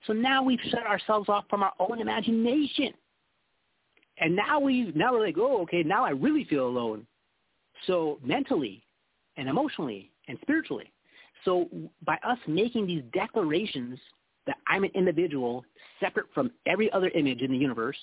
[0.07, 2.93] So now we've shut ourselves off from our own imagination.
[4.17, 7.05] And now we now we're like, oh, okay, now I really feel alone.
[7.85, 8.83] So mentally
[9.37, 10.91] and emotionally and spiritually.
[11.45, 11.69] So
[12.05, 13.99] by us making these declarations
[14.47, 15.63] that I'm an individual
[15.99, 17.97] separate from every other image in the universe,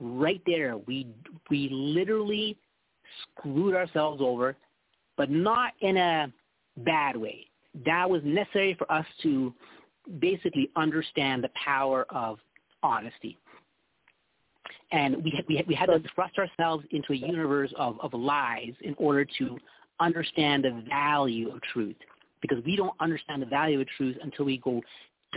[0.00, 1.06] right there we
[1.50, 2.56] we literally
[3.22, 4.56] screwed ourselves over,
[5.16, 6.32] but not in a
[6.78, 7.46] bad way.
[7.84, 9.52] That was necessary for us to
[10.18, 12.38] basically understand the power of
[12.82, 13.38] honesty.
[14.92, 18.94] And we, we, we had to thrust ourselves into a universe of, of lies in
[18.98, 19.58] order to
[20.00, 21.96] understand the value of truth.
[22.42, 24.80] Because we don't understand the value of truth until we go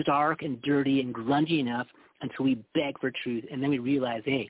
[0.05, 1.85] dark and dirty and grungy enough
[2.23, 3.43] until we beg for truth.
[3.51, 4.49] And then we realize, hey,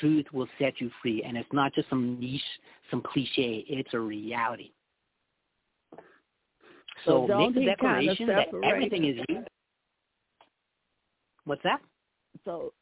[0.00, 1.22] truth will set you free.
[1.22, 2.40] And it's not just some niche,
[2.90, 3.64] some cliche.
[3.68, 4.72] It's a reality.
[7.04, 9.44] So, so make the declaration kind of that everything is you.
[11.44, 11.80] What's that?
[12.44, 12.72] So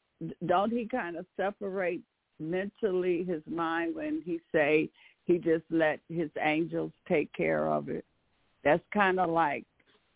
[0.47, 2.01] don't he kind of separate
[2.40, 4.89] mentally his mind when he say
[5.24, 8.05] he just let his angels take care of it?
[8.65, 9.65] That's kind of like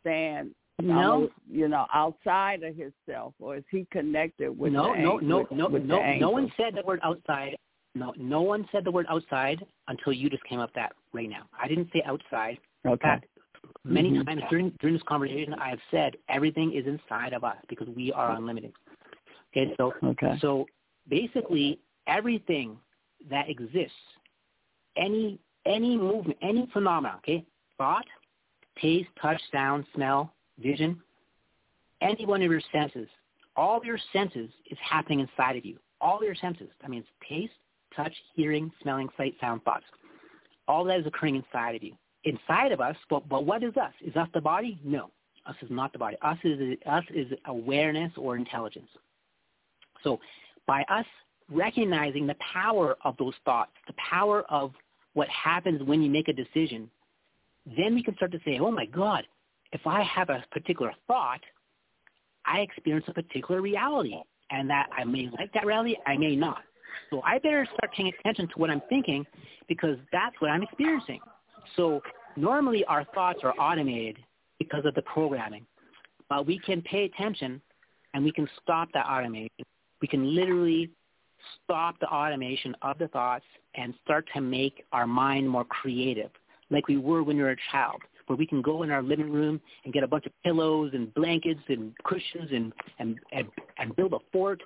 [0.04, 0.52] saying
[0.82, 5.68] no, you know, outside of himself, or is he connected with no, no, no, no,
[5.68, 7.56] no, no one said the word outside.
[7.94, 11.44] No, no one said the word outside until you just came up that right now.
[11.60, 12.58] I didn't say outside.
[12.86, 13.00] Okay.
[13.02, 13.24] That,
[13.84, 14.22] many mm-hmm.
[14.22, 18.12] times during during this conversation, I have said everything is inside of us because we
[18.12, 18.72] are unlimited.
[19.54, 20.38] Okay, so okay.
[20.40, 20.66] so
[21.08, 22.76] basically everything
[23.30, 23.92] that exists,
[24.96, 27.44] any any movement, any phenomena, okay,
[27.78, 28.06] thought,
[28.80, 31.00] taste, touch, sound, smell, vision,
[32.00, 33.08] any one of your senses,
[33.56, 35.78] all of your senses is happening inside of you.
[36.00, 36.68] All of your senses.
[36.82, 37.52] I mean, taste,
[37.94, 39.84] touch, hearing, smelling, sight, sound, thoughts.
[40.66, 41.94] All that is occurring inside of you.
[42.24, 43.92] Inside of us, but, but what is us?
[44.04, 44.78] Is us the body?
[44.84, 45.10] No.
[45.44, 46.16] Us is not the body.
[46.22, 48.88] Us is, us is awareness or intelligence.
[50.04, 50.20] So
[50.66, 51.06] by us
[51.50, 54.72] recognizing the power of those thoughts, the power of
[55.14, 56.88] what happens when you make a decision,
[57.76, 59.24] then we can start to say, oh my God,
[59.72, 61.40] if I have a particular thought,
[62.44, 64.16] I experience a particular reality.
[64.50, 66.58] And that I may like that reality, I may not.
[67.08, 69.24] So I better start paying attention to what I'm thinking
[69.66, 71.20] because that's what I'm experiencing.
[71.74, 72.02] So
[72.36, 74.18] normally our thoughts are automated
[74.58, 75.64] because of the programming.
[76.28, 77.62] But we can pay attention
[78.12, 79.64] and we can stop that automation
[80.02, 80.90] we can literally
[81.64, 83.44] stop the automation of the thoughts
[83.76, 86.30] and start to make our mind more creative,
[86.70, 89.30] like we were when we were a child, where we can go in our living
[89.30, 93.46] room and get a bunch of pillows and blankets and cushions and, and, and,
[93.78, 94.62] and build a fort,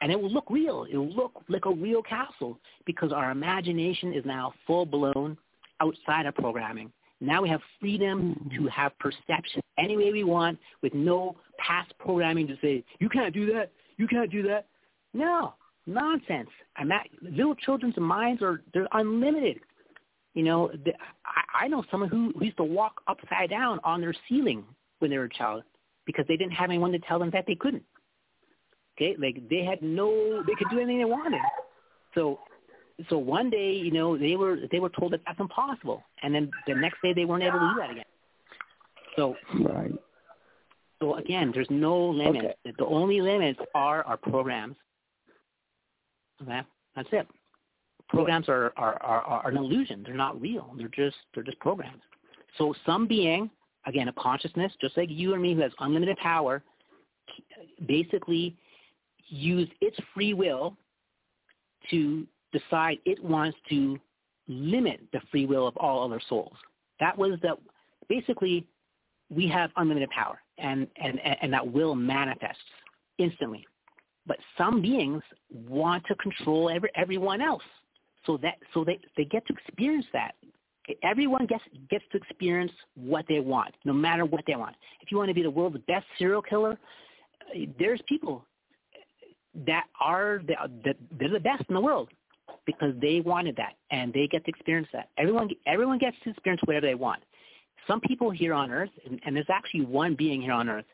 [0.00, 0.86] and it will look real.
[0.90, 5.36] It will look like a real castle because our imagination is now full-blown
[5.80, 6.92] outside of programming.
[7.20, 8.64] Now we have freedom mm-hmm.
[8.64, 13.34] to have perception any way we want with no past programming to say, you can't
[13.34, 14.66] do that, you can't do that.
[15.12, 15.54] No,
[15.86, 16.48] nonsense.
[16.76, 16.90] I'm
[17.22, 19.60] little children's minds are they're unlimited.
[20.34, 20.92] You know, the,
[21.24, 24.64] I, I know someone who, who used to walk upside down on their ceiling
[25.00, 25.64] when they were a child
[26.06, 27.84] because they didn't have anyone to tell them that they couldn't.
[28.96, 31.40] Okay, like they had no, they could do anything they wanted.
[32.14, 32.40] So,
[33.08, 36.50] so one day, you know, they were they were told that that's impossible, and then
[36.66, 38.04] the next day they weren't able to do that again.
[39.16, 39.92] So, right.
[41.00, 42.44] So again, there's no limits.
[42.66, 42.74] Okay.
[42.76, 44.76] The only limits are our programs
[46.42, 46.60] Okay,
[46.96, 47.26] that's it.
[48.10, 50.02] Programs are, are, are, are an illusion.
[50.04, 50.72] They're not real.
[50.76, 52.02] They're just they're just programs.
[52.58, 53.48] So some being,
[53.86, 56.62] again, a consciousness, just like you and me, who has unlimited power,
[57.86, 58.56] basically
[59.28, 60.76] use its free will
[61.90, 63.98] to decide it wants to
[64.48, 66.56] limit the free will of all other souls.
[66.98, 67.56] That was that
[68.08, 68.66] basically
[69.30, 72.58] we have unlimited power and, and, and that will manifests
[73.18, 73.64] instantly.
[74.26, 77.62] But some beings want to control every, everyone else.
[78.26, 80.34] So that so they, they get to experience that.
[81.02, 84.74] Everyone gets gets to experience what they want, no matter what they want.
[85.00, 86.78] If you want to be the world's best serial killer,
[87.78, 88.44] there's people
[89.66, 92.08] that are the, they're the best in the world
[92.66, 95.08] because they wanted that and they get to experience that.
[95.18, 97.22] Everyone everyone gets to experience whatever they want.
[97.86, 100.84] Some people here on Earth, and, and there's actually one being here on Earth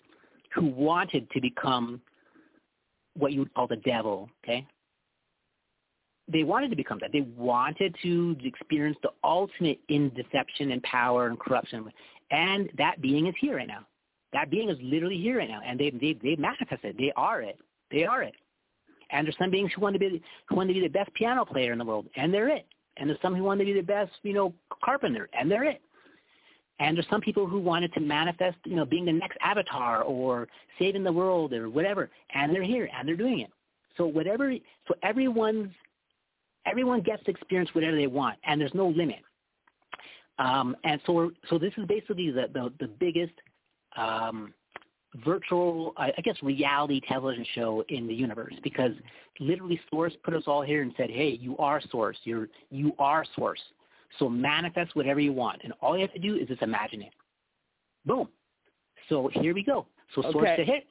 [0.55, 2.01] who wanted to become
[3.17, 4.67] what you would call the devil, okay?
[6.29, 7.11] They wanted to become that.
[7.13, 11.91] They wanted to experience the ultimate in deception and power and corruption.
[12.31, 13.87] And that being is here right now.
[14.33, 15.61] That being is literally here right now.
[15.65, 16.97] And they they they manifested.
[16.99, 17.59] They are it.
[17.91, 18.35] They are it.
[19.11, 21.45] And there's some beings who want to be who want to be the best piano
[21.45, 22.67] player in the world, and they're it.
[22.97, 25.83] And there's some who want to be the best, you know, carpenter, and they're it.
[26.79, 30.49] And there's some people who wanted to manifest, you know, being the next avatar or
[30.79, 33.51] saving the world or whatever, and they're here and they're doing it.
[33.97, 34.55] So whatever,
[34.89, 35.71] so everyone's,
[36.67, 39.21] everyone gets to experience whatever they want, and there's no limit.
[40.39, 43.33] Um, and so, so this is basically the the, the biggest
[43.97, 44.53] um,
[45.25, 48.93] virtual, I guess, reality television show in the universe because
[49.41, 52.19] literally Source put us all here and said, "Hey, you are Source.
[52.25, 53.61] You're you are Source.
[54.19, 57.13] So manifest whatever you want, and all you have to do is just imagine it.
[58.05, 58.29] Boom.
[59.09, 59.87] So here we go.
[60.15, 60.55] So Source okay.
[60.59, 60.85] said, "Hey,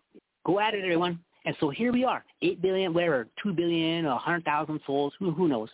[0.45, 4.17] go at it, everyone." And so here we are, eight billion, whatever, two billion, a
[4.17, 5.69] hundred thousand souls, who who knows?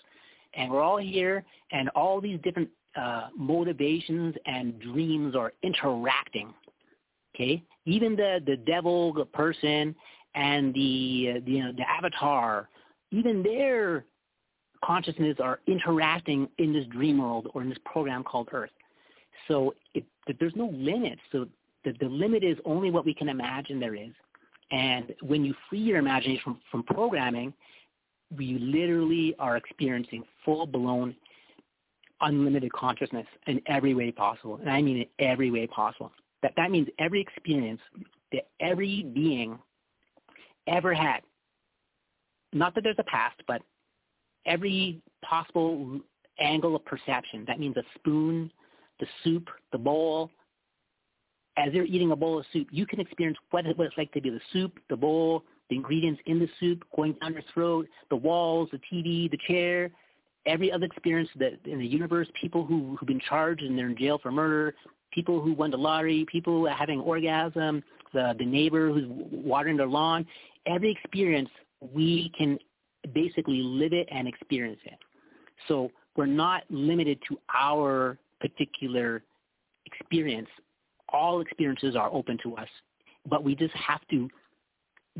[0.54, 6.54] And we're all here, and all these different uh, motivations and dreams are interacting.
[7.34, 9.96] Okay, even the the devil the person
[10.36, 12.70] and the uh, the, you know, the avatar,
[13.12, 14.06] even their
[14.84, 18.72] consciousness are interacting in this dream world or in this program called Earth.
[19.48, 20.04] So it,
[20.40, 21.20] there's no limit.
[21.32, 21.48] So
[21.86, 24.12] the, the limit is only what we can imagine there is.
[24.72, 27.54] And when you free your imagination from, from programming,
[28.38, 31.16] you literally are experiencing full-blown
[32.22, 34.58] unlimited consciousness in every way possible.
[34.62, 36.12] And I mean in every way possible.
[36.42, 37.82] That, that means every experience
[38.32, 39.60] that every being
[40.68, 41.22] ever had,
[42.54, 43.62] not that there's a past, but
[44.46, 46.00] every possible
[46.40, 47.44] angle of perception.
[47.48, 48.52] That means a spoon,
[49.00, 50.30] the soup, the bowl,
[51.62, 54.30] as they're eating a bowl of soup, you can experience what, it's like to be
[54.30, 58.70] the soup, the bowl, the ingredients in the soup going down your throat, the walls,
[58.72, 59.92] the TV, the chair,
[60.46, 63.98] every other experience that in the universe, people who, who've been charged and they're in
[63.98, 64.74] jail for murder,
[65.14, 70.26] people who won the lottery, people having orgasm, the, the neighbor who's watering their lawn,
[70.66, 71.50] every experience,
[71.94, 72.58] we can
[73.14, 74.98] basically live it and experience it.
[75.68, 79.24] So we're not limited to our particular
[79.86, 80.50] experience
[81.14, 82.68] all experiences are open to us,
[83.30, 84.30] but we just have to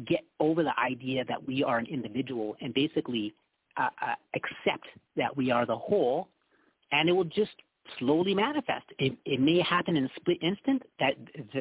[0.06, 3.34] get over the idea that we are an individual and basically
[3.78, 4.86] uh, uh, accept
[5.16, 6.28] that we are the whole,
[6.92, 7.52] and it will just
[8.00, 8.86] slowly manifest.
[9.00, 11.14] It, it may happen in a split instant that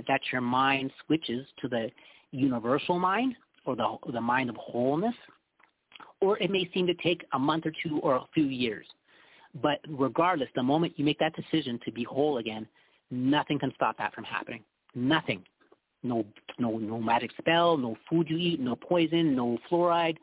[0.09, 1.91] that your mind switches to the
[2.31, 3.35] universal mind
[3.65, 5.15] or the the mind of wholeness,
[6.21, 8.87] or it may seem to take a month or two or a few years.
[9.63, 12.67] But regardless, the moment you make that decision to be whole again,
[13.11, 14.63] Nothing can stop that from happening.
[14.95, 15.43] Nothing.
[16.03, 16.25] No,
[16.59, 20.17] no, no magic spell, no food you eat, no poison, no fluoride.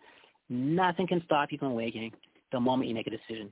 [0.49, 2.13] Nothing can stop you from awakening
[2.51, 3.51] the moment you make a decision.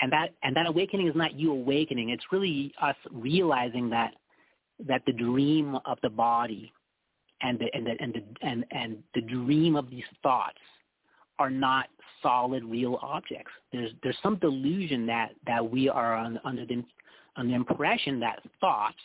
[0.00, 2.10] And that, and that awakening is not you awakening.
[2.10, 4.14] It's really us realizing that,
[4.86, 6.72] that the dream of the body
[7.42, 10.58] and the, and the, and the, and, and the dream of these thoughts
[11.38, 11.86] are not
[12.22, 13.50] solid, real objects.
[13.72, 16.82] There's, there's some delusion that, that we are on, under the
[17.36, 18.96] an impression that thoughts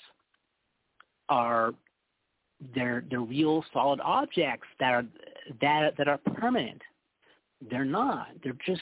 [1.30, 1.74] are
[2.76, 5.06] they're they're real solid objects that are
[5.62, 6.82] that that are permanent.
[7.70, 8.28] They're not.
[8.44, 8.82] They're just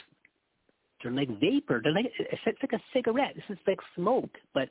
[1.02, 1.80] they're like vapor.
[1.82, 3.34] They're like it's like a cigarette.
[3.34, 4.68] This is like smoke, but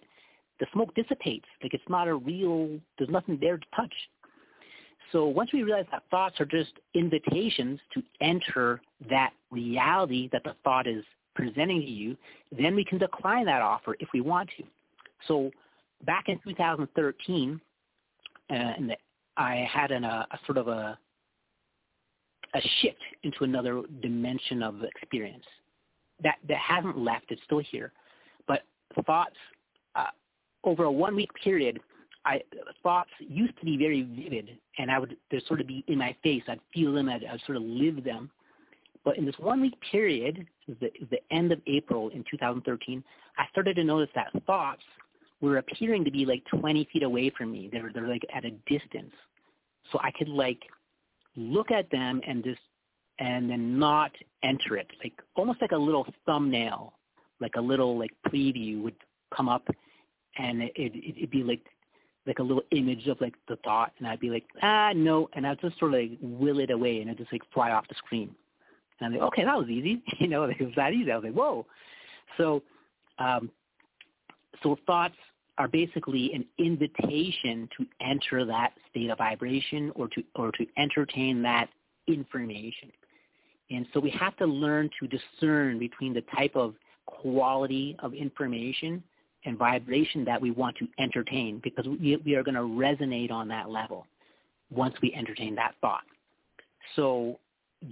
[0.59, 1.47] the smoke dissipates.
[1.63, 2.79] Like it's not a real.
[2.97, 3.93] There's nothing there to touch.
[5.11, 10.55] So once we realize that thoughts are just invitations to enter that reality that the
[10.63, 11.03] thought is
[11.39, 12.17] presenting to you,
[12.57, 14.63] then we can decline that offer if we want to.
[15.27, 15.51] So
[16.05, 17.61] back in 2013,
[18.49, 18.55] uh,
[19.37, 20.97] I had an, a, a sort of a
[22.55, 25.43] a shift into another dimension of experience
[26.23, 27.91] that that hasn't left; it's still here.
[28.47, 28.63] But
[29.05, 29.35] thoughts
[29.95, 30.07] uh,
[30.63, 31.79] over a one week period,
[32.25, 32.41] I
[32.81, 36.15] thoughts used to be very vivid, and I would they sort of be in my
[36.23, 36.43] face.
[36.47, 37.07] I'd feel them.
[37.07, 38.31] I'd, I'd sort of live them.
[39.05, 39.75] But in this one week
[40.77, 43.03] period, the, the end of April in 2013,
[43.37, 44.83] I started to notice that thoughts
[45.41, 47.69] were appearing to be like 20 feet away from me.
[47.71, 49.13] They're, they're like at a distance.
[49.91, 50.59] So I could like
[51.35, 52.59] look at them and just,
[53.19, 54.11] and then not
[54.43, 54.87] enter it.
[55.03, 56.93] Like almost like a little thumbnail,
[57.39, 58.95] like a little like preview would
[59.35, 59.67] come up
[60.37, 61.61] and it, it, it'd be like,
[62.27, 65.29] like a little image of like the thought and I'd be like, ah, no.
[65.33, 67.87] And I'd just sort of like will it away and it'd just like fly off
[67.87, 68.35] the screen.
[68.99, 70.03] And I'm like, okay, that was easy.
[70.19, 71.11] you know, it was that easy.
[71.11, 71.65] I was like, whoa.
[72.37, 72.61] So,
[73.17, 73.49] um,
[74.63, 75.15] so thoughts
[75.57, 81.41] are basically an invitation to enter that state of vibration or to or to entertain
[81.41, 81.69] that
[82.07, 82.91] information.
[83.71, 86.73] And so we have to learn to discern between the type of
[87.05, 89.03] quality of information
[89.45, 93.47] and vibration that we want to entertain because we, we are going to resonate on
[93.47, 94.05] that level
[94.69, 96.03] once we entertain that thought.
[96.95, 97.39] So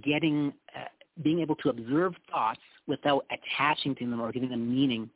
[0.02, 0.84] getting, uh,
[1.22, 5.10] being able to observe thoughts without attaching to them or giving them meaning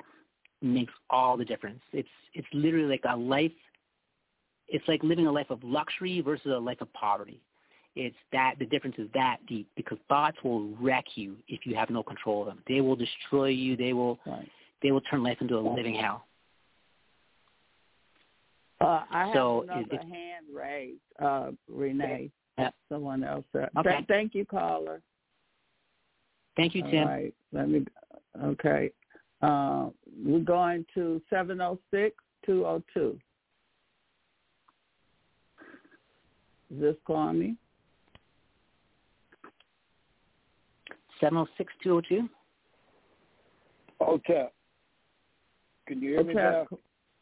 [0.61, 1.81] makes all the difference.
[1.93, 3.53] It's, it's literally like a life,
[4.69, 7.41] it's like living a life of luxury versus a life of poverty.
[7.95, 11.91] It's that the difference is that deep because thoughts will wreck you if you have
[11.91, 12.63] no control of them.
[12.67, 13.77] They will destroy you.
[13.77, 14.49] They will right.
[14.83, 16.25] they will turn life into a living hell.
[18.81, 22.31] Uh, I have so another it, hand raised, uh, Rene.
[22.59, 22.71] Yeah.
[22.89, 23.45] Someone else.
[23.55, 23.91] Uh, okay.
[23.91, 25.03] Th- thank you, caller.
[26.57, 27.05] Thank you, Tim.
[27.05, 27.35] All right.
[27.53, 27.85] Let me.
[28.43, 28.91] Okay.
[29.41, 29.89] Uh,
[30.25, 32.17] we're going to seven zero oh six
[32.47, 33.19] two zero oh two.
[36.75, 37.57] Is this Kwame?
[41.23, 42.29] 706-202.
[44.01, 44.47] Okay.
[45.87, 46.67] Can you hear me now?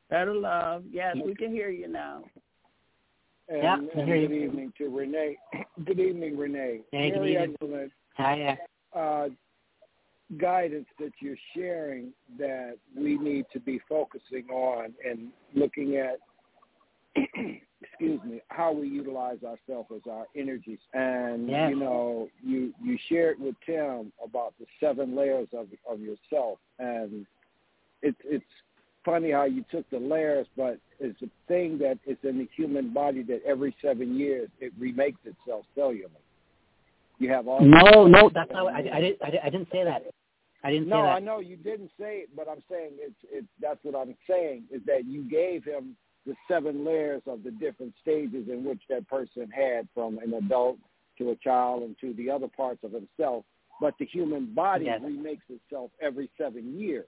[0.09, 0.85] Better love.
[0.91, 2.25] Yes, we can hear you now.
[3.49, 4.45] And, yeah, and good you.
[4.45, 5.37] evening to Rene.
[5.85, 6.81] Good evening, Rene.
[6.93, 8.59] Hey, Very good excellent Hi,
[8.95, 9.29] uh,
[10.39, 16.19] guidance that you're sharing that we need to be focusing on and looking at
[17.83, 20.79] excuse me, how we utilize ourselves as our energies.
[20.95, 21.71] And yes.
[21.71, 27.27] you know, you you shared with Tim about the seven layers of of yourself, and
[28.03, 28.45] it's it's
[29.05, 32.93] funny how you took the layers, but it's a thing that is in the human
[32.93, 36.09] body that every seven years it remakes itself cellularly.
[37.21, 37.61] You have all.
[37.61, 38.73] No, no, that's not.
[38.73, 39.23] I, I, didn't.
[39.23, 40.03] I, I didn't say that.
[40.65, 41.07] I didn't no, say that.
[41.07, 44.17] No, I know you didn't say it, but I'm saying it's it's that's what I'm
[44.29, 48.81] saying is that you gave him the seven layers of the different stages in which
[48.89, 50.79] that person had from an adult
[51.19, 53.45] to a child and to the other parts of himself.
[53.83, 55.01] But the human body yes.
[55.03, 57.07] remakes itself every seven years.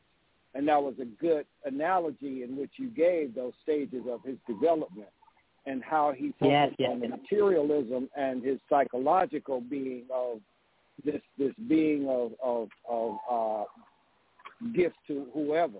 [0.54, 5.08] And that was a good analogy in which you gave those stages of his development
[5.66, 7.10] and how he focused yes, yes, on yes.
[7.10, 10.40] materialism and his psychological being of
[11.04, 13.64] this this being of of, of uh,
[14.74, 15.78] gift to whoever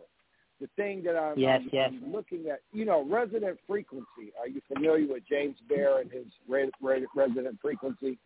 [0.62, 1.90] the thing that I'm, yes, I'm, yes.
[1.92, 4.32] I'm, looking at, you know, resonant frequency.
[4.38, 8.16] Are you familiar with James Bare and his re- re- resonant frequency?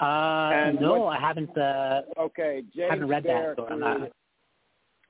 [0.00, 1.56] Uh, and no, what, I haven't.
[1.56, 3.62] Uh, okay, James haven't read Bare that.
[3.62, 4.10] So I'm not...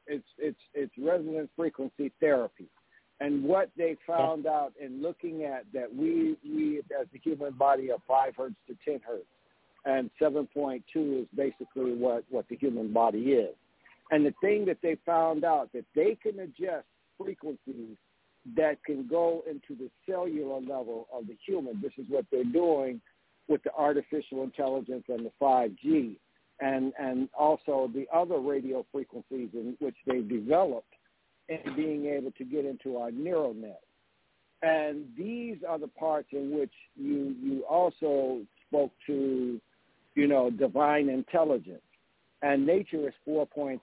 [0.07, 2.67] It's it's it's resonant frequency therapy,
[3.21, 7.91] and what they found out in looking at that we we as the human body
[7.91, 9.27] are five hertz to ten hertz,
[9.85, 13.55] and seven point two is basically what what the human body is
[14.11, 16.87] and the thing that they found out that they can adjust
[17.19, 17.97] frequencies
[18.57, 21.81] that can go into the cellular level of the human.
[21.83, 23.01] This is what they're doing
[23.49, 26.17] with the artificial intelligence and the 5G
[26.61, 30.93] and, and also the other radio frequencies in which they developed
[31.49, 33.81] and being able to get into our neural net.
[34.63, 39.61] And these are the parts in which you, you also spoke to,
[40.15, 41.81] you know, divine intelligence
[42.43, 43.81] and nature is 4.3,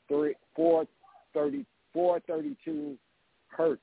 [0.55, 2.97] 430, 432
[3.47, 3.81] hertz.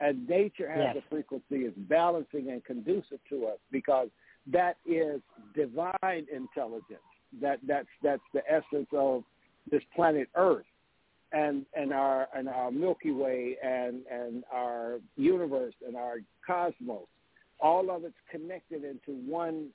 [0.00, 1.04] And nature has yes.
[1.06, 4.08] a frequency is balancing and conducive to us because
[4.52, 5.20] that is
[5.54, 7.00] divine intelligence.
[7.40, 9.24] That that's that's the essence of
[9.70, 10.66] this planet Earth
[11.34, 16.16] and and our and our Milky Way and and our universe and our
[16.46, 17.06] cosmos.
[17.60, 19.68] All of it's connected into one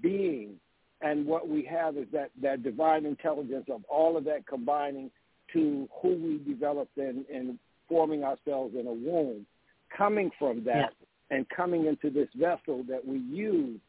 [0.00, 0.58] being
[1.02, 5.10] and what we have is that, that divine intelligence of all of that combining
[5.52, 7.58] to who we developed in, in
[7.88, 9.44] forming ourselves in a womb,
[9.96, 10.92] coming from that
[11.30, 11.36] yeah.
[11.36, 13.80] and coming into this vessel that we use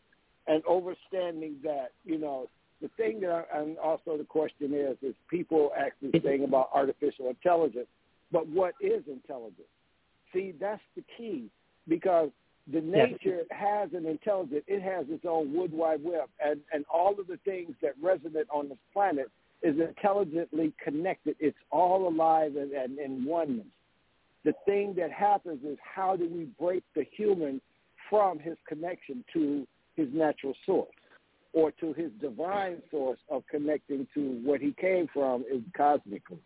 [0.48, 2.48] and understanding that, you know,
[2.84, 7.30] the thing that, I, and also the question is, is people actually saying about artificial
[7.30, 7.88] intelligence,
[8.30, 9.72] but what is intelligence?
[10.34, 11.46] See, that's the key
[11.88, 12.30] because
[12.72, 14.64] the nature has an intelligence.
[14.68, 18.48] It has its own wood wide web, and and all of the things that resonate
[18.54, 19.32] on this planet
[19.62, 21.38] is intelligently connected.
[21.40, 23.68] It's all alive and, and in oneness.
[24.44, 27.62] The thing that happens is how do we break the human
[28.10, 29.66] from his connection to
[29.96, 30.90] his natural source
[31.54, 36.40] or to his divine source of connecting to what he came from is cosmically.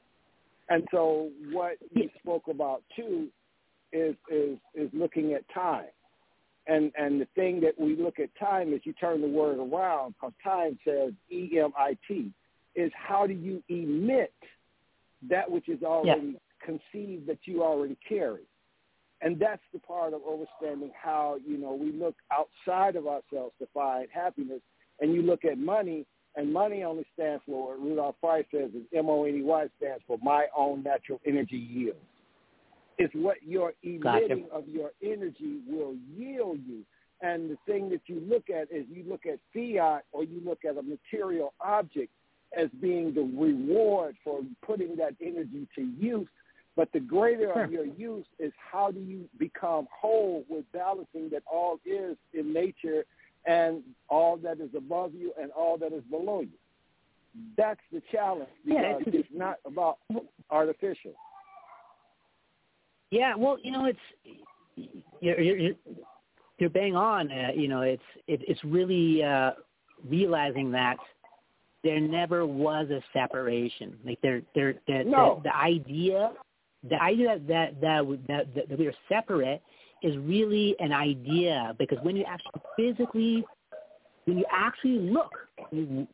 [0.70, 3.28] And so what you spoke about too
[3.94, 5.86] is is is looking at time
[6.68, 10.14] and and the thing that we look at time is you turn the word around
[10.16, 12.32] because time says E M I T
[12.76, 14.34] is how do you emit
[15.30, 16.40] that which is already yeah.
[16.64, 18.44] conceived that you already carry.
[19.22, 23.68] And that's the part of understanding how, you know, we look outside of ourselves to
[23.74, 24.62] find happiness
[25.00, 26.06] and you look at money
[26.38, 30.84] And money only stands for what Rudolph Price says is M-O-N-E-Y stands for my own
[30.84, 31.96] natural energy yield.
[33.00, 34.54] It's what your emitting gotcha.
[34.54, 36.84] of your energy will yield you.
[37.22, 40.60] And the thing that you look at is you look at fiat or you look
[40.64, 42.12] at a material object
[42.56, 46.28] as being the reward for putting that energy to use.
[46.76, 47.64] But the greater sure.
[47.64, 52.54] of your use is how do you become whole with balancing that all is in
[52.54, 53.06] nature
[53.48, 56.50] and all that is above you and all that is below you.
[57.56, 59.98] That's the challenge because yeah, it's, it's not about
[60.50, 61.14] artificial.
[63.12, 64.40] Yeah, well, you know, it's
[65.22, 65.72] you're you're,
[66.58, 67.32] you're bang on.
[67.32, 69.52] Uh, you know, it's it, it's really uh,
[70.08, 70.98] realizing that
[71.84, 73.96] there never was a separation.
[74.04, 75.42] Like there there the, no.
[75.44, 76.32] the, the idea
[76.90, 79.62] the idea that that that, that, that we are separate
[80.04, 83.46] is really an idea because when you actually physically
[84.26, 85.34] when you actually look
[85.72, 86.08] when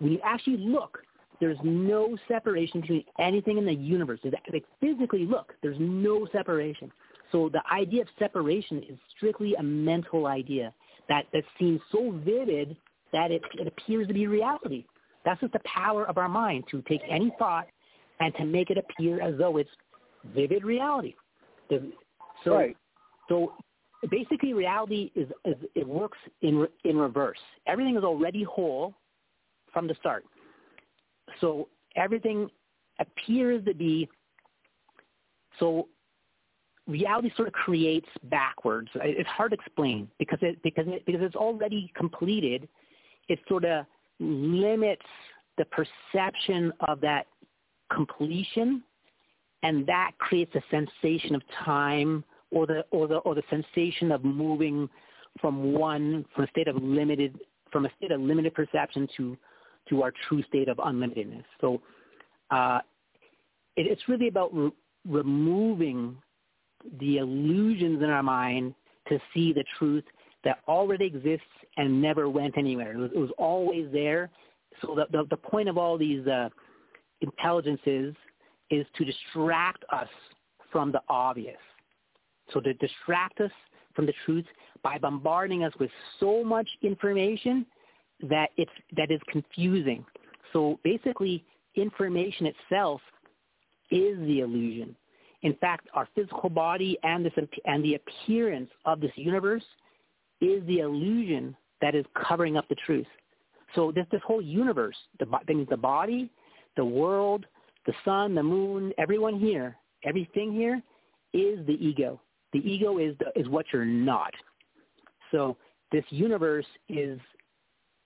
[0.00, 0.98] you actually look
[1.42, 4.20] there's no separation between anything in the universe.
[4.52, 6.92] Like physically look, there's no separation.
[7.32, 10.72] So the idea of separation is strictly a mental idea
[11.08, 12.76] that, that seems so vivid
[13.12, 14.84] that it, it appears to be reality.
[15.24, 17.66] That's just the power of our mind to take any thought
[18.20, 19.70] and to make it appear as though it's
[20.36, 21.16] vivid reality.
[21.70, 21.90] The,
[22.44, 22.76] so, right.
[23.28, 23.52] So
[24.10, 27.38] basically, reality is, is it works in in reverse.
[27.66, 28.94] Everything is already whole
[29.72, 30.24] from the start.
[31.40, 32.50] So everything
[32.98, 34.08] appears to be
[35.58, 35.88] so
[36.86, 38.88] reality sort of creates backwards.
[38.96, 42.68] It's hard to explain because it because it, because it's already completed.
[43.28, 43.86] It sort of
[44.18, 45.06] limits
[45.58, 47.26] the perception of that
[47.92, 48.82] completion,
[49.62, 54.24] and that creates a sensation of time or the or the or the sensation of
[54.24, 54.88] moving
[55.40, 57.38] from one from a state of limited
[57.70, 59.36] from a state of limited perception to
[59.88, 61.44] to our true state of unlimitedness.
[61.60, 61.80] So
[62.50, 62.80] uh,
[63.76, 64.70] it, it's really about re-
[65.08, 66.16] removing
[67.00, 68.74] the illusions in our mind
[69.08, 70.04] to see the truth
[70.44, 71.46] that already exists
[71.76, 72.92] and never went anywhere.
[72.92, 74.30] It was, it was always there.
[74.80, 76.48] So the, the, the, point of all these uh,
[77.20, 78.14] intelligences
[78.70, 80.08] is to distract us
[80.70, 81.58] from the obvious.
[82.52, 83.50] So to distract us
[83.94, 84.46] from the truth
[84.82, 87.66] by bombarding us with so much information
[88.28, 90.04] that it's that is confusing.
[90.52, 91.44] So basically,
[91.74, 93.00] information itself
[93.90, 94.96] is the illusion.
[95.42, 97.32] In fact, our physical body and this
[97.64, 99.64] and the appearance of this universe
[100.40, 103.06] is the illusion that is covering up the truth.
[103.74, 106.30] So this this whole universe, the means the body,
[106.76, 107.46] the world,
[107.86, 110.82] the sun, the moon, everyone here, everything here
[111.32, 112.20] is the ego.
[112.52, 114.32] The ego is the, is what you're not.
[115.30, 115.56] So
[115.90, 117.18] this universe is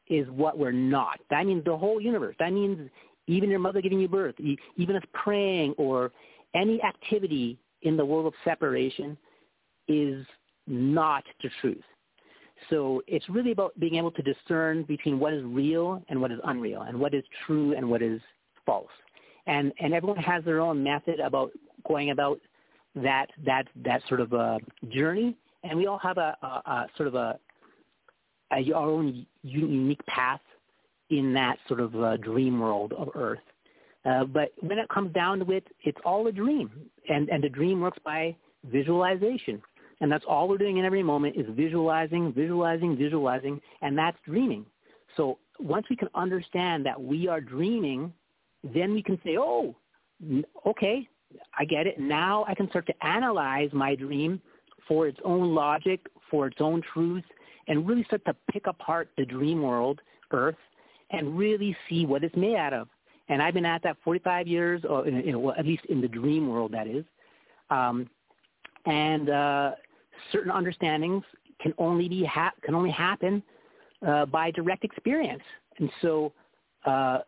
[0.08, 1.18] is what we're not.
[1.30, 2.36] That means the whole universe.
[2.38, 2.88] That means
[3.26, 4.36] even your mother giving you birth,
[4.76, 6.12] even us praying or
[6.54, 9.18] any activity in the world of separation
[9.88, 10.24] is
[10.66, 11.82] not the truth.
[12.70, 16.38] So it's really about being able to discern between what is real and what is
[16.44, 18.20] unreal and what is true and what is
[18.64, 18.86] false.
[19.46, 21.50] And, and everyone has their own method about
[21.86, 22.40] going about
[22.96, 24.58] that, that, that sort of a
[24.88, 25.36] journey.
[25.62, 27.38] And we all have a, a, a sort of a,
[28.52, 30.40] a, our own unique path
[31.10, 33.38] in that sort of uh, dream world of Earth.
[34.04, 36.70] Uh, but when it comes down to it, it's all a dream,
[37.08, 38.36] and and the dream works by
[38.70, 39.60] visualization,
[40.00, 44.64] and that's all we're doing in every moment is visualizing, visualizing, visualizing, and that's dreaming.
[45.16, 48.12] So once we can understand that we are dreaming,
[48.62, 49.74] then we can say, oh,
[50.64, 51.08] okay,
[51.58, 51.98] I get it.
[51.98, 54.40] Now I can start to analyze my dream
[54.86, 57.24] for its own logic, for its own truth,
[57.68, 60.00] and really start to pick apart the dream world,
[60.30, 60.56] Earth,
[61.10, 62.88] and really see what it's made out of.
[63.28, 66.08] And I've been at that 45 years, or you know, well, at least in the
[66.08, 67.04] dream world, that is.
[67.70, 68.08] Um,
[68.84, 69.72] and uh,
[70.30, 71.24] certain understandings
[71.60, 73.42] can only be ha- can only happen
[74.06, 75.42] uh, by direct experience.
[75.78, 76.32] And so
[76.84, 77.18] uh,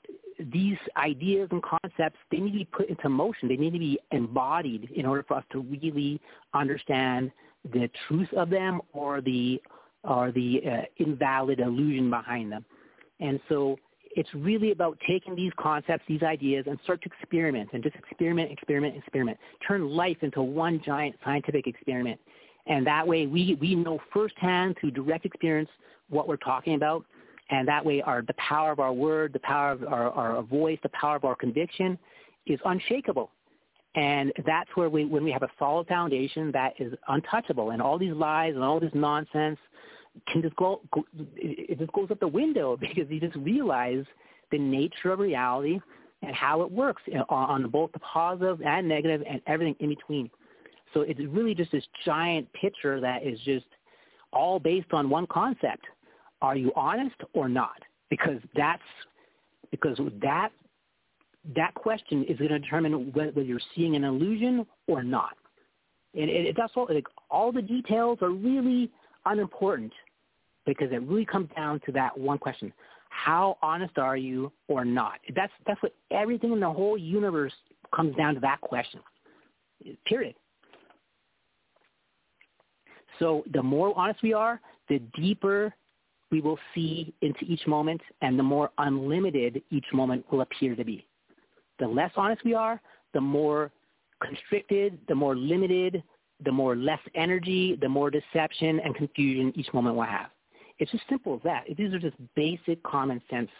[0.52, 3.48] these ideas and concepts they need to be put into motion.
[3.48, 6.20] They need to be embodied in order for us to really
[6.54, 7.30] understand
[7.72, 9.60] the truth of them or the
[10.04, 12.64] or the uh, invalid illusion behind them.
[13.20, 13.78] And so
[14.14, 18.50] it's really about taking these concepts, these ideas, and start to experiment and just experiment,
[18.50, 19.38] experiment, experiment.
[19.66, 22.18] Turn life into one giant scientific experiment.
[22.66, 25.70] And that way we, we know firsthand through direct experience
[26.10, 27.04] what we're talking about.
[27.50, 30.78] And that way our, the power of our word, the power of our, our voice,
[30.82, 31.98] the power of our conviction
[32.46, 33.30] is unshakable.
[33.94, 37.98] And that's where we, when we have a solid foundation that is untouchable and all
[37.98, 39.58] these lies and all this nonsense
[40.30, 41.04] can just go, go
[41.36, 44.04] it just goes out the window because you just realize
[44.50, 45.80] the nature of reality
[46.22, 50.30] and how it works on both the positive and negative and everything in between.
[50.94, 53.66] So it's really just this giant picture that is just
[54.32, 55.84] all based on one concept.
[56.40, 57.82] Are you honest or not?
[58.10, 58.82] Because that's
[59.70, 60.50] because that
[61.56, 65.36] that question is going to determine whether you're seeing an illusion or not.
[66.14, 66.86] And it, that's all.
[66.90, 68.90] Like all the details are really
[69.26, 69.92] unimportant
[70.66, 72.72] because it really comes down to that one question:
[73.10, 75.20] How honest are you or not?
[75.34, 77.52] That's that's what everything in the whole universe
[77.94, 79.00] comes down to that question.
[80.06, 80.34] Period.
[83.18, 85.74] So the more honest we are, the deeper
[86.30, 90.84] we will see into each moment and the more unlimited each moment will appear to
[90.84, 91.06] be.
[91.78, 92.80] The less honest we are,
[93.14, 93.70] the more
[94.22, 96.02] constricted, the more limited,
[96.44, 100.30] the more less energy, the more deception and confusion each moment will have.
[100.78, 101.64] It's as simple as that.
[101.76, 103.50] These are just basic common sense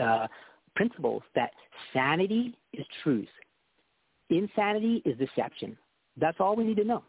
[0.00, 0.26] uh,
[0.76, 1.50] principles that
[1.92, 3.28] sanity is truth.
[4.30, 5.76] Insanity is deception.
[6.18, 7.02] That's all we need to know.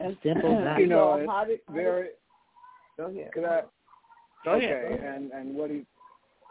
[0.00, 0.80] As simple as that.
[0.80, 2.08] You know, how did, very.
[2.96, 3.32] Go ahead.
[3.32, 3.60] Could I?
[4.44, 5.14] Go okay, ahead.
[5.14, 5.84] and and what he,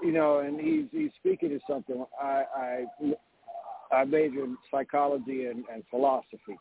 [0.02, 2.06] you know, and he's he's speaking to something.
[2.22, 3.14] I I
[3.92, 6.58] I majored in psychology and, and philosophy,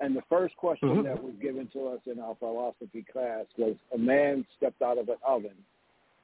[0.00, 1.02] and the first question mm-hmm.
[1.04, 5.08] that was given to us in our philosophy class was: a man stepped out of
[5.08, 5.56] an oven,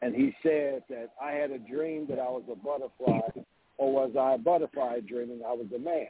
[0.03, 3.43] and he said that I had a dream that I was a butterfly,
[3.79, 6.09] or was I a butterfly dreaming I was a man?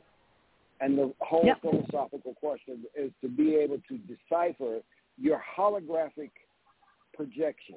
[0.80, 1.60] And the whole yep.
[1.60, 4.80] philosophical question is to be able to decipher
[5.18, 6.30] your holographic
[7.14, 7.76] projection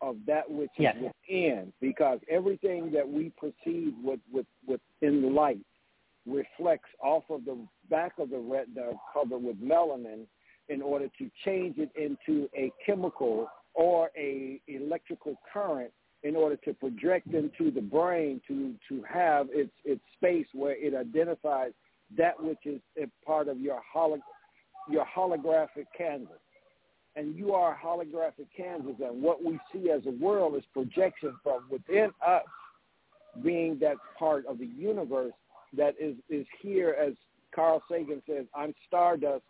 [0.00, 0.94] of that which yes.
[0.96, 5.60] is within, because everything that we perceive with, with, within the light
[6.26, 7.56] reflects off of the
[7.88, 10.26] back of the retina covered with melanin
[10.68, 15.90] in order to change it into a chemical or a electrical current
[16.22, 20.94] in order to project into the brain to, to have its, its space where it
[20.94, 21.72] identifies
[22.16, 23.80] that which is a part of your
[24.90, 26.38] your holographic canvas.
[27.16, 31.36] And you are a holographic canvas, and what we see as a world is projection
[31.44, 32.42] from within us,
[33.42, 35.32] being that part of the universe
[35.76, 37.14] that is, is here, as
[37.54, 39.44] Carl Sagan says, I'm stardust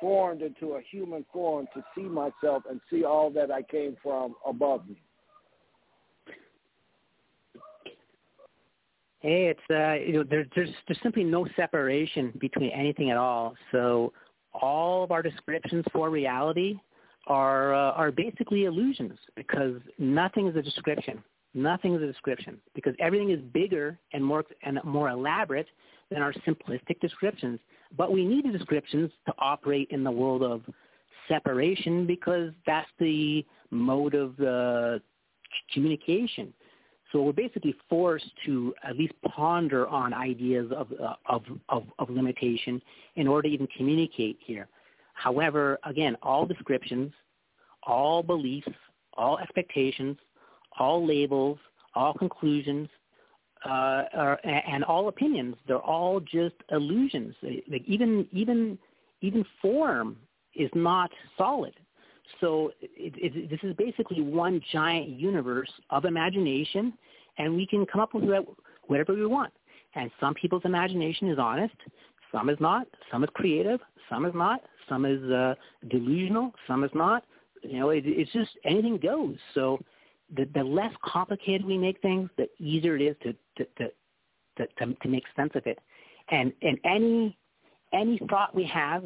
[0.00, 4.34] formed into a human form to see myself and see all that I came from
[4.46, 5.02] above me.
[9.20, 13.54] Hey, it's uh, you know, there, there's there's simply no separation between anything at all.
[13.70, 14.12] So
[14.54, 16.80] all of our descriptions for reality
[17.26, 21.22] are uh, are basically illusions because nothing is a description.
[21.52, 25.66] Nothing is a description because everything is bigger and more and more elaborate
[26.10, 27.60] than our simplistic descriptions.
[27.96, 30.62] But we need the descriptions to operate in the world of
[31.28, 34.98] separation because that's the mode of uh,
[35.74, 36.54] communication.
[37.12, 42.10] So we're basically forced to at least ponder on ideas of, uh, of, of, of
[42.10, 42.80] limitation
[43.16, 44.68] in order to even communicate here.
[45.14, 47.12] However, again, all descriptions,
[47.82, 48.68] all beliefs,
[49.14, 50.16] all expectations,
[50.78, 51.58] all labels,
[51.94, 52.88] all conclusions,
[53.64, 57.34] uh, are, and all opinions, they're all just illusions.
[57.42, 58.78] Like even even
[59.20, 60.16] even form
[60.54, 61.74] is not solid.
[62.40, 66.92] So it, it, this is basically one giant universe of imagination,
[67.38, 68.24] and we can come up with
[68.86, 69.52] whatever we want.
[69.94, 71.74] And some people's imagination is honest,
[72.32, 75.54] some is not, some is creative, some is not, some is uh,
[75.88, 77.24] delusional, some is not.
[77.62, 79.36] You know, it, it's just anything goes.
[79.54, 79.78] So
[80.36, 83.90] the, the less complicated we make things, the easier it is to to, to
[84.56, 85.78] to, to, to make sense of it.
[86.30, 87.36] And and any
[87.92, 89.04] any thought we have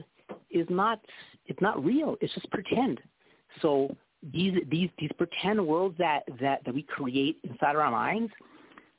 [0.51, 1.01] is not
[1.47, 2.17] it's not real.
[2.21, 3.01] It's just pretend.
[3.63, 3.97] So
[4.33, 8.33] these these these pretend worlds that that that we create inside of our minds,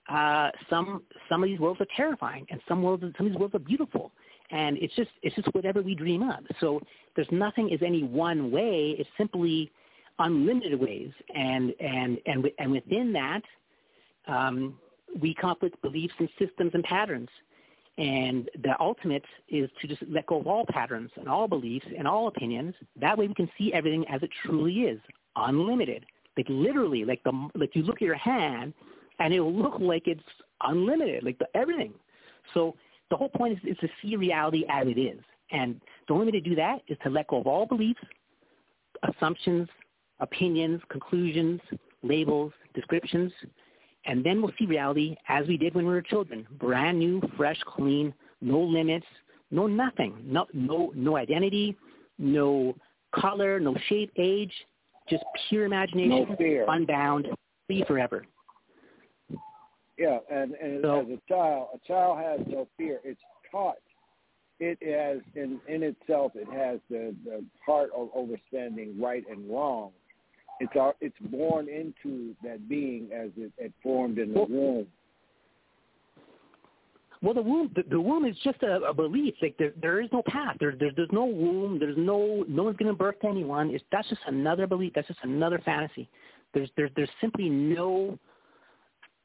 [0.09, 3.55] uh, some some of these worlds are terrifying, and some worlds some of these worlds
[3.55, 4.11] are beautiful.
[4.51, 6.43] And it's just it's just whatever we dream up.
[6.59, 6.81] So
[7.15, 8.95] there's nothing is any one way.
[8.99, 9.71] It's simply
[10.19, 13.41] unlimited ways, and and and and within that,
[14.27, 14.77] um,
[15.19, 17.29] we come up with beliefs and systems and patterns.
[17.97, 22.07] And the ultimate is to just let go of all patterns and all beliefs and
[22.07, 22.75] all opinions.
[22.99, 24.99] That way we can see everything as it truly is,
[25.37, 26.05] unlimited.
[26.35, 28.73] Like literally, like the like you look at your hand
[29.19, 30.21] and it'll look like it's
[30.61, 31.93] unlimited, like the, everything.
[32.53, 32.75] So
[33.09, 35.21] the whole point is, is to see reality as it is.
[35.51, 38.01] And the only way to do that is to let go of all beliefs,
[39.03, 39.69] assumptions,
[40.19, 41.61] opinions, conclusions,
[42.03, 43.31] labels, descriptions,
[44.05, 47.59] and then we'll see reality as we did when we were children, brand new, fresh,
[47.65, 49.05] clean, no limits,
[49.51, 51.75] no nothing, no no no identity,
[52.17, 52.75] no
[53.13, 54.51] color, no shape, age,
[55.09, 56.65] just pure imagination, no fear.
[56.67, 57.27] unbound,
[57.67, 58.25] free forever.
[59.97, 62.99] Yeah, and, and So- as a child, a child has no fear.
[63.03, 63.19] It's
[63.49, 63.75] taught.
[64.59, 66.31] It has in in itself.
[66.35, 69.91] It has the the heart of understanding right and wrong.
[70.59, 74.87] It's our, it's born into that being as it, it formed in the Well- womb.
[77.21, 79.33] Well, the womb, the, the womb is just a, a belief.
[79.41, 80.57] Like there, there is no path.
[80.59, 81.79] There, there, there's no womb.
[81.79, 83.71] There's no, no one's giving birth to anyone.
[83.71, 84.93] It's, that's just another belief.
[84.93, 86.07] That's just another fantasy.
[86.53, 88.19] There's, there's, there's simply no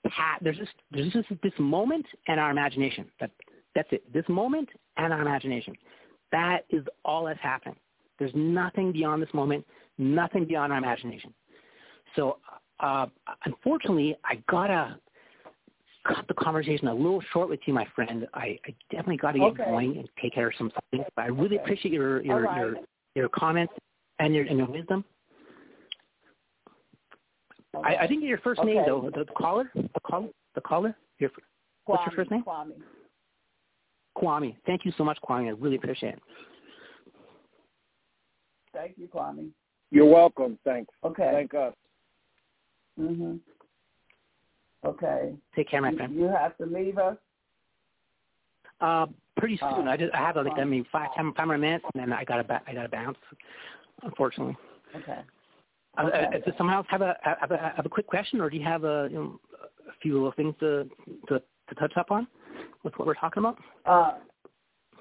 [0.08, 0.38] path.
[0.40, 3.06] There's just, there's just this moment and our imagination.
[3.20, 3.32] That,
[3.74, 4.10] that's it.
[4.14, 5.74] This moment and our imagination.
[6.32, 7.76] That is all that's happening.
[8.18, 9.66] There's nothing beyond this moment.
[9.98, 11.34] Nothing beyond our imagination.
[12.16, 12.38] So,
[12.80, 13.06] uh,
[13.44, 14.98] unfortunately, I gotta
[16.06, 18.26] cut the conversation a little short with you, my friend.
[18.34, 19.64] I, I definitely got to get Okay.
[19.64, 21.04] going and take care of some things.
[21.14, 21.64] But I really Okay.
[21.64, 22.56] appreciate your your, right.
[22.56, 22.76] your
[23.14, 23.72] your comments
[24.18, 25.04] and your and your wisdom.
[27.74, 29.10] I, I didn't get your first name though.
[29.14, 30.96] The, the caller, the caller, the caller.
[31.18, 31.30] Your
[31.86, 32.44] what's your first name?
[32.44, 32.72] Kwame.
[34.16, 34.56] Kwame.
[34.66, 35.46] Thank you so much, Kwame.
[35.46, 36.22] I really appreciate it.
[38.72, 39.50] Thank you, Kwame.
[39.90, 40.58] You're welcome.
[40.64, 40.92] Thanks.
[41.04, 41.30] Okay.
[41.32, 41.74] Thank us.
[42.98, 43.40] Mhm.
[44.84, 45.36] Okay.
[45.54, 46.14] Take care, my You, friend.
[46.14, 47.16] you have to leave us.
[48.80, 49.06] Uh,
[49.36, 49.88] pretty soon.
[49.88, 52.12] Uh, I just I have like I mean five ten five more minutes, and then
[52.12, 53.18] I gotta I gotta bounce.
[54.02, 54.56] Unfortunately.
[54.96, 55.20] Okay.
[55.98, 56.24] Uh, Okay.
[56.24, 58.64] uh, does someone else have a have a have a quick question, or do you
[58.64, 59.40] have a you know
[59.88, 60.88] a few little things to
[61.28, 62.26] to, to touch up on
[62.84, 63.58] with what we're talking about?
[63.84, 64.18] Uh,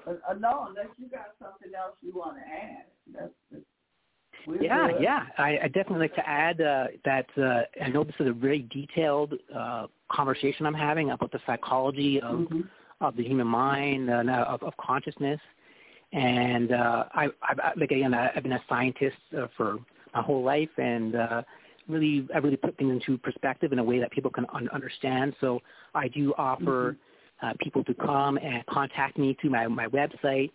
[0.06, 2.84] uh, uh, no, unless you got something else you want to add.
[3.12, 3.79] That's, that's we're
[4.60, 5.02] Yeah, good.
[5.02, 5.26] yeah.
[5.38, 8.62] I, I definitely like to add uh, that uh, I know this is a very
[8.72, 12.68] detailed uh, conversation I'm having about the psychology of Mhm.
[13.00, 15.40] of the human mind and uh, of, of consciousness.
[16.12, 19.78] And uh, I, I, like again, I, I've been a scientist uh, for
[20.14, 21.42] my whole life, and uh,
[21.88, 25.34] really, I really put things into perspective in a way that people can un- understand.
[25.40, 25.60] So
[25.94, 26.96] I do offer
[27.42, 30.50] uh, people to come and contact me through my my website,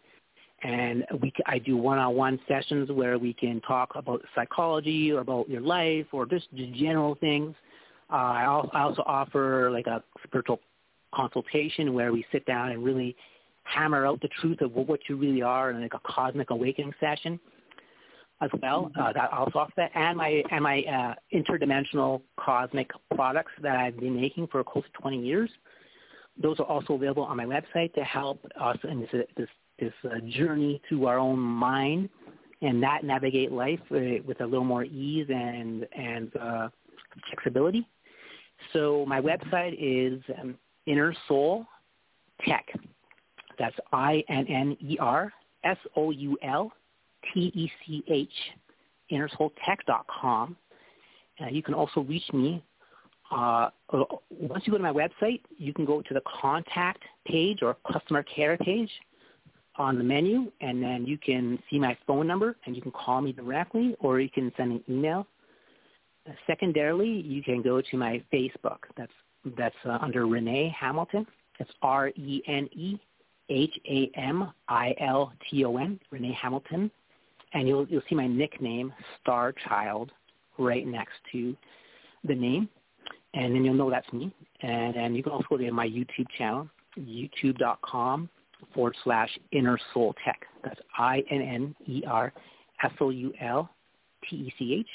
[0.65, 5.61] and we I do one-on-one sessions where we can talk about psychology or about your
[5.61, 7.55] life or just general things.
[8.11, 10.59] Uh, I, also offer like a spiritual
[11.13, 13.15] consultation where we sit down and really
[13.63, 17.39] hammer out the truth of what, you really are in like a cosmic awakening session
[18.41, 18.91] as well.
[18.99, 23.75] Uh, that I also offer that, and my and my uh, interdimensional cosmic products that
[23.75, 25.49] I've been making for close to 20 years.
[26.41, 29.47] Those are also available on my website to help us in this this
[29.79, 32.09] this uh, journey through our own mind
[32.61, 36.69] and that navigate life uh, with a little more ease and and uh,
[37.29, 37.87] flexibility.
[38.73, 41.65] So my website is um, Inner Soul
[42.47, 42.65] Tech.
[43.59, 45.31] That's I N N E R
[45.63, 46.71] S O U L
[47.33, 48.29] T E C H,
[49.11, 50.55] innersoultech.com.
[51.41, 52.63] Uh, you can also reach me.
[53.31, 53.69] Uh,
[54.29, 58.23] once you go to my website, you can go to the contact page or customer
[58.23, 58.89] care page
[59.77, 63.21] on the menu, and then you can see my phone number, and you can call
[63.21, 65.27] me directly, or you can send an email.
[66.47, 68.79] Secondarily, you can go to my Facebook.
[68.97, 69.11] That's
[69.57, 71.27] that's uh, under Rene Hamilton.
[71.59, 72.99] It's R E N E
[73.49, 76.89] H A M I L T O N, Rene Hamilton,
[77.53, 80.11] and you'll you'll see my nickname Star Child
[80.57, 81.55] right next to
[82.23, 82.67] the name,
[83.35, 84.33] and then you'll know that's me.
[84.61, 88.29] And and you can also go to my YouTube channel, YouTube.com
[88.73, 90.41] forward slash Inner Soul Tech.
[90.63, 92.33] That's I N N E R
[92.83, 93.69] S O U L
[94.29, 94.87] T E C H.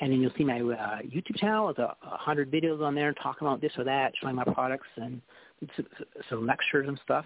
[0.00, 1.72] And then you'll see my uh, YouTube channel.
[1.72, 4.88] There's a, a hundred videos on there talking about this or that, showing my products
[4.96, 5.20] and
[6.28, 7.24] some lectures and stuff,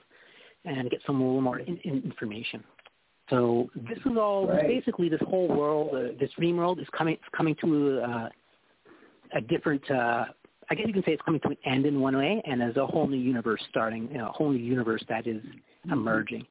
[0.66, 2.62] and get some a little more in, in information.
[3.30, 4.66] So this is all Right.
[4.66, 8.28] basically this whole world, uh, this dream world is coming it's coming to uh,
[9.34, 9.90] a different.
[9.90, 10.26] Uh,
[10.70, 12.76] I guess you can say it's coming to an end in one way, and there's
[12.76, 15.42] a whole new universe starting, you know, a whole new universe that is
[15.90, 16.46] emerging.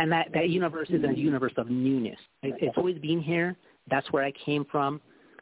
[0.00, 2.18] And that, that universe is a universe of newness.
[2.42, 3.56] It, it's always been here.
[3.88, 5.00] That's where I came from.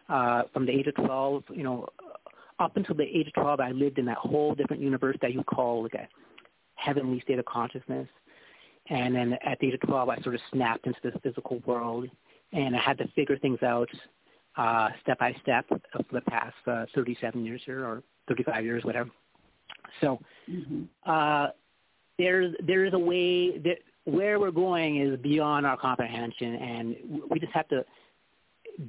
[0.08, 1.86] Uh, from the age of 12, you know,
[2.58, 5.42] up until the age of 12, I lived in that whole different universe that you
[5.44, 6.08] call like a
[6.74, 8.08] heavenly state of consciousness.
[8.90, 12.08] And then at the age of 12, I sort of snapped into this physical world,
[12.52, 13.88] and I had to figure things out
[14.56, 15.78] uh, step by step for
[16.10, 19.10] the past uh, 37 years here, or 35 years, whatever.
[20.00, 20.88] So Mhm.
[21.04, 21.50] uh,
[22.18, 26.96] there's there is a way that where we're going is beyond our comprehension, and
[27.30, 27.84] we just have to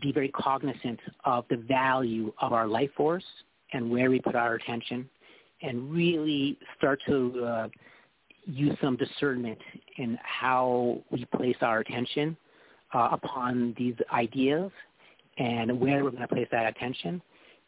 [0.01, 3.25] be very cognizant of the value of our life force
[3.73, 5.09] and where we put our attention,
[5.61, 7.67] and really start to uh,
[8.45, 9.59] use some discernment
[9.97, 12.35] in how we place our attention
[12.93, 14.71] uh, upon these ideas
[15.37, 17.21] and where we're going to place that attention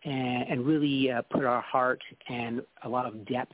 [0.04, 3.54] and, and really uh, put our heart and a lot of depth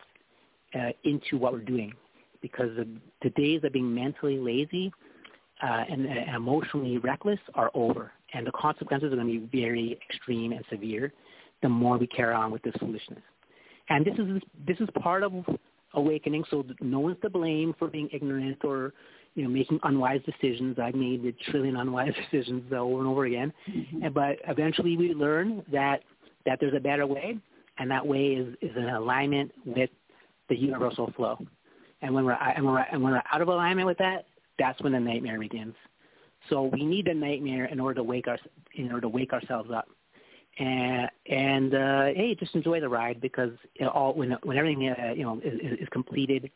[0.76, 1.94] uh, into what we're doing
[2.42, 2.88] because the,
[3.24, 4.92] the days of being mentally lazy
[5.64, 10.00] uh, and, and emotionally reckless are over and the consequences are going to be very
[10.10, 11.14] extreme and severe
[11.62, 13.22] the more we carry on with this foolishness.
[13.90, 15.34] And this is this is part of
[15.94, 16.44] awakening.
[16.50, 18.94] So no one's to blame for being ignorant or
[19.36, 20.78] you know making unwise decisions.
[20.78, 23.54] I've made a trillion unwise decisions over and over again.
[23.70, 24.04] Mm-hmm.
[24.04, 26.02] And, but eventually we learn that
[26.48, 27.38] that there's a better way,
[27.78, 29.92] and that way is is in alignment with
[30.50, 31.38] the universal flow.
[32.02, 34.26] And when we're and we're, and when we're out of alignment with that,
[34.58, 35.76] that's when the nightmare begins.
[36.50, 38.40] So we need the nightmare in order to wake our
[38.74, 39.88] in order to wake ourselves up
[40.60, 43.52] and and uh, hey, just enjoy the ride because
[43.94, 46.50] all when when everything uh, you know is, is completed,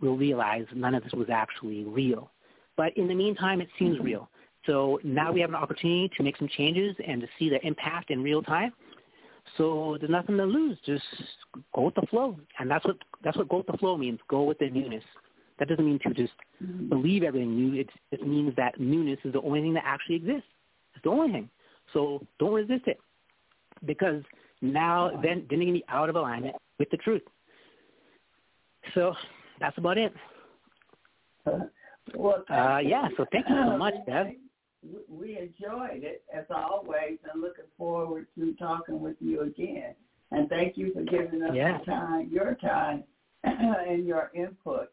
[0.00, 2.30] we'll realize none of this was actually real.
[2.76, 4.28] But in the meantime, it seems real.
[4.66, 8.10] So now we have an opportunity to make some changes and to see the impact
[8.10, 8.72] in real time.
[9.56, 10.78] So there's nothing to lose.
[10.84, 11.04] Just
[11.74, 14.18] go with the flow, and that's what that's what go with the flow means.
[14.28, 15.04] Go with the newness.
[15.58, 16.34] That doesn't mean to just
[16.88, 17.80] believe everything new.
[17.80, 20.48] It, it means that newness is the only thing that actually exists.
[20.94, 21.50] It's the only thing.
[21.92, 22.98] So don't resist it
[23.86, 24.22] because
[24.60, 27.22] now then then you're gonna be out of alignment with the truth.
[28.94, 29.14] So
[29.60, 30.12] that's about it.
[32.14, 33.08] Well, uh, yeah.
[33.16, 34.28] So thank you so much, Deb.
[35.08, 39.94] We enjoyed it as always, and looking forward to talking with you again.
[40.32, 41.78] And thank you for giving us yeah.
[41.86, 43.04] time, your time,
[43.44, 44.90] and your input.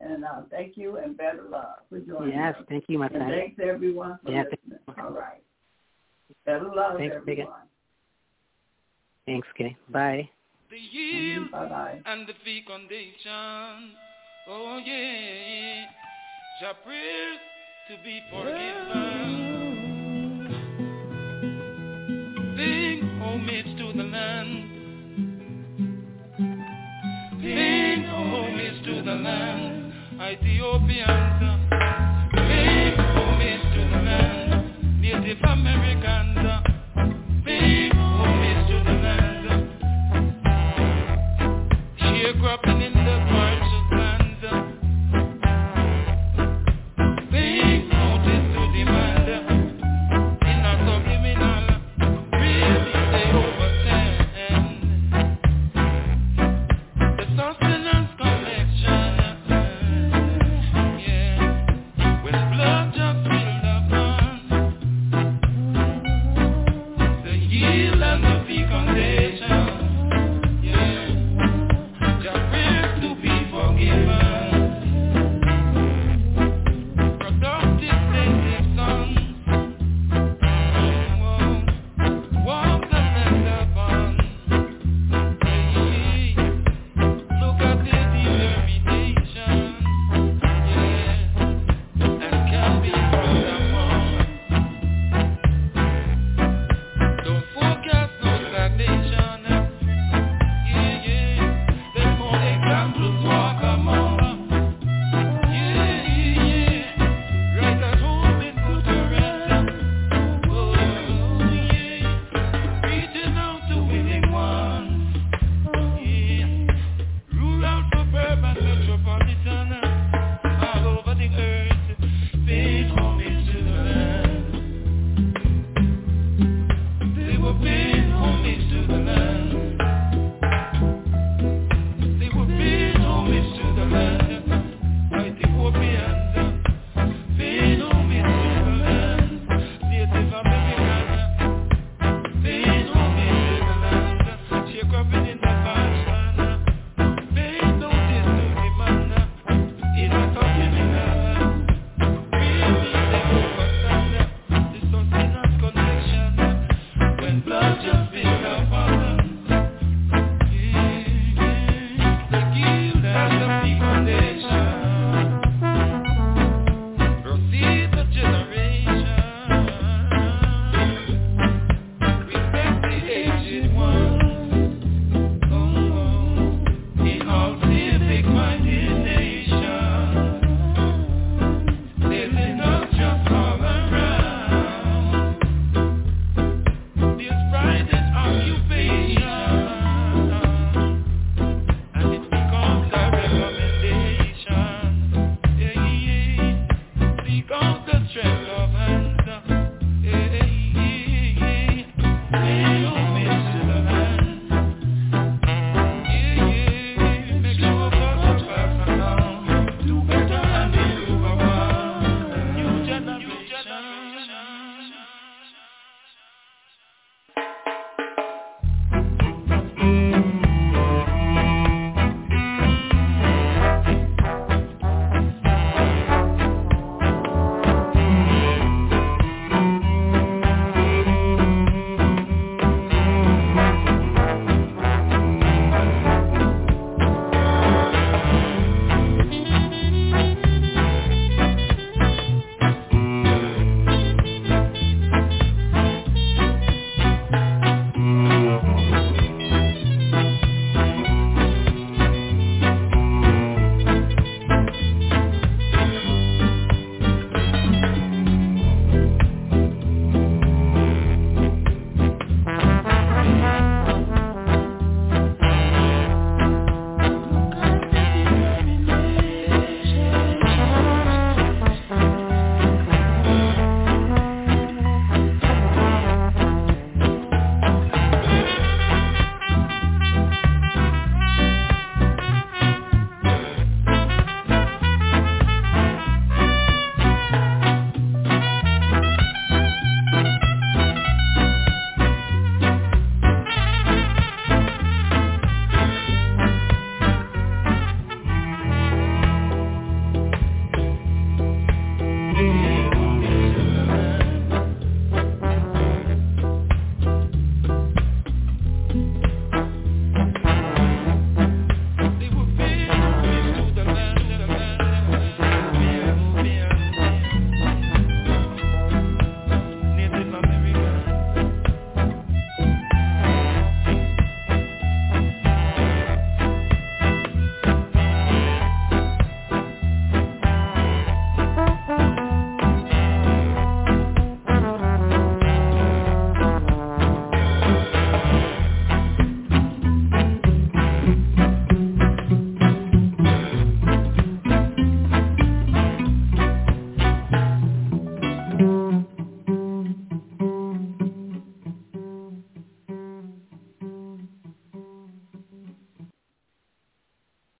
[0.00, 2.56] And uh, thank you, and better love for joining yes, us.
[2.58, 3.30] Yes, thank you, my friend.
[3.30, 4.78] Thanks everyone for yeah, listening.
[4.98, 5.42] All right.
[6.44, 7.26] Better love, thanks, everyone.
[7.26, 7.46] Megan.
[9.26, 9.76] Thanks, Kay.
[9.90, 10.28] Bye.
[10.70, 12.00] The yield Bye-bye.
[12.06, 13.92] and the fecundation.
[14.48, 15.84] Oh, yeah.
[16.60, 17.38] Your prayers
[17.88, 19.72] to be forgiven.
[22.56, 24.50] Being homage to the land.
[27.42, 29.92] Being homage to the land.
[30.14, 31.42] Ethiopians.
[31.42, 31.58] Uh,
[32.32, 35.00] Being homage to the land.
[35.00, 36.21] Native Americans.